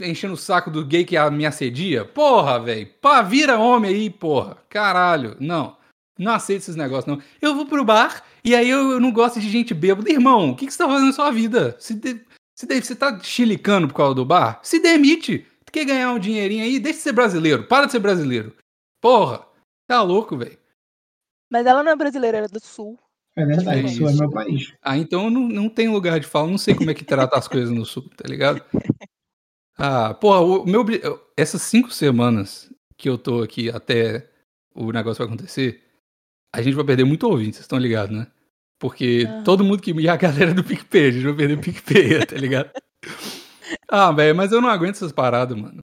enchendo 0.00 0.34
o 0.34 0.36
saco 0.36 0.70
do 0.70 0.84
gay 0.84 1.04
que 1.04 1.16
a- 1.16 1.30
me 1.30 1.44
assedia? 1.46 2.04
Porra, 2.04 2.58
velho, 2.58 2.86
pá, 3.00 3.22
vira 3.22 3.58
homem 3.58 3.90
aí, 3.94 4.10
porra. 4.10 4.56
Caralho, 4.68 5.36
não. 5.40 5.76
Não 6.18 6.32
aceito 6.32 6.62
esses 6.62 6.76
negócios, 6.76 7.06
não. 7.06 7.22
Eu 7.40 7.54
vou 7.54 7.64
pro 7.66 7.84
bar 7.84 8.24
e 8.44 8.54
aí 8.54 8.68
eu, 8.68 8.90
eu 8.92 9.00
não 9.00 9.12
gosto 9.12 9.38
de 9.40 9.48
gente 9.48 9.72
bêbada. 9.72 10.10
Irmão, 10.10 10.50
o 10.50 10.56
que, 10.56 10.66
que 10.66 10.72
você 10.72 10.78
tá 10.78 10.86
fazendo 10.88 11.06
na 11.06 11.12
sua 11.12 11.30
vida? 11.30 11.76
Se, 11.78 11.94
de- 11.94 12.24
se 12.58 12.66
de- 12.66 12.80
você 12.80 12.96
tá 12.96 13.20
chilicando 13.20 13.86
por 13.88 13.94
causa 13.94 14.14
do 14.14 14.24
bar? 14.24 14.58
Se 14.62 14.80
demite. 14.80 15.46
Tu 15.64 15.72
quer 15.72 15.84
ganhar 15.84 16.12
um 16.12 16.18
dinheirinho 16.18 16.64
aí? 16.64 16.80
Deixa 16.80 16.96
de 16.98 17.02
ser 17.04 17.12
brasileiro. 17.12 17.64
Para 17.68 17.86
de 17.86 17.92
ser 17.92 17.98
brasileiro. 18.00 18.56
Porra, 19.00 19.46
tá 19.86 20.02
louco, 20.02 20.36
velho. 20.36 20.58
Mas 21.52 21.66
ela 21.66 21.82
não 21.84 21.92
é 21.92 21.96
brasileira, 21.96 22.38
ela 22.38 22.46
é 22.46 22.50
do 22.50 22.58
sul. 22.60 22.98
É 23.36 23.44
verdade, 23.46 23.68
É 23.78 23.82
isso 23.82 24.08
é 24.08 24.12
meu 24.14 24.30
país. 24.30 24.72
Ah, 24.82 24.96
então 24.98 25.30
não, 25.30 25.42
não 25.42 25.68
tem 25.68 25.88
lugar 25.88 26.18
de 26.18 26.26
fala, 26.26 26.48
não 26.50 26.58
sei 26.58 26.74
como 26.74 26.90
é 26.90 26.94
que 26.94 27.04
trata 27.04 27.38
as 27.38 27.46
coisas 27.46 27.70
no 27.70 27.84
sul, 27.86 28.10
tá 28.16 28.26
ligado? 28.28 28.60
Ah, 29.78 30.12
porra, 30.12 30.40
o 30.40 30.66
meu, 30.66 30.84
essas 31.36 31.62
cinco 31.62 31.92
semanas 31.92 32.68
que 32.96 33.08
eu 33.08 33.16
tô 33.16 33.42
aqui 33.42 33.70
até 33.70 34.28
o 34.74 34.90
negócio 34.90 35.24
acontecer, 35.24 35.80
a 36.52 36.60
gente 36.60 36.74
vai 36.74 36.84
perder 36.84 37.04
muito 37.04 37.28
ouvinte, 37.28 37.54
vocês 37.54 37.64
estão 37.64 37.78
ligados, 37.78 38.16
né? 38.16 38.26
Porque 38.80 39.26
Aham. 39.28 39.44
todo 39.44 39.64
mundo 39.64 39.80
que. 39.80 39.92
E 39.92 40.08
a 40.08 40.16
galera 40.16 40.52
do 40.52 40.64
PicPay, 40.64 41.06
a 41.06 41.10
gente 41.12 41.24
vai 41.24 41.34
perder 41.34 41.58
o 41.58 41.60
PicPay, 41.60 42.18
tá 42.26 42.36
ligado? 42.36 42.70
ah, 43.88 44.10
velho, 44.12 44.34
mas 44.36 44.50
eu 44.50 44.60
não 44.60 44.68
aguento 44.68 44.96
essas 44.96 45.12
paradas, 45.12 45.56
mano. 45.56 45.80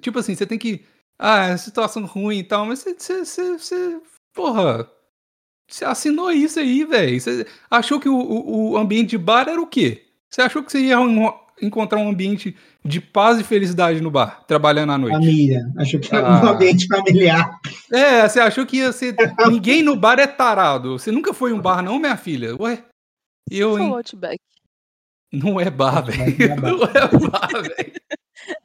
Tipo 0.00 0.18
assim, 0.18 0.34
você 0.34 0.46
tem 0.46 0.58
que. 0.58 0.84
Ah, 1.18 1.48
é 1.48 1.56
situação 1.56 2.04
ruim 2.04 2.38
e 2.38 2.44
tal, 2.44 2.64
mas 2.66 2.80
você. 2.80 3.24
você, 3.24 3.58
você, 3.58 4.00
porra. 4.34 4.90
Você 5.68 5.84
assinou 5.84 6.30
isso 6.30 6.60
aí, 6.60 6.84
velho. 6.84 7.20
Você 7.20 7.46
achou 7.68 7.98
que 7.98 8.08
o, 8.08 8.16
o, 8.16 8.70
o 8.70 8.76
ambiente 8.76 9.10
de 9.10 9.18
bar 9.18 9.48
era 9.48 9.60
o 9.60 9.66
quê? 9.66 10.06
Você 10.30 10.42
achou 10.42 10.62
que 10.62 10.70
você 10.70 10.78
ia 10.78 11.00
encontrar 11.62 11.98
um 11.98 12.08
ambiente 12.10 12.56
de 12.84 13.00
paz 13.00 13.38
e 13.40 13.44
felicidade 13.44 14.00
no 14.00 14.10
bar, 14.10 14.44
trabalhando 14.46 14.92
à 14.92 14.98
noite? 14.98 15.14
Família. 15.14 15.60
Acho 15.78 15.98
que 15.98 16.14
é 16.14 16.18
Ah. 16.18 16.42
um 16.44 16.48
ambiente 16.48 16.86
familiar. 16.86 17.58
É, 17.92 18.28
você 18.28 18.40
achou 18.40 18.66
que 18.66 18.78
ia 18.78 18.92
ser. 18.92 19.14
Ninguém 19.62 19.82
no 19.82 19.96
bar 19.96 20.18
é 20.18 20.26
tarado. 20.26 20.98
Você 20.98 21.10
nunca 21.10 21.32
foi 21.34 21.50
em 21.50 21.54
um 21.54 21.60
bar, 21.60 21.82
não, 21.82 21.98
minha 21.98 22.16
filha? 22.16 22.54
Ué? 22.60 22.84
Eu, 23.50 23.78
hein? 23.78 23.90
Outback. 23.92 24.38
Não 25.32 25.60
é 25.60 25.68
bar, 25.70 26.02
velho. 26.04 26.56
não 26.60 26.68
é 26.68 26.76
Não 26.76 26.82
é 26.84 27.28
bar, 27.30 27.48
velho. 27.62 27.92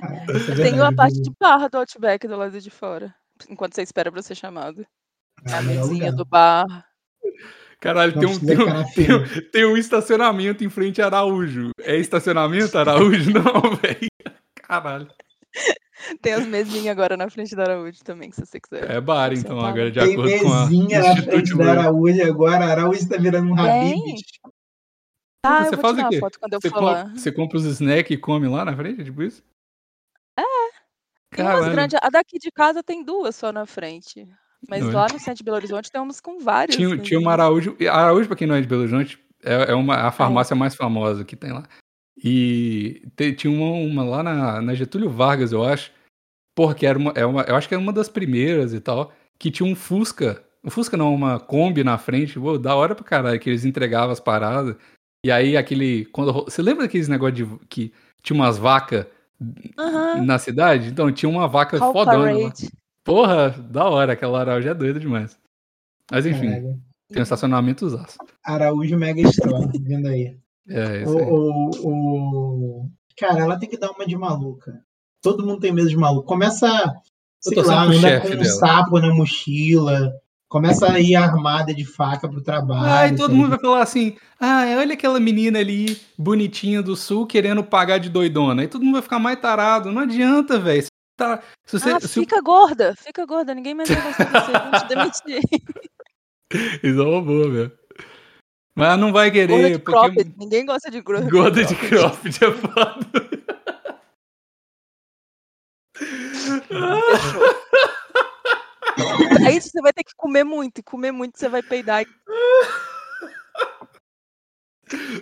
Ah, 0.01 0.13
é 0.51 0.55
Tem 0.61 0.73
uma 0.73 0.93
parte 0.93 1.19
de 1.21 1.31
barra 1.39 1.67
do 1.67 1.77
Outback 1.77 2.27
do 2.27 2.35
lado 2.37 2.59
de 2.59 2.69
fora. 2.69 3.13
Enquanto 3.49 3.73
você 3.75 3.81
espera 3.81 4.11
pra 4.11 4.21
ser 4.21 4.35
chamado. 4.35 4.85
Ah, 5.49 5.57
a 5.57 5.61
mesinha 5.61 6.11
do 6.11 6.23
bar. 6.25 6.65
Caralho, 7.81 8.13
tem 8.13 8.29
um, 8.29 8.39
tem, 8.39 8.57
um, 8.57 8.83
tem, 8.93 9.11
um, 9.13 9.49
tem 9.51 9.65
um 9.65 9.75
estacionamento 9.75 10.63
em 10.63 10.69
frente 10.69 11.01
a 11.01 11.07
Araújo. 11.07 11.71
É 11.81 11.97
estacionamento, 11.97 12.77
Araújo? 12.77 13.31
Não, 13.33 13.75
velho. 13.75 14.07
Caralho. 14.55 15.07
Tem 16.21 16.33
as 16.33 16.45
mesinhas 16.45 16.87
agora 16.87 17.17
na 17.17 17.29
frente 17.29 17.55
da 17.55 17.63
Araújo 17.63 18.03
também, 18.03 18.31
se 18.31 18.45
você 18.45 18.59
quiser. 18.59 18.89
É 18.89 19.01
bar, 19.01 19.33
então, 19.33 19.59
tá 19.59 19.67
agora 19.67 19.89
de 19.91 19.99
Tem 19.99 20.13
acordo 20.13 20.39
com 20.43 20.53
a. 20.53 20.59
mesinha 20.61 20.99
na 21.01 21.15
frente 21.23 21.57
da. 21.57 21.71
Araújo 21.71 22.23
agora. 22.23 22.65
A 22.65 22.69
Araújo 22.71 23.09
tá 23.09 23.17
virando 23.17 23.51
um 23.51 23.59
Habib's. 23.59 24.21
Ah, 25.43 25.63
Você 25.65 25.73
eu 25.75 25.79
vou 25.79 25.81
faz 25.81 25.93
o 25.93 25.95
tirar 25.97 26.09
quê? 26.09 26.15
a 26.17 26.19
foto 26.19 26.39
quando 26.39 26.53
eu 26.53 26.61
Você, 26.61 26.69
for 26.69 26.77
com- 26.79 26.85
lá. 26.85 27.03
você 27.15 27.31
compra 27.31 27.57
os 27.57 27.65
snacks 27.65 28.11
e 28.11 28.17
come 28.17 28.47
lá 28.47 28.63
na 28.63 28.75
frente, 28.77 29.03
tipo 29.03 29.23
isso? 29.23 29.43
Tem 31.33 31.45
umas 31.45 31.55
Caralho. 31.55 31.71
grandes. 31.71 31.99
A 32.01 32.09
daqui 32.09 32.37
de 32.37 32.51
casa 32.51 32.83
tem 32.83 33.03
duas 33.03 33.35
só 33.35 33.51
na 33.51 33.65
frente. 33.65 34.27
Mas 34.69 34.83
Não 34.83 34.91
é? 34.91 34.93
lá 34.93 35.07
no 35.11 35.19
centro 35.19 35.35
de 35.35 35.43
Belo 35.43 35.57
Horizonte 35.57 35.91
tem 35.91 36.01
umas 36.01 36.21
com 36.21 36.39
várias. 36.39 36.75
Tinha, 36.77 36.97
tinha 36.97 37.19
uma 37.19 37.31
Araújo. 37.31 37.75
Araújo, 37.89 38.27
pra 38.27 38.35
quem 38.37 38.47
não 38.47 38.55
é 38.55 38.61
de 38.61 38.67
Belo 38.67 38.81
Horizonte, 38.81 39.19
é, 39.43 39.71
é 39.71 39.75
uma, 39.75 39.95
a 39.95 40.11
farmácia 40.11 40.55
mais 40.55 40.75
famosa 40.75 41.23
que 41.25 41.35
tem 41.35 41.51
lá. 41.51 41.63
E 42.23 43.01
te- 43.15 43.33
tinha 43.33 43.51
uma, 43.51 43.71
uma 43.71 44.03
lá 44.03 44.23
na, 44.23 44.61
na 44.61 44.73
Getúlio 44.75 45.09
Vargas, 45.09 45.51
eu 45.51 45.63
acho. 45.63 45.91
Porra, 46.55 46.75
que 46.75 46.85
era 46.85 46.97
uma, 46.97 47.11
é 47.15 47.25
uma. 47.25 47.41
Eu 47.43 47.55
acho 47.55 47.67
que 47.67 47.73
era 47.73 47.81
uma 47.81 47.93
das 47.93 48.09
primeiras 48.09 48.73
e 48.73 48.79
tal. 48.79 49.11
Que 49.39 49.49
tinha 49.49 49.67
um 49.67 49.75
Fusca. 49.75 50.43
Um 50.63 50.69
Fusca 50.69 50.95
não, 50.95 51.13
uma 51.15 51.39
Kombi 51.39 51.83
na 51.83 51.97
frente. 51.97 52.39
Pô, 52.39 52.57
da 52.57 52.75
hora 52.75 52.93
pra 52.93 53.03
caralho, 53.03 53.39
que 53.39 53.49
eles 53.49 53.65
entregavam 53.65 54.11
as 54.11 54.19
paradas. 54.19 54.75
E 55.25 55.31
aí 55.31 55.57
aquele. 55.57 56.05
Quando, 56.05 56.31
você 56.31 56.61
lembra 56.61 56.83
daqueles 56.83 57.07
negócios 57.07 57.37
de 57.37 57.59
que 57.67 57.91
tinha 58.21 58.35
umas 58.35 58.57
vacas 58.59 59.07
na 60.23 60.37
cidade? 60.37 60.89
Então 60.89 61.11
tinha 61.11 61.29
uma 61.29 61.47
vaca 61.47 61.77
fodona 61.93 62.31
lá. 62.43 62.53
Porra, 63.03 63.49
da 63.49 63.85
hora, 63.89 64.13
aquela 64.13 64.39
Araújo 64.41 64.67
é 64.69 64.73
doida 64.73 64.99
demais. 64.99 65.37
Mas 66.11 66.25
enfim, 66.25 66.47
Caralho. 66.49 66.79
tem 67.09 67.19
um 67.19 67.23
estacionamento 67.23 67.85
usaço. 67.85 68.17
Araújo 68.45 68.97
Mega 68.97 69.21
Store, 69.29 69.67
vindo 69.81 70.07
aí. 70.07 70.37
É, 70.67 71.01
isso 71.03 71.15
O, 71.15 71.19
aí. 71.19 71.25
o, 71.29 71.69
o- 71.89 72.89
Cara, 73.17 73.39
ela 73.41 73.57
tem 73.59 73.69
que 73.69 73.77
dar 73.77 73.91
uma 73.91 74.05
de 74.05 74.15
maluca. 74.17 74.81
Todo 75.21 75.45
mundo 75.45 75.59
tem 75.59 75.71
medo 75.71 75.89
de 75.89 75.95
maluco. 75.97 76.25
Começa, 76.25 76.67
sei 77.39 77.61
lá, 77.61 77.85
pro 77.85 77.95
anda 77.97 78.21
com 78.21 78.27
um 78.27 78.31
dela. 78.31 78.43
sapo 78.45 78.99
na 78.99 79.13
mochila. 79.13 80.11
Começa 80.49 80.91
a 80.91 80.99
ir 80.99 81.15
armada 81.15 81.73
de 81.73 81.85
faca 81.85 82.27
pro 82.27 82.41
trabalho. 82.43 82.85
Ai, 82.91 83.15
todo 83.15 83.33
mundo 83.35 83.51
vai 83.51 83.59
falar 83.59 83.83
assim: 83.83 84.15
ah, 84.39 84.63
olha 84.79 84.93
aquela 84.93 85.19
menina 85.19 85.59
ali, 85.59 85.97
bonitinha 86.17 86.81
do 86.81 86.95
sul, 86.95 87.25
querendo 87.27 87.63
pagar 87.63 87.99
de 87.99 88.09
doidona. 88.09 88.61
Aí 88.63 88.67
todo 88.67 88.83
mundo 88.83 88.93
vai 88.95 89.01
ficar 89.01 89.19
mais 89.19 89.39
tarado. 89.39 89.91
Não 89.91 90.01
adianta, 90.01 90.59
velho. 90.59 90.85
Tá, 91.21 91.39
se 91.67 91.79
você, 91.79 91.91
Ah, 91.91 91.99
se 91.99 92.05
o- 92.07 92.09
fica 92.23 92.41
gorda, 92.41 92.95
fica 92.95 93.23
gorda, 93.27 93.53
ninguém 93.53 93.75
mais 93.75 93.87
vai 93.89 94.01
gostar 94.01 94.23
de 94.25 94.31
você, 94.31 94.51
vão 94.51 94.71
te 94.71 94.87
demitir. 94.87 95.41
Isso 96.83 96.99
é 96.99 97.03
uma 97.05 97.21
boa, 97.21 97.47
velho. 97.51 97.79
Mas 98.75 98.97
não 98.99 99.13
vai 99.13 99.29
Gorda 99.29 99.47
querer, 99.47 99.71
de 99.77 99.79
porque 99.83 99.91
cropped, 99.99 100.33
ninguém 100.37 100.65
gosta 100.65 100.89
de 100.89 100.99
gorda, 101.01 101.29
gorda 101.29 101.63
de 101.63 101.75
cropped 101.75 102.43
é 102.43 102.51
foda. 102.51 103.31
Aí 109.45 109.59
você 109.61 109.81
vai 109.81 109.93
ter 109.93 110.03
que 110.03 110.13
comer 110.15 110.43
muito, 110.43 110.79
e 110.79 110.83
comer 110.83 111.11
muito 111.11 111.37
você 111.37 111.49
vai 111.49 111.61
peidar. 111.61 112.03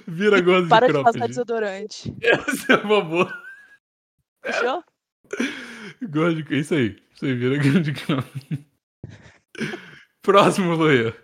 Vira 0.07 0.41
gorda 0.41 0.63
de 0.63 0.69
Para 0.69 0.87
de 0.87 0.93
passar 0.93 1.03
cropped. 1.11 1.27
desodorante. 1.27 2.15
Essa 2.23 2.73
é 2.73 2.75
uma 2.77 3.01
boa. 3.03 3.43
Fechou? 4.43 4.83
Gorda 6.09 6.41
de... 6.41 6.59
Isso 6.59 6.73
aí. 6.73 7.01
Isso 7.13 7.25
aí, 7.25 7.35
vira 7.35 7.57
gorda 7.57 7.81
de 7.81 7.93
cropped. 7.93 8.65
Próximo, 10.21 10.73
Luia. 10.75 11.15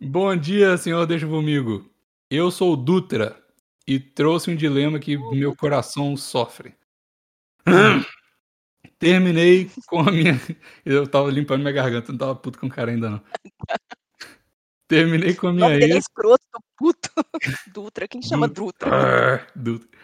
Bom 0.00 0.36
dia, 0.36 0.76
senhor 0.76 1.06
Deixa 1.06 1.26
Comigo. 1.26 1.88
Eu 2.30 2.50
sou 2.50 2.72
o 2.72 2.76
Dutra 2.76 3.40
e 3.86 4.00
trouxe 4.00 4.50
um 4.50 4.56
dilema 4.56 4.98
que 4.98 5.16
meu 5.16 5.54
coração 5.54 6.16
sofre. 6.16 6.74
Terminei 8.98 9.70
com 9.86 10.00
a 10.00 10.10
minha. 10.12 10.34
Eu 10.84 11.06
tava 11.06 11.30
limpando 11.30 11.60
minha 11.60 11.72
garganta, 11.72 12.12
não 12.12 12.18
tava 12.18 12.34
puto 12.36 12.58
com 12.58 12.66
o 12.66 12.70
cara 12.70 12.90
ainda 12.90 13.10
não. 13.10 13.22
Terminei 14.88 15.34
com 15.34 15.48
a 15.48 15.52
minha 15.52 15.68
nome 15.68 15.78
dele 15.80 15.92
é 15.92 15.96
ex. 15.96 16.04
escroto, 16.04 16.44
puto. 16.76 17.10
Dutra, 17.72 18.06
quem 18.06 18.22
chama 18.22 18.46
Du- 18.46 18.66
Dutra? 18.66 18.90
Arr, 18.90 19.46
Dutra. 19.56 20.01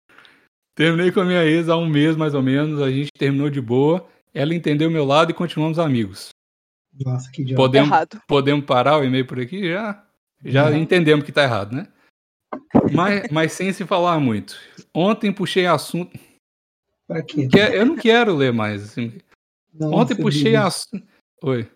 Terminei 0.79 1.11
com 1.11 1.19
a 1.19 1.25
minha 1.25 1.45
ex 1.45 1.69
há 1.69 1.77
um 1.77 1.89
mês 1.89 2.15
mais 2.17 2.35
ou 2.35 2.43
menos. 2.43 2.81
A 2.81 2.89
gente 2.89 3.11
terminou 3.13 3.51
de 3.51 3.61
boa. 3.61 4.09
Ela 4.33 4.55
entendeu 4.55 4.89
meu 4.89 5.05
lado 5.05 5.33
e 5.33 5.35
continuamos 5.35 5.77
amigos. 5.77 6.29
Nossa, 7.01 7.29
que 7.33 7.43
idiota. 7.43 7.61
Podemos, 7.61 7.89
Errado. 7.89 8.23
podemos 8.29 8.65
parar 8.65 8.97
o 9.01 9.05
e-mail 9.05 9.27
por 9.27 9.41
aqui? 9.41 9.69
Já, 9.73 10.07
já 10.45 10.71
Não. 10.71 10.79
entendemos 10.79 11.25
que 11.25 11.33
tá 11.33 11.43
errado, 11.43 11.75
né? 11.75 11.89
Mas, 12.95 13.29
mas 13.33 13.53
sem 13.55 13.73
se 13.73 13.85
falar 13.85 14.21
muito. 14.21 14.55
Ontem 14.95 15.33
puxei 15.33 15.67
assunto. 15.67 16.17
Pra 17.09 17.23
quê? 17.25 17.49
que- 17.49 17.59
Eu 17.59 17.85
não 17.85 17.97
quero 17.97 18.37
ler 18.37 18.53
mais. 18.53 18.85
assim. 18.85 19.19
Não, 19.75 19.91
Ontem 19.95 20.15
puxei 20.17 20.55
assunto. 20.55 21.05
Oi. 21.43 21.69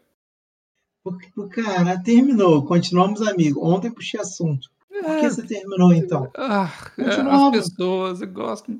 Porque, 1.03 1.29
cara, 1.61 2.01
terminou. 2.01 2.65
Continuamos 2.65 3.21
amigos. 3.23 3.61
Ontem 3.61 3.91
puxei 3.93 4.21
assunto. 4.21 4.71
Por 5.03 5.19
que 5.19 5.27
É, 5.27 5.31
você 5.31 5.47
terminou, 5.47 5.93
então? 5.93 6.31
ah, 6.37 6.71
as 6.99 7.51
pessoas 7.51 8.23
gostam. 8.23 8.79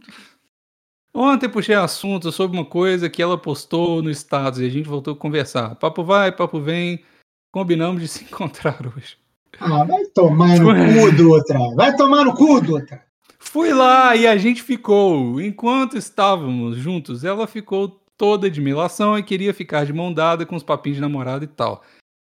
Ontem 1.15 1.49
puxei 1.49 1.75
assunto 1.75 2.33
sobre 2.33 2.57
uma 2.57 2.65
coisa 2.65 3.11
que 3.11 3.23
ela 3.23 3.37
postou 3.37 4.03
no 4.03 4.11
status 4.11 4.61
e 4.61 4.67
a 4.67 4.71
gente 4.71 4.89
voltou 4.89 5.13
a 5.15 5.17
conversar. 5.17 5.75
Papo 5.75 6.03
vai, 6.03 6.33
papo 6.33 6.59
vem. 6.59 7.05
Combinamos 7.53 8.01
de 8.01 8.09
se 8.09 8.25
encontrar 8.25 8.79
hoje. 8.87 9.19
Ah, 9.61 9.85
vai 9.85 10.05
tomar 10.07 10.59
no 10.59 10.71
cu, 10.75 11.13
Dutra. 11.17 11.59
Vai 11.77 11.95
tomar 11.97 12.25
no 12.25 12.35
cu, 12.35 12.61
Dutra. 12.63 13.05
Fui 13.39 13.73
lá 13.75 14.17
e 14.17 14.27
a 14.27 14.37
gente 14.39 14.63
ficou. 14.63 15.39
Enquanto 15.41 15.99
estávamos 15.99 16.77
juntos, 16.79 17.25
ela 17.25 17.47
ficou 17.47 18.01
toda 18.17 18.51
de 18.51 18.61
melação 18.61 19.19
e 19.19 19.23
queria 19.23 19.53
ficar 19.53 19.85
de 19.85 19.93
mão 19.93 20.13
dada 20.15 20.47
com 20.47 20.57
os 20.57 20.63
papinhos 20.63 20.97
de 20.97 21.03
namorado 21.03 21.45
e 21.45 21.49
tal. 21.49 21.83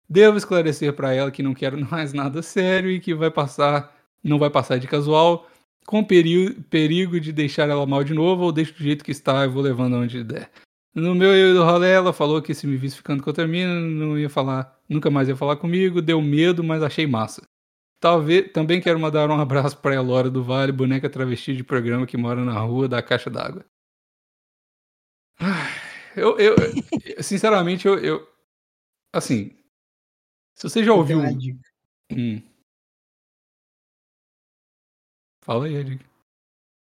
Devo 0.09 0.37
esclarecer 0.37 0.93
para 0.93 1.13
ela 1.13 1.31
que 1.31 1.43
não 1.43 1.55
quero 1.55 1.79
mais 1.91 2.13
nada 2.13 2.43
sério 2.43 2.91
e 2.91 3.01
que 3.01 3.15
vai 3.15 3.31
passar, 3.31 3.95
não 4.23 4.39
vai 4.39 4.51
passar 4.51 4.79
de 4.79 4.87
casual, 4.87 5.49
com 5.87 6.03
perigo, 6.05 7.21
de 7.21 7.33
deixar 7.33 7.69
ela 7.69 7.87
mal 7.87 8.03
de 8.05 8.15
novo 8.15 8.45
ou 8.45 8.53
deixo 8.53 8.73
do 8.75 8.83
jeito 8.83 9.05
que 9.05 9.11
está 9.11 9.45
e 9.45 9.49
vou 9.49 9.63
levando 9.63 9.97
onde 9.97 10.25
der. 10.25 10.51
No 10.95 11.15
meu 11.15 11.35
eu 11.35 11.55
do 11.55 11.65
rolê, 11.65 11.91
ela 11.91 12.13
falou 12.13 12.41
que 12.41 12.55
se 12.55 12.67
me 12.67 12.77
visse 12.77 12.97
ficando 12.97 13.23
com 13.23 13.31
outra 13.31 13.47
mina, 13.47 13.81
não 13.81 14.19
ia 14.19 14.31
falar, 14.31 14.79
nunca 14.89 15.11
mais 15.11 15.29
ia 15.29 15.37
falar 15.37 15.57
comigo, 15.57 16.01
deu 16.01 16.21
medo, 16.23 16.63
mas 16.63 16.83
achei 16.83 17.07
massa. 17.07 17.43
Talvez, 18.01 18.53
também 18.53 18.81
quero 18.81 19.01
mandar 19.01 19.29
um 19.31 19.41
abraço 19.41 19.77
para 19.79 19.93
a 19.93 19.95
Elora 19.97 20.31
do 20.31 20.45
Vale, 20.45 20.71
boneca 20.71 21.11
travesti 21.11 21.57
de 21.57 21.65
programa 21.65 22.07
que 22.07 22.17
mora 22.17 22.45
na 22.45 22.59
rua 22.61 22.87
da 22.89 23.03
Caixa 23.03 23.31
d'Água. 23.31 23.65
Eu, 26.17 26.39
eu, 26.39 26.55
sinceramente, 27.21 27.89
eu, 27.89 27.99
eu, 27.99 28.29
assim, 29.13 29.51
se 30.55 30.69
você 30.69 30.85
já 30.85 30.93
ouviu, 30.93 31.19
hum. 32.13 32.43
fala 35.43 35.67
aí, 35.67 35.75
Ed. 35.75 36.01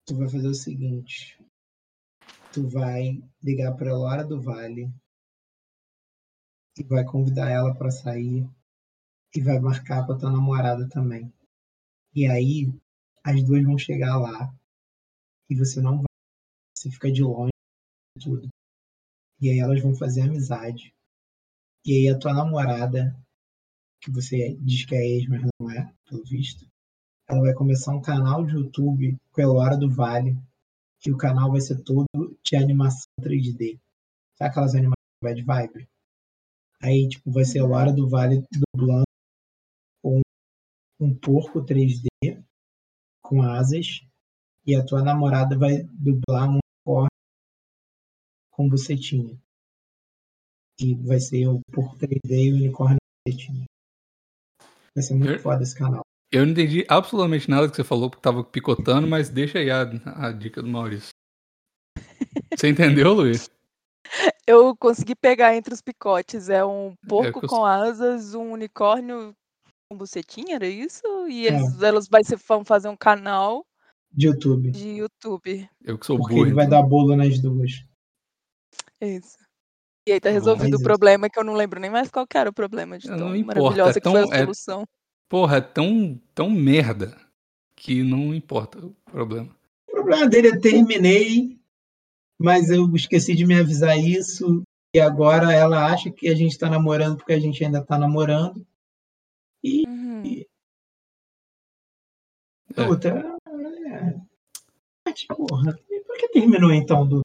Tu 0.05 0.15
vai 0.15 0.29
fazer 0.29 0.47
o 0.47 0.53
seguinte, 0.53 1.43
tu 2.53 2.67
vai 2.69 3.21
ligar 3.43 3.75
para 3.75 3.87
a 3.87 3.93
Elora 3.93 4.23
do 4.23 4.39
Vale 4.39 4.93
e 6.77 6.83
vai 6.83 7.03
convidar 7.03 7.49
ela 7.49 7.73
para 7.73 7.89
sair 7.89 8.47
e 9.35 9.41
vai 9.41 9.59
marcar 9.59 10.05
pra 10.05 10.17
tua 10.17 10.31
namorada 10.31 10.87
também. 10.89 11.33
E 12.13 12.27
aí, 12.27 12.71
as 13.23 13.43
duas 13.43 13.63
vão 13.63 13.77
chegar 13.77 14.17
lá 14.17 14.53
e 15.49 15.55
você 15.55 15.81
não 15.81 15.97
vai. 15.97 16.05
Você 16.77 16.89
fica 16.91 17.11
de 17.11 17.23
longe 17.23 17.51
tudo. 18.21 18.47
E 19.41 19.49
aí 19.49 19.59
elas 19.59 19.81
vão 19.81 19.95
fazer 19.95 20.21
amizade. 20.21 20.93
E 21.85 21.93
aí 21.93 22.09
a 22.09 22.17
tua 22.17 22.33
namorada, 22.33 23.15
que 24.05 24.11
você 24.11 24.55
diz 24.61 24.85
que 24.85 24.93
é 24.93 25.03
ex, 25.03 25.27
mas 25.27 25.41
não 25.41 25.71
é, 25.71 25.91
pelo 26.07 26.23
visto, 26.23 26.69
ela 27.27 27.41
vai 27.41 27.53
começar 27.55 27.91
um 27.91 28.01
canal 28.01 28.45
de 28.45 28.53
YouTube 28.53 29.17
com 29.31 29.41
a 29.41 29.51
Hora 29.51 29.75
do 29.75 29.89
Vale. 29.89 30.37
Que 30.99 31.11
o 31.11 31.17
canal 31.17 31.51
vai 31.51 31.59
ser 31.59 31.83
todo 31.83 32.05
de 32.43 32.55
animação 32.55 33.09
3D. 33.19 33.79
Sabe 34.37 34.51
aquelas 34.51 34.75
animações 34.75 34.95
bad 35.23 35.41
vibe? 35.41 35.89
Aí, 36.81 37.07
tipo, 37.09 37.31
vai 37.31 37.45
ser 37.45 37.59
a 37.59 37.65
Hora 37.65 37.91
do 37.91 38.07
Vale 38.07 38.43
dublando 38.73 39.05
um 40.99 41.13
porco 41.13 41.61
3D 41.63 42.05
com 43.21 43.41
asas 43.41 44.01
e 44.65 44.75
a 44.75 44.85
tua 44.85 45.03
namorada 45.03 45.57
vai 45.57 45.83
dublar 45.83 46.47
um 46.49 46.59
unicórnio 46.59 47.09
com 48.51 48.69
bucetinha. 48.69 49.37
E 50.79 50.95
vai 50.95 51.19
ser 51.19 51.47
o 51.47 51.59
porco 51.71 51.97
3D 51.97 52.19
e 52.29 52.53
o 52.53 52.55
unicórnio 52.55 52.97
com 52.97 53.31
bucetinha. 53.31 53.65
Vai 54.95 55.03
ser 55.03 55.13
muito 55.15 55.33
eu, 55.33 55.39
foda 55.39 55.61
esse 55.61 55.75
canal. 55.75 56.05
Eu 56.31 56.45
não 56.45 56.51
entendi 56.51 56.85
absolutamente 56.87 57.49
nada 57.49 57.69
que 57.69 57.75
você 57.75 57.83
falou, 57.83 58.09
porque 58.09 58.21
tava 58.21 58.43
picotando, 58.43 59.07
mas 59.07 59.29
deixa 59.29 59.59
aí 59.59 59.69
a, 59.69 59.81
a 60.15 60.31
dica 60.31 60.61
do 60.61 60.67
Maurício. 60.67 61.09
Você 62.55 62.69
entendeu, 62.69 63.13
Luiz? 63.13 63.49
Eu 64.47 64.75
consegui 64.77 65.15
pegar 65.15 65.55
entre 65.55 65.73
os 65.73 65.81
picotes. 65.81 66.49
É 66.49 66.63
um 66.63 66.91
é 66.91 67.07
porco 67.07 67.45
é 67.45 67.47
com 67.47 67.65
asas, 67.65 68.33
um 68.33 68.51
unicórnio 68.51 69.35
com 69.89 69.97
bucetinha, 69.97 70.55
era 70.55 70.67
isso? 70.67 71.01
E 71.27 71.47
eles, 71.47 71.81
é. 71.81 71.87
elas 71.87 72.07
vai 72.07 72.23
ser, 72.23 72.37
vão 72.37 72.63
fazer 72.63 72.87
um 72.87 72.97
canal 72.97 73.65
de 74.15 74.27
YouTube. 74.27 74.71
De 74.71 74.87
YouTube. 74.89 75.69
Eu 75.83 75.97
que 75.97 76.05
sou 76.05 76.17
Porque 76.17 76.35
burro. 76.35 76.47
ele 76.47 76.55
vai 76.55 76.65
então. 76.65 76.81
dar 76.81 76.87
bolo 76.87 77.15
nas 77.15 77.37
duas. 77.39 77.83
Isso. 79.01 79.37
E 80.07 80.11
aí 80.11 80.19
tá 80.19 80.29
resolvido 80.29 80.77
o 80.77 80.83
problema 80.83 81.29
que 81.29 81.39
eu 81.39 81.43
não 81.43 81.53
lembro 81.53 81.79
nem 81.79 81.89
mais 81.89 82.09
qual 82.11 82.27
era 82.35 82.49
o 82.49 82.53
problema 82.53 82.97
de 82.99 83.07
tão 83.07 83.17
não 83.17 83.35
importa, 83.35 83.59
maravilhosa 83.59 83.97
é 83.97 84.01
tão, 84.01 84.13
que 84.13 84.27
foi 84.27 84.35
a 84.35 84.39
solução. 84.41 84.81
É, 84.83 84.85
porra, 85.27 85.57
é 85.57 85.61
tão, 85.61 86.21
tão 86.35 86.49
merda 86.49 87.17
que 87.75 88.03
não 88.03 88.33
importa 88.33 88.85
o 88.85 88.95
problema. 89.05 89.55
O 89.89 89.91
problema 89.91 90.29
dele 90.29 90.49
é 90.49 90.59
terminei, 90.59 91.59
mas 92.39 92.69
eu 92.69 92.87
esqueci 92.95 93.35
de 93.35 93.45
me 93.47 93.59
avisar 93.59 93.97
isso. 93.97 94.61
E 94.95 94.99
agora 94.99 95.51
ela 95.51 95.91
acha 95.91 96.11
que 96.11 96.29
a 96.29 96.35
gente 96.35 96.57
tá 96.57 96.69
namorando 96.69 97.17
porque 97.17 97.33
a 97.33 97.39
gente 97.39 97.65
ainda 97.65 97.83
tá 97.83 97.97
namorando. 97.97 98.65
E. 99.63 99.87
Uhum. 99.87 100.43
É. 102.77 102.85
Puta, 102.85 103.09
é. 103.09 104.25
Porra, 105.35 105.77
por 106.15 106.19
que 106.19 106.29
terminou 106.29 106.71
então, 106.71 107.05
Du? 107.05 107.21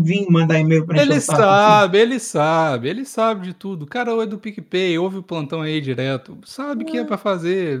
Vim 0.00 0.26
mandar 0.28 0.60
e-mail 0.60 0.86
pra 0.86 1.00
Ele 1.00 1.20
sabe, 1.20 1.98
ele 1.98 2.18
sabe, 2.18 2.88
ele 2.88 3.04
sabe 3.04 3.46
de 3.46 3.54
tudo. 3.54 3.84
O 3.84 3.88
cara 3.88 4.10
é 4.22 4.26
do 4.26 4.38
PicPay, 4.38 4.98
ouve 4.98 5.18
o 5.18 5.22
plantão 5.22 5.62
aí 5.62 5.80
direto, 5.80 6.38
sabe 6.44 6.84
o 6.84 6.86
que 6.86 6.98
é 6.98 7.04
pra 7.04 7.16
fazer. 7.16 7.80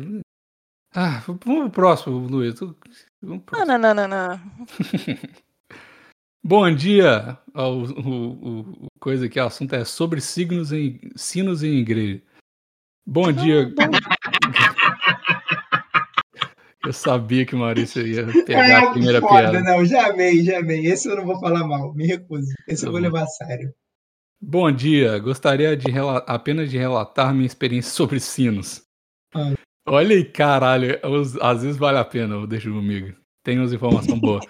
Ah, 0.94 1.22
vamos 1.26 1.40
pro 1.40 1.70
próximo, 1.70 2.18
Luiz. 2.26 2.58
Vamos 2.58 2.76
pro 3.20 3.38
próximo. 3.38 3.66
Não, 3.66 3.78
não, 3.78 3.94
não, 3.94 4.08
não. 4.08 4.40
Bom 6.42 6.74
dia. 6.74 7.38
O, 7.54 7.60
o, 7.60 8.30
o, 8.30 8.86
coisa 8.98 9.28
que 9.28 9.38
o 9.38 9.44
assunto 9.44 9.74
é 9.74 9.84
sobre 9.84 10.20
signos 10.20 10.72
em 10.72 11.00
sinos 11.16 11.62
em 11.62 11.78
igreja. 11.78 12.22
Bom 13.04 13.30
dia. 13.30 13.72
Eu 16.86 16.92
sabia 16.92 17.44
que 17.44 17.54
o 17.54 17.58
Maurício 17.58 18.06
ia 18.06 18.26
pegar 18.44 18.68
é, 18.68 18.74
a 18.74 18.90
primeira 18.90 19.20
foda, 19.20 19.50
piada. 19.50 19.60
Não, 19.60 19.84
já 19.84 20.08
amei, 20.08 20.42
já 20.42 20.58
amei. 20.58 20.86
Esse 20.86 21.08
eu 21.08 21.16
não 21.16 21.24
vou 21.24 21.38
falar 21.40 21.66
mal, 21.66 21.92
me 21.94 22.06
recuso. 22.06 22.52
Esse 22.66 22.82
tá 22.82 22.88
eu 22.88 22.92
vou 22.92 23.00
levar 23.00 23.22
a 23.22 23.26
sério. 23.26 23.72
Bom 24.40 24.70
dia, 24.70 25.18
gostaria 25.18 25.76
de 25.76 25.86
apenas 26.26 26.70
de 26.70 26.78
relatar 26.78 27.34
minha 27.34 27.46
experiência 27.46 27.90
sobre 27.92 28.20
sinos. 28.20 28.82
Ah. 29.34 29.54
Olha 29.88 30.16
aí, 30.16 30.24
caralho, 30.24 30.98
às 31.40 31.62
vezes 31.62 31.76
vale 31.76 31.98
a 31.98 32.04
pena, 32.04 32.44
deixa 32.46 32.68
comigo. 32.68 33.14
Tem 33.44 33.58
umas 33.58 33.72
informações 33.72 34.18
boas. 34.20 34.44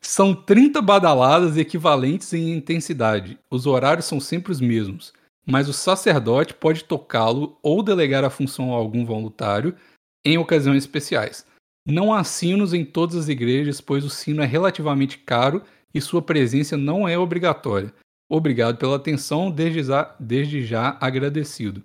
São 0.00 0.34
30 0.34 0.80
badaladas 0.80 1.56
equivalentes 1.58 2.32
em 2.32 2.56
intensidade. 2.56 3.38
Os 3.50 3.66
horários 3.66 4.06
são 4.06 4.18
sempre 4.18 4.50
os 4.50 4.60
mesmos 4.60 5.12
mas 5.46 5.68
o 5.68 5.72
sacerdote 5.72 6.54
pode 6.54 6.84
tocá-lo 6.84 7.58
ou 7.62 7.82
delegar 7.82 8.24
a 8.24 8.30
função 8.30 8.72
a 8.72 8.76
algum 8.76 9.04
voluntário 9.04 9.74
em 10.24 10.38
ocasiões 10.38 10.84
especiais. 10.84 11.44
Não 11.86 12.12
há 12.12 12.22
sinos 12.22 12.72
em 12.72 12.84
todas 12.84 13.16
as 13.16 13.28
igrejas, 13.28 13.80
pois 13.80 14.04
o 14.04 14.10
sino 14.10 14.42
é 14.42 14.46
relativamente 14.46 15.18
caro 15.18 15.62
e 15.92 16.00
sua 16.00 16.22
presença 16.22 16.76
não 16.76 17.08
é 17.08 17.18
obrigatória. 17.18 17.92
Obrigado 18.28 18.78
pela 18.78 18.96
atenção, 18.96 19.50
desde 19.50 19.82
já, 19.82 20.16
desde 20.18 20.64
já 20.64 20.96
agradecido. 21.00 21.82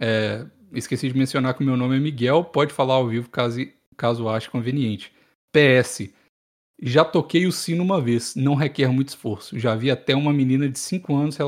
É, 0.00 0.46
esqueci 0.72 1.08
de 1.08 1.18
mencionar 1.18 1.54
que 1.54 1.62
o 1.62 1.66
meu 1.66 1.76
nome 1.76 1.96
é 1.96 2.00
Miguel, 2.00 2.44
pode 2.44 2.72
falar 2.72 2.94
ao 2.94 3.08
vivo 3.08 3.28
caso, 3.30 3.60
caso 3.96 4.28
ache 4.28 4.50
conveniente. 4.50 5.12
PS. 5.52 6.10
Já 6.82 7.04
toquei 7.04 7.46
o 7.46 7.52
sino 7.52 7.82
uma 7.82 8.00
vez, 8.00 8.34
não 8.34 8.54
requer 8.54 8.88
muito 8.88 9.08
esforço. 9.08 9.58
Já 9.58 9.74
vi 9.74 9.90
até 9.90 10.14
uma 10.14 10.32
menina 10.32 10.68
de 10.68 10.78
5 10.78 11.14
anos 11.14 11.38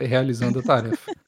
realizando 0.00 0.58
a 0.58 0.62
tarefa. 0.62 1.12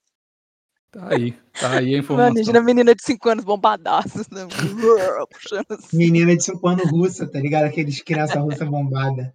Tá 0.95 1.09
aí, 1.09 1.33
tá 1.61 1.79
aí 1.79 1.97
a 1.97 1.99
informação. 1.99 2.37
Imagina 2.37 2.59
a 2.61 2.63
menina 2.63 2.95
de 2.95 3.03
5 3.03 3.29
anos 3.29 3.45
bombadaços, 3.45 4.29
né? 4.29 4.47
assim. 5.69 5.97
Menina 5.97 6.37
de 6.37 6.45
5 6.45 6.69
anos 6.69 6.89
russa, 6.89 7.27
tá 7.27 7.41
ligado? 7.41 7.65
Aqueles 7.65 8.01
criança 8.01 8.39
russa 8.39 8.65
bombada. 8.65 9.35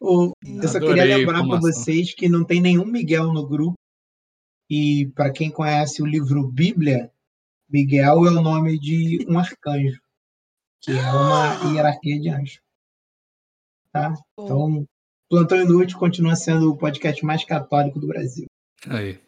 O, 0.00 0.32
eu 0.44 0.68
só 0.68 0.80
queria 0.80 1.04
lembrar 1.04 1.46
para 1.46 1.60
vocês 1.60 2.12
que 2.12 2.28
não 2.28 2.42
tem 2.44 2.60
nenhum 2.60 2.84
Miguel 2.84 3.32
no 3.32 3.46
grupo. 3.46 3.78
E 4.68 5.06
para 5.14 5.30
quem 5.30 5.48
conhece 5.48 6.02
o 6.02 6.06
livro 6.06 6.48
Bíblia, 6.48 7.12
Miguel 7.68 8.26
é 8.26 8.30
o 8.30 8.42
nome 8.42 8.76
de 8.76 9.24
um 9.28 9.38
arcanjo, 9.38 10.00
que 10.80 10.90
é 10.90 11.12
uma 11.12 11.54
hierarquia 11.70 12.18
de 12.18 12.28
anjos. 12.30 12.60
Tá? 13.92 14.12
Então, 14.32 14.84
Plantão 15.28 15.62
Inútil 15.62 15.98
continua 15.98 16.34
sendo 16.34 16.72
o 16.72 16.76
podcast 16.76 17.24
mais 17.24 17.44
católico 17.44 18.00
do 18.00 18.08
Brasil. 18.08 18.46
Aí. 18.88 19.20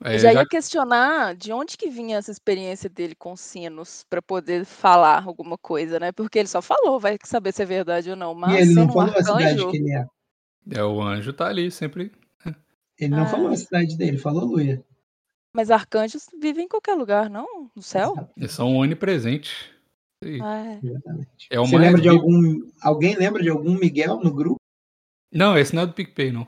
Aí 0.00 0.18
já, 0.18 0.32
já 0.32 0.40
ia 0.40 0.46
questionar 0.46 1.34
de 1.34 1.52
onde 1.52 1.76
que 1.76 1.88
vinha 1.88 2.18
essa 2.18 2.30
experiência 2.30 2.88
dele 2.88 3.14
com 3.14 3.34
sinos 3.34 4.04
para 4.08 4.20
poder 4.20 4.64
falar 4.64 5.24
alguma 5.24 5.56
coisa, 5.56 5.98
né? 5.98 6.12
Porque 6.12 6.38
ele 6.38 6.48
só 6.48 6.60
falou, 6.60 7.00
vai 7.00 7.16
saber 7.24 7.52
se 7.52 7.62
é 7.62 7.66
verdade 7.66 8.10
ou 8.10 8.16
não. 8.16 8.34
Mas 8.34 8.52
e 8.52 8.62
ele 8.62 8.74
não 8.74 8.92
falou 8.92 9.14
um 9.14 9.18
a 9.18 9.22
cidade 9.22 9.70
que 9.70 9.76
ele 9.76 9.92
é. 9.92 10.06
É, 10.72 10.84
o 10.84 11.00
anjo 11.00 11.32
tá 11.32 11.46
ali 11.46 11.70
sempre. 11.70 12.12
Ele 12.98 13.14
não 13.14 13.22
ah. 13.22 13.26
falou 13.26 13.48
a 13.48 13.56
cidade 13.56 13.96
dele, 13.96 14.18
falou 14.18 14.44
Luia. 14.44 14.84
Mas 15.54 15.70
arcanjos 15.70 16.28
vivem 16.38 16.64
em 16.64 16.68
qualquer 16.68 16.94
lugar, 16.94 17.30
não? 17.30 17.70
No 17.74 17.82
céu? 17.82 18.14
Eles 18.36 18.52
são 18.52 18.76
onipresentes. 18.76 19.70
Ah, 20.42 20.64
é. 20.64 20.80
é 21.50 21.58
Você 21.58 21.78
lembra 21.78 22.00
de 22.00 22.08
algum. 22.08 22.70
Alguém 22.82 23.14
lembra 23.16 23.42
de 23.42 23.48
algum 23.48 23.78
Miguel 23.78 24.20
no 24.20 24.32
grupo? 24.34 24.60
Não, 25.32 25.56
esse 25.56 25.74
não 25.74 25.82
é 25.82 25.86
do 25.86 25.92
PicPay, 25.92 26.32
não. 26.32 26.46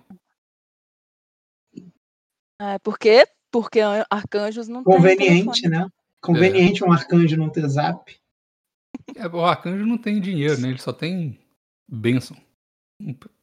É, 2.60 2.78
por 2.80 2.98
quê? 2.98 3.24
Porque 3.50 3.80
an- 3.80 4.04
arcanjos 4.10 4.68
não 4.68 4.84
têm 4.84 4.94
Conveniente, 4.94 5.62
telefone. 5.62 5.68
né? 5.84 5.88
Conveniente 6.20 6.84
um 6.84 6.92
arcanjo 6.92 7.36
não 7.36 7.48
ter 7.48 7.66
zap. 7.68 8.14
É, 9.14 9.26
o 9.26 9.44
arcanjo 9.44 9.86
não 9.86 9.96
tem 9.98 10.20
dinheiro, 10.20 10.60
né? 10.60 10.68
Ele 10.68 10.78
só 10.78 10.92
tem 10.92 11.38
bênção. 11.88 12.36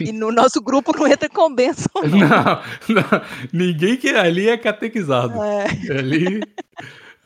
E 0.00 0.10
no 0.10 0.32
nosso 0.32 0.60
grupo 0.60 0.90
não 0.96 1.06
entra 1.06 1.28
com 1.28 1.54
benção, 1.54 1.86
não. 2.02 2.18
Não, 2.18 2.62
não, 2.90 3.04
ninguém 3.52 3.96
que 3.96 4.08
ali 4.08 4.48
é 4.48 4.58
catequizado. 4.58 5.40
É. 5.40 5.66
Ali, 5.96 6.40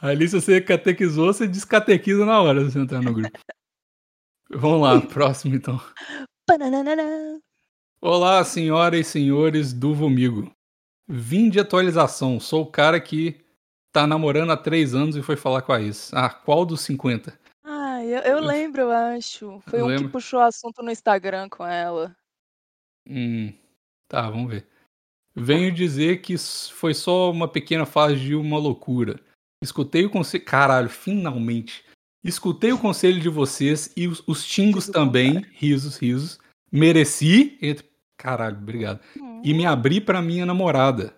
ali, 0.02 0.28
se 0.28 0.38
você 0.38 0.60
catequizou, 0.60 1.32
você 1.32 1.48
descatequiza 1.48 2.26
na 2.26 2.38
hora 2.42 2.62
se 2.66 2.72
você 2.72 2.78
entrar 2.80 3.00
no 3.00 3.14
grupo. 3.14 3.38
Vamos 4.50 4.82
lá, 4.82 5.00
próximo 5.00 5.54
então. 5.54 5.80
Olá, 8.02 8.44
senhoras 8.44 9.00
e 9.00 9.04
senhores 9.10 9.72
do 9.72 9.94
Vomigo. 9.94 10.54
Vim 11.08 11.48
de 11.48 11.60
atualização. 11.60 12.40
Sou 12.40 12.62
o 12.62 12.70
cara 12.70 13.00
que 13.00 13.40
tá 13.92 14.06
namorando 14.06 14.50
há 14.52 14.56
três 14.56 14.94
anos 14.94 15.16
e 15.16 15.22
foi 15.22 15.36
falar 15.36 15.62
com 15.62 15.72
a 15.72 15.80
ex. 15.80 16.12
Ah, 16.12 16.28
qual 16.30 16.64
dos 16.66 16.80
50? 16.82 17.38
Ah, 17.64 18.04
eu, 18.04 18.20
eu 18.20 18.40
lembro, 18.40 18.82
eu 18.82 18.90
acho. 18.90 19.60
Foi 19.68 19.82
um 19.82 19.86
que 19.86 19.92
Lembra? 19.94 20.08
puxou 20.10 20.40
assunto 20.40 20.82
no 20.82 20.90
Instagram 20.90 21.48
com 21.48 21.64
ela. 21.66 22.14
Hum, 23.08 23.52
tá, 24.08 24.28
vamos 24.28 24.50
ver. 24.50 24.66
Venho 25.34 25.70
dizer 25.72 26.22
que 26.22 26.34
foi 26.72 26.94
só 26.94 27.30
uma 27.30 27.46
pequena 27.46 27.84
fase 27.86 28.16
de 28.16 28.34
uma 28.34 28.58
loucura. 28.58 29.20
Escutei 29.62 30.04
o 30.04 30.10
conselho. 30.10 30.44
Caralho, 30.44 30.88
finalmente. 30.88 31.84
Escutei 32.24 32.72
o 32.72 32.78
conselho 32.78 33.20
de 33.20 33.28
vocês 33.28 33.92
e 33.96 34.08
os, 34.08 34.22
os 34.26 34.42
xingos 34.44 34.84
Riso 34.86 34.92
também. 34.92 35.46
Risos, 35.52 35.96
risos. 35.98 36.38
Mereci. 36.72 37.56
entre- 37.62 37.86
Caralho, 38.16 38.56
obrigado. 38.56 39.00
Hum. 39.20 39.40
E 39.44 39.52
me 39.54 39.66
abri 39.66 40.00
pra 40.00 40.22
minha 40.22 40.46
namorada. 40.46 41.14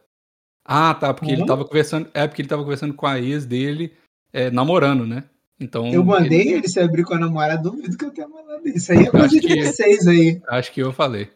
Ah, 0.64 0.92
tá, 0.94 1.14
porque 1.14 1.32
ele 1.32 1.42
Hum? 1.42 1.46
tava 1.46 1.64
conversando. 1.64 2.11
É 2.12 2.26
porque 2.26 2.42
ele 2.42 2.49
tava 2.49 2.62
conversando 2.62 2.92
com 2.94 3.07
a 3.07 3.18
ex 3.18 3.46
dele, 3.46 3.94
é, 4.32 4.51
namorando, 4.51 5.07
né? 5.07 5.24
Então. 5.59 5.86
Eu 5.88 6.05
mandei 6.05 6.40
ele- 6.40 6.53
ele 6.55 6.68
se 6.68 6.78
abrir 6.78 7.05
com 7.05 7.14
a 7.14 7.18
namorada, 7.18 7.62
duvido 7.62 7.96
que 7.96 8.05
eu 8.05 8.11
tenha 8.11 8.28
mandado 8.28 8.66
isso. 8.68 8.92
Aí 8.92 8.99
é 9.05 9.11
coisa 9.11 9.26
acho 9.26 9.40
de 9.40 9.46
que- 9.46 9.64
vocês 9.64 10.07
aí. 10.07 10.40
Acho 10.49 10.72
que 10.72 10.80
eu 10.82 10.92
falei. 10.92 11.30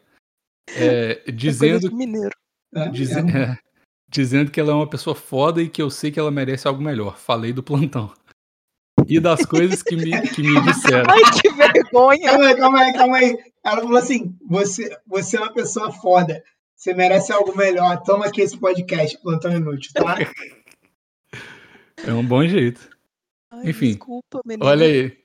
É, 0.76 1.22
É 1.26 1.32
dizendo 1.32 1.88
de 1.88 1.94
mineiro. 1.94 2.30
É 2.74 2.80
um- 2.80 2.84
é, 2.84 2.88
dizendo 4.08 4.50
que 4.50 4.60
ela 4.60 4.70
é 4.72 4.74
uma 4.74 4.86
pessoa 4.88 5.14
foda 5.16 5.60
e 5.62 5.68
que 5.68 5.80
eu 5.82 5.90
sei 5.90 6.10
que 6.10 6.20
ela 6.20 6.30
merece 6.30 6.68
algo 6.68 6.82
melhor. 6.82 7.16
Falei 7.16 7.52
do 7.52 7.62
plantão. 7.62 8.12
E 9.08 9.20
das 9.20 9.44
coisas 9.46 9.82
que 9.82 9.96
me, 9.96 10.20
que 10.28 10.42
me 10.42 10.60
disseram. 10.62 11.10
Ai, 11.10 11.40
que 11.40 11.50
vergonha! 11.52 12.30
Calma 12.30 12.46
aí, 12.46 12.56
calma 12.56 12.80
aí, 12.80 12.92
calma 12.92 13.16
aí. 13.16 13.38
Ela 13.64 13.82
falou 13.82 13.96
assim: 13.98 14.36
você, 14.48 14.96
você 15.06 15.36
é 15.36 15.40
uma 15.40 15.52
pessoa 15.52 15.92
foda. 15.92 16.42
Você 16.74 16.94
merece 16.94 17.32
algo 17.32 17.56
melhor. 17.56 18.02
Toma 18.02 18.26
aqui 18.26 18.40
esse 18.40 18.58
podcast, 18.58 19.16
plantão 19.22 19.54
inútil, 19.54 19.92
tá? 19.94 20.16
É 22.04 22.12
um 22.12 22.24
bom 22.24 22.44
jeito. 22.46 22.88
Ai, 23.50 23.70
Enfim, 23.70 23.90
Desculpa, 23.90 24.40
menina. 24.44 24.68
Olha 24.68 24.86
aí. 24.86 25.16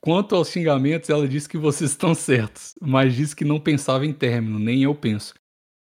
Quanto 0.00 0.36
aos 0.36 0.50
xingamentos, 0.50 1.08
ela 1.08 1.26
disse 1.26 1.48
que 1.48 1.56
vocês 1.56 1.90
estão 1.90 2.14
certos, 2.14 2.74
mas 2.80 3.14
disse 3.14 3.34
que 3.34 3.44
não 3.44 3.58
pensava 3.58 4.04
em 4.04 4.12
término, 4.12 4.58
nem 4.58 4.82
eu 4.82 4.94
penso. 4.94 5.32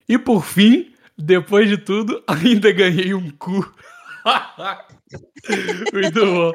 E 0.08 0.16
por 0.16 0.44
fim, 0.44 0.94
depois 1.18 1.68
de 1.68 1.76
tudo, 1.76 2.22
ainda 2.28 2.72
ganhei 2.72 3.12
um 3.14 3.30
cu. 3.32 3.74
Muito 5.92 6.24
bom. 6.24 6.52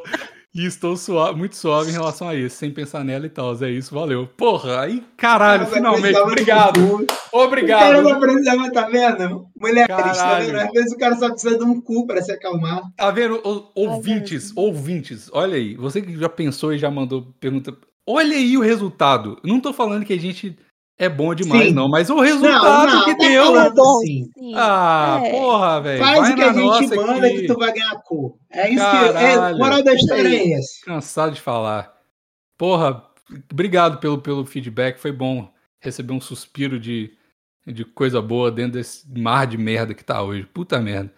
E 0.58 0.66
estou 0.66 0.98
suave, 0.98 1.38
muito 1.38 1.56
suave 1.56 1.90
em 1.90 1.94
relação 1.94 2.28
a 2.28 2.34
isso, 2.34 2.56
sem 2.58 2.72
pensar 2.72 3.04
nela 3.04 3.28
e 3.28 3.30
tal. 3.30 3.54
É 3.64 3.70
isso, 3.70 3.94
valeu. 3.94 4.28
Porra, 4.36 4.82
aí, 4.82 5.04
caralho, 5.16 5.68
finalmente. 5.68 6.18
Obrigado. 6.18 6.82
do 6.82 6.88
cu. 6.88 7.04
O 7.04 7.08
cara 7.68 8.02
não 8.02 8.12
Obrigado. 8.14 8.20
precisava, 8.20 8.72
tá 8.72 8.88
vendo? 8.90 9.46
Mulheres, 9.60 9.88
tá 9.88 10.04
Caralho. 10.04 10.46
vendo? 10.48 10.58
Às 10.60 10.72
vezes 10.72 10.94
o 10.94 10.98
cara 10.98 11.16
só 11.16 11.30
precisa 11.30 11.58
de 11.60 11.64
um 11.64 11.80
cu 11.80 12.08
pra 12.08 12.22
se 12.24 12.32
acalmar. 12.32 12.82
Tá 12.96 13.12
vendo? 13.12 13.36
O- 13.46 13.70
ouvintes, 13.76 14.52
ouvintes, 14.56 15.30
olha 15.32 15.56
aí. 15.56 15.76
Você 15.76 16.02
que 16.02 16.18
já 16.18 16.28
pensou 16.30 16.74
e 16.74 16.80
já 16.80 16.90
mandou 16.90 17.28
pergunta. 17.40 17.78
Olha 18.08 18.36
aí 18.36 18.58
o 18.58 18.62
resultado. 18.62 19.38
Não 19.44 19.60
tô 19.60 19.72
falando 19.74 20.06
que 20.06 20.14
a 20.14 20.20
gente 20.20 20.58
é 21.00 21.08
bom 21.08 21.34
demais, 21.36 21.68
Sim. 21.68 21.74
não, 21.74 21.88
mas 21.90 22.10
o 22.10 22.20
resultado 22.20 22.92
não, 22.92 23.06
que 23.06 23.18
tá 23.18 23.28
deu. 23.28 23.46
falando 23.46 23.76
Bom, 23.76 23.98
assim. 23.98 24.32
sim. 24.38 24.52
Ah, 24.56 25.22
É. 25.24 25.32
porra, 25.32 25.82
velho. 25.82 26.00
Faz 26.04 26.30
o 26.32 26.36
que 26.36 26.42
a 26.42 26.54
gente 26.54 26.96
manda 26.96 27.28
aqui. 27.28 27.42
que 27.42 27.48
tu 27.48 27.56
vai 27.60 27.72
ganhar 27.74 28.02
cu. 28.04 28.40
É 28.52 28.70
isso 28.70 28.84
que. 28.90 28.96
É, 28.98 29.14
Caralho. 29.36 29.58
moral 29.58 29.84
da 29.84 29.94
história 29.94 30.28
é 30.28 30.48
esse. 30.58 30.82
Cansado 30.84 31.34
de 31.36 31.42
falar. 31.42 31.96
Porra, 32.58 33.04
obrigado 33.52 34.00
pelo, 34.00 34.18
pelo 34.20 34.46
feedback. 34.46 34.98
Foi 34.98 35.12
bom 35.12 35.48
receber 35.80 36.14
um 36.14 36.20
suspiro 36.22 36.80
de, 36.80 37.14
de 37.68 37.86
coisa 37.86 38.20
boa 38.22 38.52
dentro 38.52 38.74
desse 38.74 39.08
mar 39.16 39.46
de 39.46 39.58
merda 39.58 39.94
que 39.94 40.04
tá 40.04 40.24
hoje. 40.24 40.48
Puta 40.52 40.80
merda. 40.82 41.14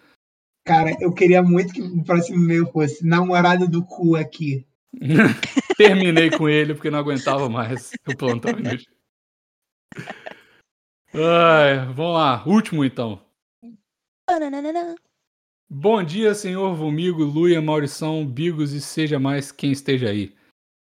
Cara, 0.66 0.94
eu 1.00 1.10
queria 1.14 1.42
muito 1.42 1.72
que 1.72 1.80
o 1.80 2.04
próximo 2.04 2.36
e-mail 2.36 2.66
fosse 2.70 3.04
namorado 3.04 3.66
do 3.66 3.82
cu 3.82 4.14
aqui. 4.14 4.66
Terminei 5.78 6.30
com 6.30 6.48
ele 6.48 6.74
porque 6.74 6.90
não 6.90 6.98
aguentava 6.98 7.48
mais 7.48 7.90
o 8.06 8.14
plantão 8.14 8.50
inútil. 8.50 8.90
Ai, 11.12 11.86
vamos 11.92 12.14
lá. 12.14 12.44
Último 12.46 12.84
então. 12.84 13.20
Bom 15.68 16.02
dia, 16.02 16.34
senhor 16.34 16.74
Vomigo, 16.74 17.22
Luia, 17.24 17.60
Maurição, 17.60 18.26
Bigos 18.26 18.72
e 18.72 18.80
seja 18.80 19.18
mais 19.18 19.50
quem 19.52 19.72
esteja 19.72 20.08
aí. 20.08 20.34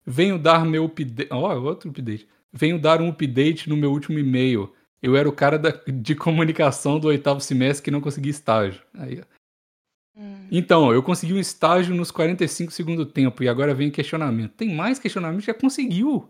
Venho 0.07 0.39
dar 0.39 0.65
meu 0.65 0.85
update. 0.85 1.29
Ó, 1.33 1.59
outro 1.61 1.91
update. 1.91 2.29
Venho 2.53 2.79
dar 2.79 3.01
um 3.01 3.09
update 3.09 3.69
no 3.69 3.77
meu 3.77 3.91
último 3.93 4.19
e-mail. 4.19 4.75
Eu 5.03 5.17
era 5.17 5.29
o 5.29 5.33
cara 5.33 5.59
da- 5.59 5.83
de 5.87 6.15
comunicação 6.15 6.99
do 6.99 7.09
oitavo 7.09 7.41
semestre 7.41 7.85
que 7.85 7.91
não 7.91 8.01
consegui 8.01 8.31
estágio. 8.31 8.83
Aí. 8.95 9.23
Hum. 10.17 10.49
Então, 10.51 10.93
eu 10.93 11.03
consegui 11.03 11.35
um 11.35 11.39
estágio 11.39 11.95
nos 11.95 12.11
45 12.11 12.73
segundo 12.73 13.07
tempo 13.07 13.43
e 13.43 13.49
agora 13.49 13.75
vem 13.75 13.91
questionamento. 13.91 14.55
Tem 14.55 14.75
mais 14.75 14.99
questionamento? 14.99 15.43
Já 15.45 15.55
conseguiu. 15.55 16.29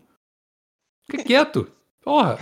Fica 1.09 1.23
quieto. 1.23 1.71
Porra. 2.03 2.37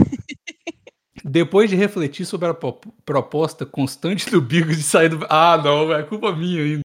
Depois 1.24 1.70
de 1.70 1.76
refletir 1.76 2.26
sobre 2.26 2.48
a 2.48 2.54
po- 2.54 2.80
proposta 3.04 3.66
constante 3.66 4.30
do 4.30 4.42
Bigos 4.42 4.78
de 4.78 4.84
sair 4.84 5.10
do. 5.10 5.26
Ah, 5.30 5.60
não, 5.62 5.92
é 5.94 6.04
culpa 6.04 6.36
minha 6.36 6.62
ainda. 6.62 6.82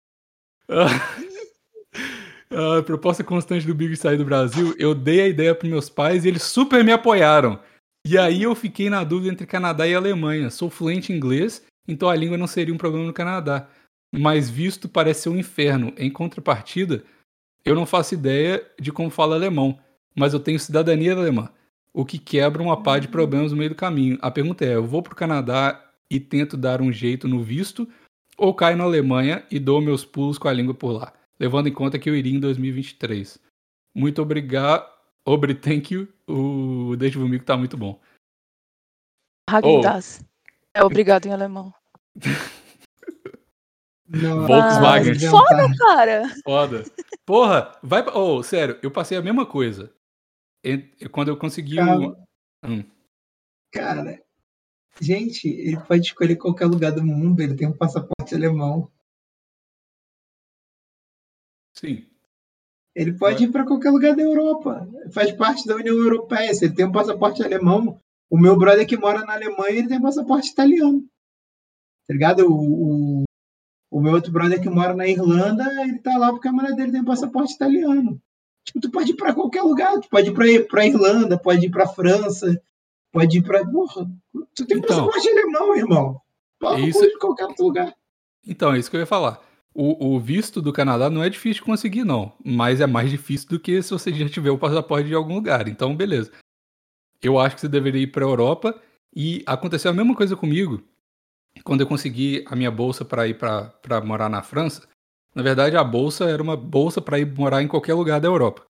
A 2.53 2.83
proposta 2.83 3.23
constante 3.23 3.67
do 3.67 3.75
Bigos 3.75 3.99
de 3.99 4.03
sair 4.03 4.17
do 4.17 4.25
Brasil, 4.25 4.75
eu 4.77 4.93
dei 4.93 5.21
a 5.21 5.29
ideia 5.29 5.55
para 5.55 5.69
meus 5.69 5.89
pais 5.89 6.25
e 6.25 6.29
eles 6.29 6.43
super 6.43 6.83
me 6.85 6.91
apoiaram. 6.91 7.61
E 8.05 8.19
aí 8.19 8.43
eu 8.43 8.55
fiquei 8.57 8.91
na 8.91 9.05
dúvida 9.05 9.33
entre 9.33 9.47
Canadá 9.47 9.87
e 9.87 9.95
Alemanha. 9.95 10.51
Sou 10.51 10.69
fluente 10.69 11.13
em 11.13 11.17
inglês, 11.17 11.65
então 11.87 12.09
a 12.09 12.17
língua 12.17 12.37
não 12.37 12.49
seria 12.49 12.75
um 12.75 12.79
problema 12.79 13.07
no 13.07 13.13
Canadá. 13.13 13.69
Mas 14.13 14.51
visto 14.51 14.89
parece 14.89 15.23
ser 15.23 15.29
um 15.29 15.39
inferno. 15.39 15.95
Em 15.97 16.11
contrapartida, 16.11 17.05
eu 17.65 17.75
não 17.77 17.87
faço 17.87 18.15
ideia 18.15 18.67
de 18.81 18.91
como 18.91 19.11
fala 19.11 19.37
alemão, 19.37 19.79
mas 20.17 20.33
eu 20.33 20.41
tenho 20.41 20.59
cidadania 20.59 21.13
alemã, 21.15 21.49
o 21.93 22.05
que 22.05 22.19
quebra 22.19 22.63
uma 22.63 22.83
pá 22.83 22.99
de 22.99 23.09
problemas 23.09 23.53
no 23.53 23.59
meio 23.59 23.71
do 23.71 23.77
caminho. 23.77 24.19
A 24.21 24.31
pergunta 24.31 24.65
é: 24.65 24.75
eu 24.75 24.85
vou 24.85 25.03
pro 25.03 25.15
Canadá 25.15 25.91
e 26.11 26.19
tento 26.19 26.57
dar 26.57 26.81
um 26.81 26.93
jeito 26.93 27.29
no 27.29 27.43
visto, 27.43 27.89
ou 28.37 28.55
caio 28.55 28.77
na 28.77 28.85
Alemanha 28.85 29.45
e 29.51 29.59
dou 29.59 29.81
meus 29.81 30.05
pulos 30.05 30.39
com 30.39 30.49
a 30.49 30.53
língua 30.53 30.75
por 30.75 30.93
lá, 30.93 31.13
levando 31.39 31.69
em 31.69 31.73
conta 31.73 31.99
que 31.99 32.09
eu 32.09 32.17
iria 32.17 32.35
em 32.35 32.41
2023. 32.41 33.39
Muito 33.95 34.23
obrigado. 34.23 34.89
Obri, 35.25 35.55
thank 35.55 35.93
you. 35.93 36.09
O 36.27 36.97
Deixa 36.97 37.19
Comigo 37.19 37.45
tá 37.45 37.57
muito 37.57 37.77
bom. 37.77 38.01
Dazs. 39.83 40.25
É 40.75 40.83
obrigado 40.83 41.27
em 41.27 41.33
alemão. 41.33 41.75
Não, 44.09 44.47
Volkswagen. 44.47 45.19
Foda, 45.29 45.77
cara. 45.79 46.23
Foda. 46.45 46.85
Porra, 47.25 47.79
vai 47.83 48.03
pra. 48.03 48.17
Oh, 48.17 48.43
sério, 48.43 48.77
eu 48.83 48.91
passei 48.91 49.17
a 49.17 49.23
mesma 49.23 49.47
coisa. 49.47 49.93
Quando 51.11 51.29
eu 51.29 51.37
consegui 51.37 51.81
o. 51.81 51.85
Calma. 51.85 52.27
Hum. 52.65 52.85
Cara, 53.73 54.23
gente, 55.01 55.49
ele 55.49 55.81
pode 55.81 56.03
escolher 56.03 56.37
qualquer 56.37 56.67
lugar 56.67 56.93
do 56.93 57.05
mundo, 57.05 57.41
ele 57.41 57.57
tem 57.57 57.69
um 57.69 57.77
passaporte 57.77 58.35
alemão. 58.35 58.91
Sim. 61.75 62.07
Ele 62.95 63.17
pode 63.17 63.45
ir 63.45 63.53
para 63.53 63.65
qualquer 63.65 63.91
lugar 63.91 64.15
da 64.17 64.23
Europa. 64.23 64.87
Faz 65.13 65.33
parte 65.33 65.67
da 65.67 65.77
União 65.77 65.97
Europeia. 65.97 66.53
Se 66.53 66.65
ele 66.65 66.75
tem 66.75 66.85
um 66.85 66.93
passaporte 66.93 67.43
alemão, 67.43 68.01
o 68.29 68.37
meu 68.37 68.59
brother 68.59 68.87
que 68.87 68.97
mora 68.97 69.25
na 69.25 69.35
Alemanha, 69.35 69.79
ele 69.79 69.89
tem 69.89 69.99
um 69.99 70.03
passaporte 70.03 70.51
italiano. 70.51 71.07
Tá 72.07 72.13
ligado? 72.13 72.41
O, 72.41 73.23
o, 73.23 73.25
o 73.91 74.01
meu 74.01 74.13
outro 74.13 74.33
brother 74.33 74.61
que 74.61 74.69
mora 74.69 74.95
na 74.95 75.07
Irlanda, 75.07 75.65
ele 75.83 76.01
tá 76.01 76.19
lá 76.19 76.31
porque 76.31 76.49
a 76.49 76.53
mulher 76.53 76.75
dele 76.75 76.93
tem 76.93 77.01
um 77.01 77.05
passaporte 77.05 77.55
italiano. 77.55 78.21
Tipo, 78.65 78.81
tu 78.81 78.91
pode 78.91 79.11
ir 79.13 79.17
para 79.17 79.35
qualquer 79.35 79.63
lugar. 79.63 79.99
Tu 80.01 80.09
pode 80.09 80.29
ir 80.31 80.35
pra, 80.35 80.45
pra 80.69 80.87
Irlanda, 80.87 81.39
pode 81.39 81.67
ir 81.67 81.71
pra 81.71 81.87
França, 81.89 82.61
pode 83.13 83.39
ir 83.39 83.43
pra. 83.43 83.65
Porra, 83.65 84.07
tu 84.55 84.67
tem 84.67 84.79
Então. 84.79 84.89
passaporte 85.07 85.29
alemão, 85.29 85.77
irmão. 85.77 86.21
Pode 86.59 86.89
Isso- 86.89 87.05
ir 87.05 87.19
qualquer 87.19 87.47
outro 87.47 87.65
lugar. 87.65 87.95
Então, 88.47 88.73
é 88.75 88.79
isso 88.79 88.91
que 88.91 88.97
eu 88.97 89.01
ia 89.01 89.07
falar. 89.07 89.41
O, 89.75 90.15
o 90.15 90.21
visto 90.21 90.61
do 90.61 90.73
Canadá 90.73 91.09
não 91.09 91.23
é 91.23 91.29
difícil 91.31 91.63
de 91.63 91.67
conseguir, 91.67 92.05
não. 92.05 92.33
Mas 92.45 92.81
é 92.81 92.87
mais 92.87 93.11
difícil 93.11 93.49
do 93.49 93.61
que 93.61 93.81
se 93.83 93.91
você 93.91 94.13
já 94.13 94.29
tiver 94.29 94.51
o 94.51 94.59
passaporte 94.59 95.09
de 95.09 95.15
algum 95.15 95.35
lugar. 95.35 95.69
Então, 95.69 95.95
beleza. 95.97 96.31
eu 97.23 97.39
acho 97.39 97.55
que 97.55 97.61
você 97.61 97.69
deveria 97.69 98.03
ir 98.03 98.09
para 98.09 98.25
a 98.25 98.29
Europa. 98.29 98.81
E 99.15 99.43
aconteceu 99.47 99.91
a 99.91 99.95
mesma 99.95 100.15
coisa 100.15 100.37
comigo 100.37 100.83
quando 101.65 101.81
eu 101.81 101.87
consegui 101.87 102.45
a 102.47 102.55
minha 102.55 102.71
bolsa 102.71 103.05
para 103.05 103.27
ir 103.27 103.35
para 103.37 104.01
morar 104.05 104.29
na 104.29 104.43
França. 104.43 104.87
Na 105.35 105.43
verdade, 105.43 105.77
a 105.77 105.85
bolsa 105.85 106.25
era 106.29 106.43
uma 106.43 106.57
bolsa 106.57 107.01
para 107.01 107.19
ir 107.19 107.27
morar 107.27 107.63
em 107.63 107.69
qualquer 107.69 107.95
lugar 107.95 108.21
da 108.21 108.29
Europa. 108.29 108.65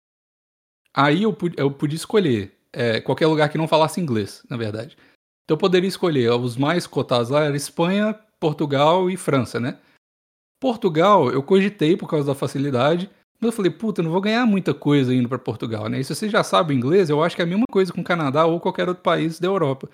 Aí 0.94 1.22
eu, 1.22 1.36
eu 1.56 1.70
podia 1.70 1.96
escolher 1.96 2.52
é, 2.72 3.00
qualquer 3.00 3.26
lugar 3.26 3.48
que 3.48 3.58
não 3.58 3.68
falasse 3.68 4.00
inglês, 4.00 4.44
na 4.48 4.56
verdade. 4.56 4.96
Então 5.44 5.54
eu 5.54 5.58
poderia 5.58 5.88
escolher 5.88 6.30
os 6.32 6.56
mais 6.56 6.86
cotados 6.86 7.30
lá 7.30 7.44
era 7.44 7.56
Espanha, 7.56 8.18
Portugal 8.38 9.11
e 9.11 9.16
França, 9.16 9.58
né? 9.58 9.78
Portugal 10.61 11.30
eu 11.30 11.42
cogitei 11.42 11.96
por 11.96 12.08
causa 12.08 12.26
da 12.26 12.34
facilidade, 12.34 13.11
mas 13.40 13.50
eu 13.50 13.56
falei, 13.56 13.70
puta, 13.70 14.00
eu 14.00 14.04
não 14.04 14.12
vou 14.12 14.20
ganhar 14.20 14.44
muita 14.46 14.74
coisa 14.74 15.14
indo 15.14 15.28
para 15.28 15.38
Portugal, 15.38 15.88
né? 15.88 16.00
E 16.00 16.04
se 16.04 16.14
você 16.14 16.28
já 16.28 16.44
sabe 16.44 16.74
inglês, 16.74 17.08
eu 17.08 17.22
acho 17.22 17.34
que 17.34 17.42
é 17.42 17.44
a 17.44 17.48
mesma 17.48 17.64
coisa 17.70 17.92
com 17.92 18.02
o 18.02 18.04
Canadá 18.04 18.44
ou 18.44 18.61
qualquer 18.61 18.88
outro 18.88 19.02
país 19.02 19.40
da 19.40 19.48
Europa. 19.48 19.88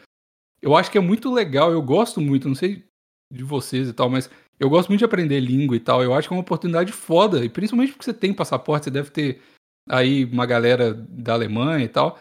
Eu 0.60 0.74
acho 0.74 0.90
que 0.90 0.98
é 0.98 1.00
muito 1.00 1.32
legal, 1.32 1.70
eu 1.70 1.80
gosto 1.80 2.20
muito, 2.20 2.48
não 2.48 2.54
sei 2.54 2.84
de 3.32 3.44
vocês 3.44 3.88
e 3.88 3.92
tal, 3.92 4.10
mas 4.10 4.30
eu 4.58 4.70
gosto 4.70 4.88
muito 4.88 5.00
de 5.00 5.04
aprender 5.04 5.40
língua 5.40 5.76
e 5.76 5.80
tal. 5.80 6.02
Eu 6.02 6.14
acho 6.14 6.28
que 6.28 6.34
é 6.34 6.36
uma 6.36 6.42
oportunidade 6.42 6.92
foda, 6.92 7.44
e 7.44 7.48
principalmente 7.48 7.92
porque 7.92 8.04
você 8.04 8.14
tem 8.14 8.32
passaporte, 8.32 8.84
você 8.84 8.90
deve 8.90 9.10
ter 9.10 9.42
aí 9.88 10.24
uma 10.24 10.46
galera 10.46 10.94
da 10.94 11.34
Alemanha 11.34 11.84
e 11.84 11.88
tal 11.88 12.18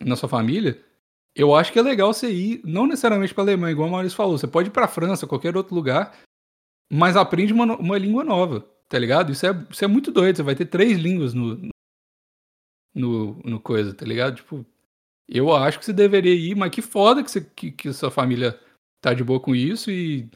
na 0.00 0.16
sua 0.16 0.28
família. 0.28 0.80
Eu 1.34 1.54
acho 1.54 1.72
que 1.72 1.78
é 1.78 1.82
legal 1.82 2.12
você 2.12 2.30
ir, 2.32 2.60
não 2.64 2.86
necessariamente 2.86 3.34
para 3.34 3.44
Alemanha, 3.44 3.72
igual 3.72 3.88
o 3.88 3.92
Maurício 3.92 4.16
falou, 4.16 4.36
você 4.36 4.46
pode 4.46 4.68
ir 4.68 4.72
para 4.72 4.88
França, 4.88 5.26
qualquer 5.26 5.56
outro 5.56 5.74
lugar, 5.74 6.18
mas 6.92 7.16
aprende 7.16 7.52
uma, 7.52 7.76
uma 7.76 7.98
língua 7.98 8.24
nova, 8.24 8.60
tá 8.88 8.98
ligado? 8.98 9.32
Isso 9.32 9.46
é, 9.46 9.66
isso 9.70 9.84
é 9.84 9.88
muito 9.88 10.10
doido, 10.10 10.36
você 10.36 10.42
vai 10.42 10.56
ter 10.56 10.66
três 10.66 10.98
línguas 10.98 11.32
no, 11.32 11.70
no, 12.94 13.34
no 13.44 13.60
coisa, 13.60 13.94
tá 13.94 14.04
ligado? 14.04 14.36
Tipo, 14.36 14.66
eu 15.28 15.54
acho 15.54 15.78
que 15.78 15.84
você 15.84 15.92
deveria 15.92 16.34
ir, 16.34 16.56
mas 16.56 16.70
que 16.70 16.82
foda 16.82 17.22
que, 17.22 17.30
você, 17.30 17.40
que, 17.40 17.70
que 17.70 17.92
sua 17.92 18.10
família 18.10 18.58
tá 19.00 19.14
de 19.14 19.22
boa 19.22 19.40
com 19.40 19.54
isso 19.54 19.90
e 19.90 20.28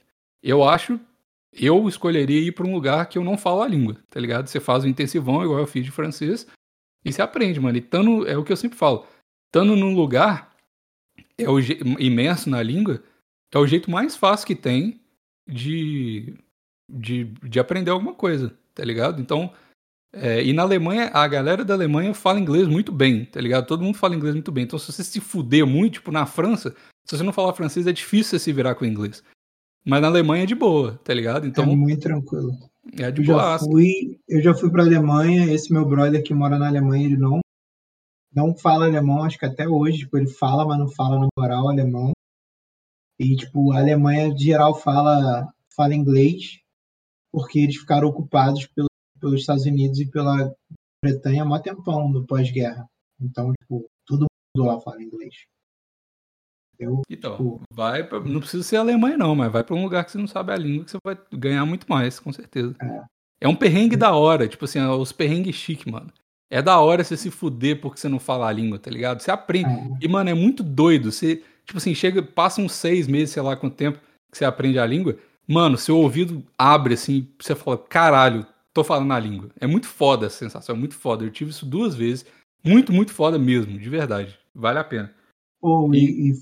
eu 0.43 0.63
acho, 0.63 1.01
eu 1.57 1.89
escolheria 1.89 2.41
ir 2.41 2.53
para 2.53 2.67
um 2.67 2.75
lugar 2.75 3.09
que 3.09 3.19
eu 3.19 3.25
não 3.25 3.39
falo 3.39 3.63
a 3.63 3.69
língua, 3.69 3.97
tá 4.11 4.21
ligado? 4.21 4.47
Você 4.47 4.61
faz 4.61 4.85
o 4.85 4.89
intensivão, 4.89 5.43
igual 5.43 5.61
eu 5.61 5.67
fiz 5.67 5.85
de 5.85 5.91
francês, 5.91 6.47
e 7.05 7.13
você 7.13 7.23
aprende, 7.23 7.61
mano. 7.61 7.77
E 7.79 7.81
tando, 7.81 8.27
é 8.27 8.37
o 8.37 8.45
que 8.45 8.53
eu 8.53 8.57
sempre 8.57 8.79
falo, 8.79 9.07
estando 9.47 9.77
num 9.77 9.95
lugar 9.95 10.55
é 11.37 11.49
o 11.49 11.59
imerso 11.99 12.49
na 12.49 12.63
língua, 12.63 13.03
é 13.53 13.59
o 13.59 13.67
jeito 13.67 13.91
mais 13.91 14.17
fácil 14.17 14.47
que 14.47 14.55
tem 14.55 15.01
de, 15.47 16.35
de, 16.91 17.25
de 17.25 17.61
aprender 17.61 17.91
alguma 17.91 18.15
coisa, 18.15 18.57
tá 18.75 18.85
ligado? 18.85 19.21
Então, 19.21 19.53
é, 20.13 20.43
e 20.45 20.53
na 20.53 20.63
Alemanha, 20.63 21.11
a 21.13 21.27
galera 21.27 21.65
da 21.65 21.75
Alemanha 21.75 22.15
fala 22.15 22.39
inglês 22.39 22.69
muito 22.69 22.93
bem, 22.93 23.25
tá 23.25 23.41
ligado? 23.41 23.67
Todo 23.67 23.83
mundo 23.83 23.99
fala 23.99 24.15
inglês 24.15 24.35
muito 24.35 24.53
bem. 24.53 24.65
Então, 24.65 24.79
se 24.79 24.93
você 24.93 25.03
se 25.03 25.21
fuder 25.21 25.67
muito, 25.67 25.95
tipo, 25.95 26.13
na 26.13 26.25
França, 26.25 26.75
se 27.05 27.17
você 27.17 27.23
não 27.23 27.33
falar 27.33 27.53
francês, 27.53 27.87
é 27.87 27.93
difícil 27.93 28.31
você 28.31 28.39
se 28.39 28.53
virar 28.53 28.77
com 28.77 28.85
inglês. 28.85 29.25
Mas 29.85 30.01
na 30.01 30.09
Alemanha 30.09 30.45
é 30.45 30.47
de 30.47 30.55
boa, 30.55 30.99
tá 31.05 31.13
ligado? 31.13 31.47
Então, 31.47 31.65
é 31.65 31.77
muito 31.77 32.01
tranquilo. 32.01 32.53
É 32.99 33.11
de 33.11 33.23
eu 33.23 33.27
boa. 33.27 33.59
Já 33.59 33.59
fui, 33.59 34.19
eu 34.29 34.43
já 34.43 34.55
fui 34.55 34.71
pra 34.71 34.83
Alemanha, 34.83 35.53
esse 35.53 35.73
meu 35.73 35.85
brother 35.85 36.23
que 36.23 36.33
mora 36.33 36.59
na 36.59 36.69
Alemanha, 36.69 37.07
ele 37.07 37.17
não, 37.17 37.41
não 38.35 38.57
fala 38.57 38.87
alemão, 38.87 39.25
acho 39.25 39.39
que 39.39 39.47
até 39.47 39.69
hoje, 39.69 39.99
tipo, 39.99 40.17
ele 40.17 40.29
fala, 40.29 40.67
mas 40.67 40.79
não 40.79 40.89
fala 40.89 41.19
na 41.19 41.29
moral 41.39 41.69
alemão. 41.69 42.13
E, 43.19 43.37
tipo, 43.37 43.73
a 43.73 43.79
Alemanha, 43.79 44.35
de 44.35 44.45
geral, 44.45 44.75
fala, 44.75 45.47
fala 45.77 45.95
inglês, 45.95 46.59
porque 47.33 47.61
eles 47.61 47.77
ficaram 47.77 48.09
ocupados 48.09 48.67
pelo 48.67 48.89
pelos 49.25 49.41
Estados 49.41 49.65
Unidos 49.65 49.99
e 50.01 50.11
pela 50.11 50.55
Bretanha 51.03 51.43
há 51.43 51.47
mó 51.47 51.59
tempão 51.59 52.11
no 52.11 52.27
pós-guerra. 52.27 52.87
Então, 53.19 53.55
tipo, 53.55 53.89
todo 54.05 54.27
mundo 54.55 54.69
lá 54.69 54.79
fala 54.81 55.03
inglês. 55.03 55.35
Eu, 56.79 57.03
então, 57.09 57.33
tipo... 57.33 57.61
vai 57.71 58.03
pra, 58.05 58.21
não 58.21 58.41
precisa 58.41 58.63
ser 58.63 58.77
Alemanha 58.77 59.17
não, 59.17 59.35
mas 59.35 59.53
vai 59.53 59.63
para 59.63 59.75
um 59.75 59.83
lugar 59.83 60.05
que 60.05 60.11
você 60.11 60.19
não 60.19 60.27
sabe 60.27 60.53
a 60.53 60.57
língua 60.57 60.85
que 60.85 60.91
você 60.91 60.99
vai 61.05 61.17
ganhar 61.33 61.65
muito 61.65 61.87
mais, 61.89 62.19
com 62.19 62.33
certeza. 62.33 62.75
É, 62.81 63.03
é 63.43 63.49
um 63.49 63.55
perrengue 63.55 63.95
é. 63.95 63.99
da 63.99 64.15
hora, 64.15 64.49
tipo 64.49 64.65
assim, 64.65 64.81
os 64.81 65.13
perrengues 65.13 65.55
chique, 65.55 65.91
mano. 65.91 66.13
É 66.51 66.63
da 66.63 66.79
hora 66.79 67.03
você 67.03 67.17
se 67.17 67.31
fuder 67.31 67.81
porque 67.81 67.99
você 67.99 68.09
não 68.09 68.19
fala 68.19 68.49
a 68.49 68.53
língua, 68.53 68.79
tá 68.79 68.91
ligado? 68.91 69.21
Você 69.21 69.31
aprende. 69.31 69.69
É. 69.69 69.99
E, 70.01 70.09
mano, 70.09 70.31
é 70.31 70.35
muito 70.35 70.63
doido. 70.63 71.11
Você, 71.11 71.43
tipo 71.65 71.79
assim, 71.79 71.95
chega, 71.95 72.23
passa 72.23 72.61
uns 72.61 72.73
seis 72.73 73.09
meses, 73.09 73.31
sei 73.31 73.43
lá 73.43 73.57
quanto 73.57 73.75
tempo 73.75 73.99
que 74.31 74.39
você 74.39 74.45
aprende 74.45 74.79
a 74.79 74.87
língua. 74.87 75.17
Mano, 75.47 75.77
seu 75.77 75.99
ouvido 75.99 76.45
abre 76.57 76.95
assim, 76.95 77.29
você 77.39 77.55
fala, 77.55 77.77
caralho, 77.77 78.47
tô 78.73 78.85
falando 78.85 79.13
a 79.13 79.19
língua. 79.19 79.51
É 79.61 79.67
muito 79.67 79.87
foda 79.87 80.27
essa 80.27 80.37
sensação, 80.37 80.75
é 80.75 80.79
muito 80.79 80.95
foda. 80.95 81.25
Eu 81.25 81.31
tive 81.31 81.51
isso 81.51 81.67
duas 81.67 81.95
vezes. 81.95 82.25
Muito, 82.63 82.93
muito 82.93 83.13
foda 83.13 83.39
mesmo, 83.39 83.79
de 83.79 83.89
verdade. 83.91 84.39
Vale 84.55 84.79
a 84.79 84.85
pena. 84.85 85.13
Oh, 85.67 85.95
e, 85.95 86.31
e 86.31 86.35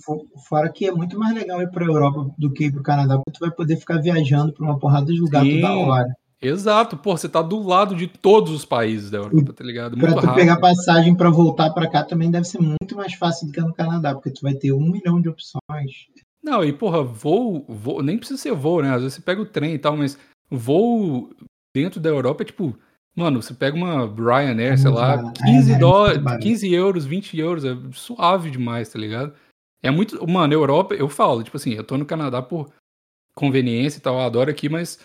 fora 0.48 0.68
que 0.68 0.84
é 0.84 0.90
muito 0.90 1.16
mais 1.16 1.32
legal 1.32 1.62
ir 1.62 1.70
pra 1.70 1.86
Europa 1.86 2.34
do 2.36 2.52
que 2.52 2.64
ir 2.64 2.72
pro 2.72 2.82
Canadá, 2.82 3.14
porque 3.14 3.38
tu 3.38 3.38
vai 3.38 3.52
poder 3.52 3.76
ficar 3.76 3.98
viajando 3.98 4.52
pra 4.52 4.64
uma 4.64 4.80
porrada 4.80 5.06
de 5.06 5.20
lugar 5.20 5.44
Sim, 5.44 5.60
toda 5.60 5.78
hora. 5.78 6.08
Exato, 6.42 6.96
pô, 6.96 7.16
você 7.16 7.28
tá 7.28 7.40
do 7.40 7.62
lado 7.62 7.94
de 7.94 8.08
todos 8.08 8.52
os 8.52 8.64
países 8.64 9.12
da 9.12 9.18
Europa, 9.18 9.52
tá 9.52 9.62
ligado? 9.62 9.96
Muito 9.96 10.10
pra 10.12 10.20
tu 10.20 10.26
rápido. 10.26 10.40
pegar 10.40 10.56
passagem 10.58 11.14
para 11.14 11.30
voltar 11.30 11.70
para 11.70 11.88
cá 11.88 12.02
também 12.02 12.32
deve 12.32 12.46
ser 12.46 12.58
muito 12.58 12.96
mais 12.96 13.14
fácil 13.14 13.46
do 13.46 13.52
que 13.52 13.60
no 13.60 13.72
Canadá, 13.72 14.12
porque 14.12 14.32
tu 14.32 14.42
vai 14.42 14.54
ter 14.54 14.72
um 14.72 14.90
milhão 14.90 15.20
de 15.20 15.28
opções. 15.28 16.08
Não, 16.42 16.64
e 16.64 16.72
porra, 16.72 17.04
voo, 17.04 17.64
voo 17.68 18.02
nem 18.02 18.18
precisa 18.18 18.42
ser 18.42 18.52
voo, 18.52 18.82
né? 18.82 18.90
Às 18.90 19.02
vezes 19.02 19.14
você 19.14 19.22
pega 19.22 19.40
o 19.40 19.46
trem 19.46 19.74
e 19.74 19.78
tal, 19.78 19.96
mas 19.96 20.18
voo 20.50 21.30
dentro 21.72 22.00
da 22.00 22.08
Europa 22.08 22.42
é 22.42 22.46
tipo, 22.46 22.76
mano, 23.14 23.42
você 23.42 23.54
pega 23.54 23.76
uma 23.76 24.06
Ryanair, 24.06 24.78
sei 24.78 24.90
lá, 24.90 25.32
15 25.32 25.72
é, 25.72 25.78
dólares, 25.78 26.22
15 26.40 26.72
euros, 26.72 27.04
20 27.04 27.38
euros, 27.38 27.64
é 27.64 27.76
suave 27.92 28.50
demais, 28.50 28.88
tá 28.88 28.98
ligado? 28.98 29.34
É 29.82 29.90
muito. 29.90 30.26
Mano, 30.26 30.54
Europa, 30.54 30.94
eu 30.94 31.08
falo, 31.08 31.42
tipo 31.42 31.56
assim, 31.56 31.72
eu 31.74 31.84
tô 31.84 31.98
no 31.98 32.06
Canadá 32.06 32.40
por 32.40 32.72
conveniência 33.34 33.98
e 33.98 34.00
tal, 34.00 34.14
eu 34.14 34.20
adoro 34.20 34.50
aqui, 34.50 34.68
mas 34.68 34.98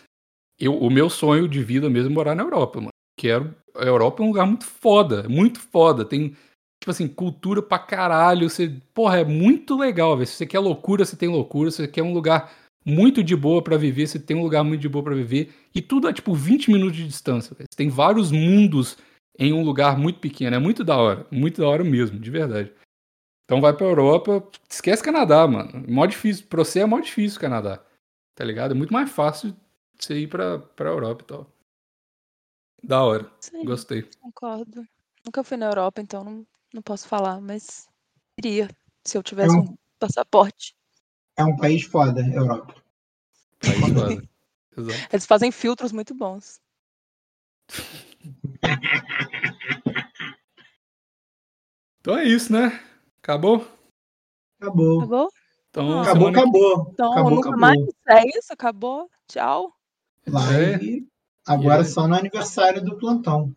eu, 0.60 0.78
o 0.78 0.89
meu 0.89 1.10
sonho 1.10 1.47
de 1.47 1.64
vida 1.64 1.89
mesmo 1.89 2.12
é 2.12 2.14
morar 2.14 2.36
na 2.36 2.43
Europa, 2.43 2.80
mano. 2.80 2.91
Quero. 3.18 3.55
A 3.76 3.84
Europa 3.84 4.22
é 4.22 4.26
um 4.26 4.30
lugar 4.30 4.45
muito 4.45 4.66
foda, 4.66 5.28
muito 5.28 5.60
foda. 5.60 6.05
Tem, 6.05 6.30
tipo 6.80 6.89
assim, 6.89 7.08
cultura 7.08 7.62
pra 7.62 7.80
caralho. 7.80 8.49
Você, 8.49 8.80
porra, 8.93 9.20
é 9.20 9.26
muito 9.26 9.78
legal, 9.78 10.16
velho. 10.16 10.28
Se 10.28 10.34
você 10.34 10.45
quer 10.45 10.60
loucura, 10.60 11.05
você 11.05 11.16
tem 11.16 11.30
loucura. 11.30 11.72
Se 11.72 11.78
você 11.78 11.88
quer 11.88 12.03
um 12.03 12.14
lugar 12.14 12.51
muito 12.88 13.22
de 13.22 13.36
boa 13.36 13.62
para 13.62 13.76
viver, 13.76 14.08
você 14.08 14.18
tem 14.18 14.38
um 14.38 14.44
lugar 14.44 14.64
muito 14.64 14.80
de 14.80 14.88
boa 14.88 15.04
para 15.04 15.14
viver, 15.14 15.54
e 15.76 15.82
tudo 15.82 16.08
é 16.08 16.14
tipo 16.14 16.34
20 16.34 16.72
minutos 16.72 16.96
de 16.96 17.06
distância. 17.06 17.54
Você 17.54 17.76
tem 17.76 17.90
vários 17.90 18.32
mundos 18.32 18.98
em 19.38 19.52
um 19.52 19.62
lugar 19.62 19.98
muito 19.98 20.22
pequeno. 20.22 20.56
É 20.56 20.60
muito 20.60 20.86
da 20.86 20.96
hora, 20.96 21.28
muito 21.30 21.60
da 21.60 21.68
hora 21.68 21.84
mesmo, 21.84 22.18
de 22.18 22.32
verdade. 22.32 22.74
Então 23.44 23.60
vai 23.60 23.76
pra 23.76 23.86
Europa, 23.86 24.48
esquece 24.70 25.04
Canadá, 25.04 25.46
mano. 25.46 25.84
Mó 25.86 26.06
difícil, 26.06 26.48
pra 26.48 26.64
você 26.64 26.80
é 26.80 26.86
mó 26.86 26.98
difícil 27.02 27.42
Canadá. 27.42 27.84
Tá 28.34 28.46
ligado? 28.46 28.72
É 28.72 28.74
muito 28.74 28.94
mais 28.94 29.12
fácil 29.12 29.54
você 30.00 30.20
ir 30.20 30.28
pra, 30.28 30.60
pra 30.60 30.90
Europa 30.90 31.24
e 31.24 31.28
tal. 31.28 31.54
Da 32.82 33.04
hora. 33.04 33.30
Sim, 33.42 33.66
Gostei. 33.66 34.08
Concordo. 34.22 34.88
Nunca 35.26 35.44
fui 35.44 35.58
na 35.58 35.66
Europa, 35.66 36.02
então 36.02 36.24
não, 36.24 36.48
não 36.74 36.82
posso 36.82 37.06
falar, 37.06 37.42
mas 37.42 37.90
iria 38.38 38.70
se 39.04 39.18
eu 39.18 39.24
tivesse 39.24 39.54
é 39.54 39.60
um... 39.60 39.64
um 39.64 39.78
passaporte. 40.00 40.74
É 41.38 41.46
um 41.46 41.56
país 41.56 41.84
foda, 41.84 42.22
Europa. 42.22 42.74
País 43.60 43.80
foda. 43.80 44.28
Exato. 44.76 45.08
Eles 45.12 45.26
fazem 45.26 45.52
filtros 45.52 45.92
muito 45.92 46.14
bons. 46.16 46.60
então 52.00 52.18
é 52.18 52.26
isso, 52.26 52.52
né? 52.52 52.80
Acabou? 53.22 53.68
Acabou. 54.60 54.98
Acabou? 55.02 55.30
Então, 55.70 56.02
acabou, 56.02 56.28
acabou. 56.30 56.90
Então, 56.92 57.12
acabou, 57.12 57.32
nunca 57.32 57.50
acabou. 57.50 57.60
mais. 57.60 57.80
É 58.08 58.38
isso, 58.38 58.54
acabou. 58.54 59.10
Tchau. 59.28 59.74
Live. 60.26 61.00
É. 61.00 61.52
Agora 61.52 61.84
só 61.84 62.08
no 62.08 62.16
aniversário 62.16 62.84
do 62.84 62.98
plantão. 62.98 63.56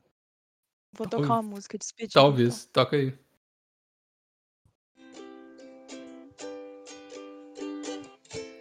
Vou 0.92 1.08
tocar 1.08 1.34
uma 1.34 1.42
música 1.42 1.78
de 1.78 1.84
despedida. 1.84 2.20
Talvez. 2.20 2.68
Então. 2.70 2.84
Toca 2.84 2.96
aí. 2.96 3.16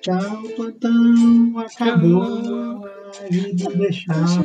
Tchau, 0.02 0.44
plantão, 0.56 1.60
acabou 1.60 2.24
a 2.24 3.28
vida 3.30 3.70
deixar. 3.76 4.44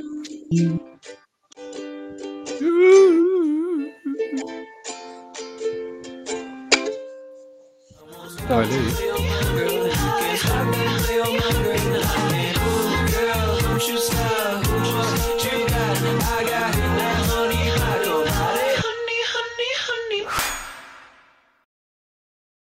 Olha 8.50 8.66
aí. 8.66 9.13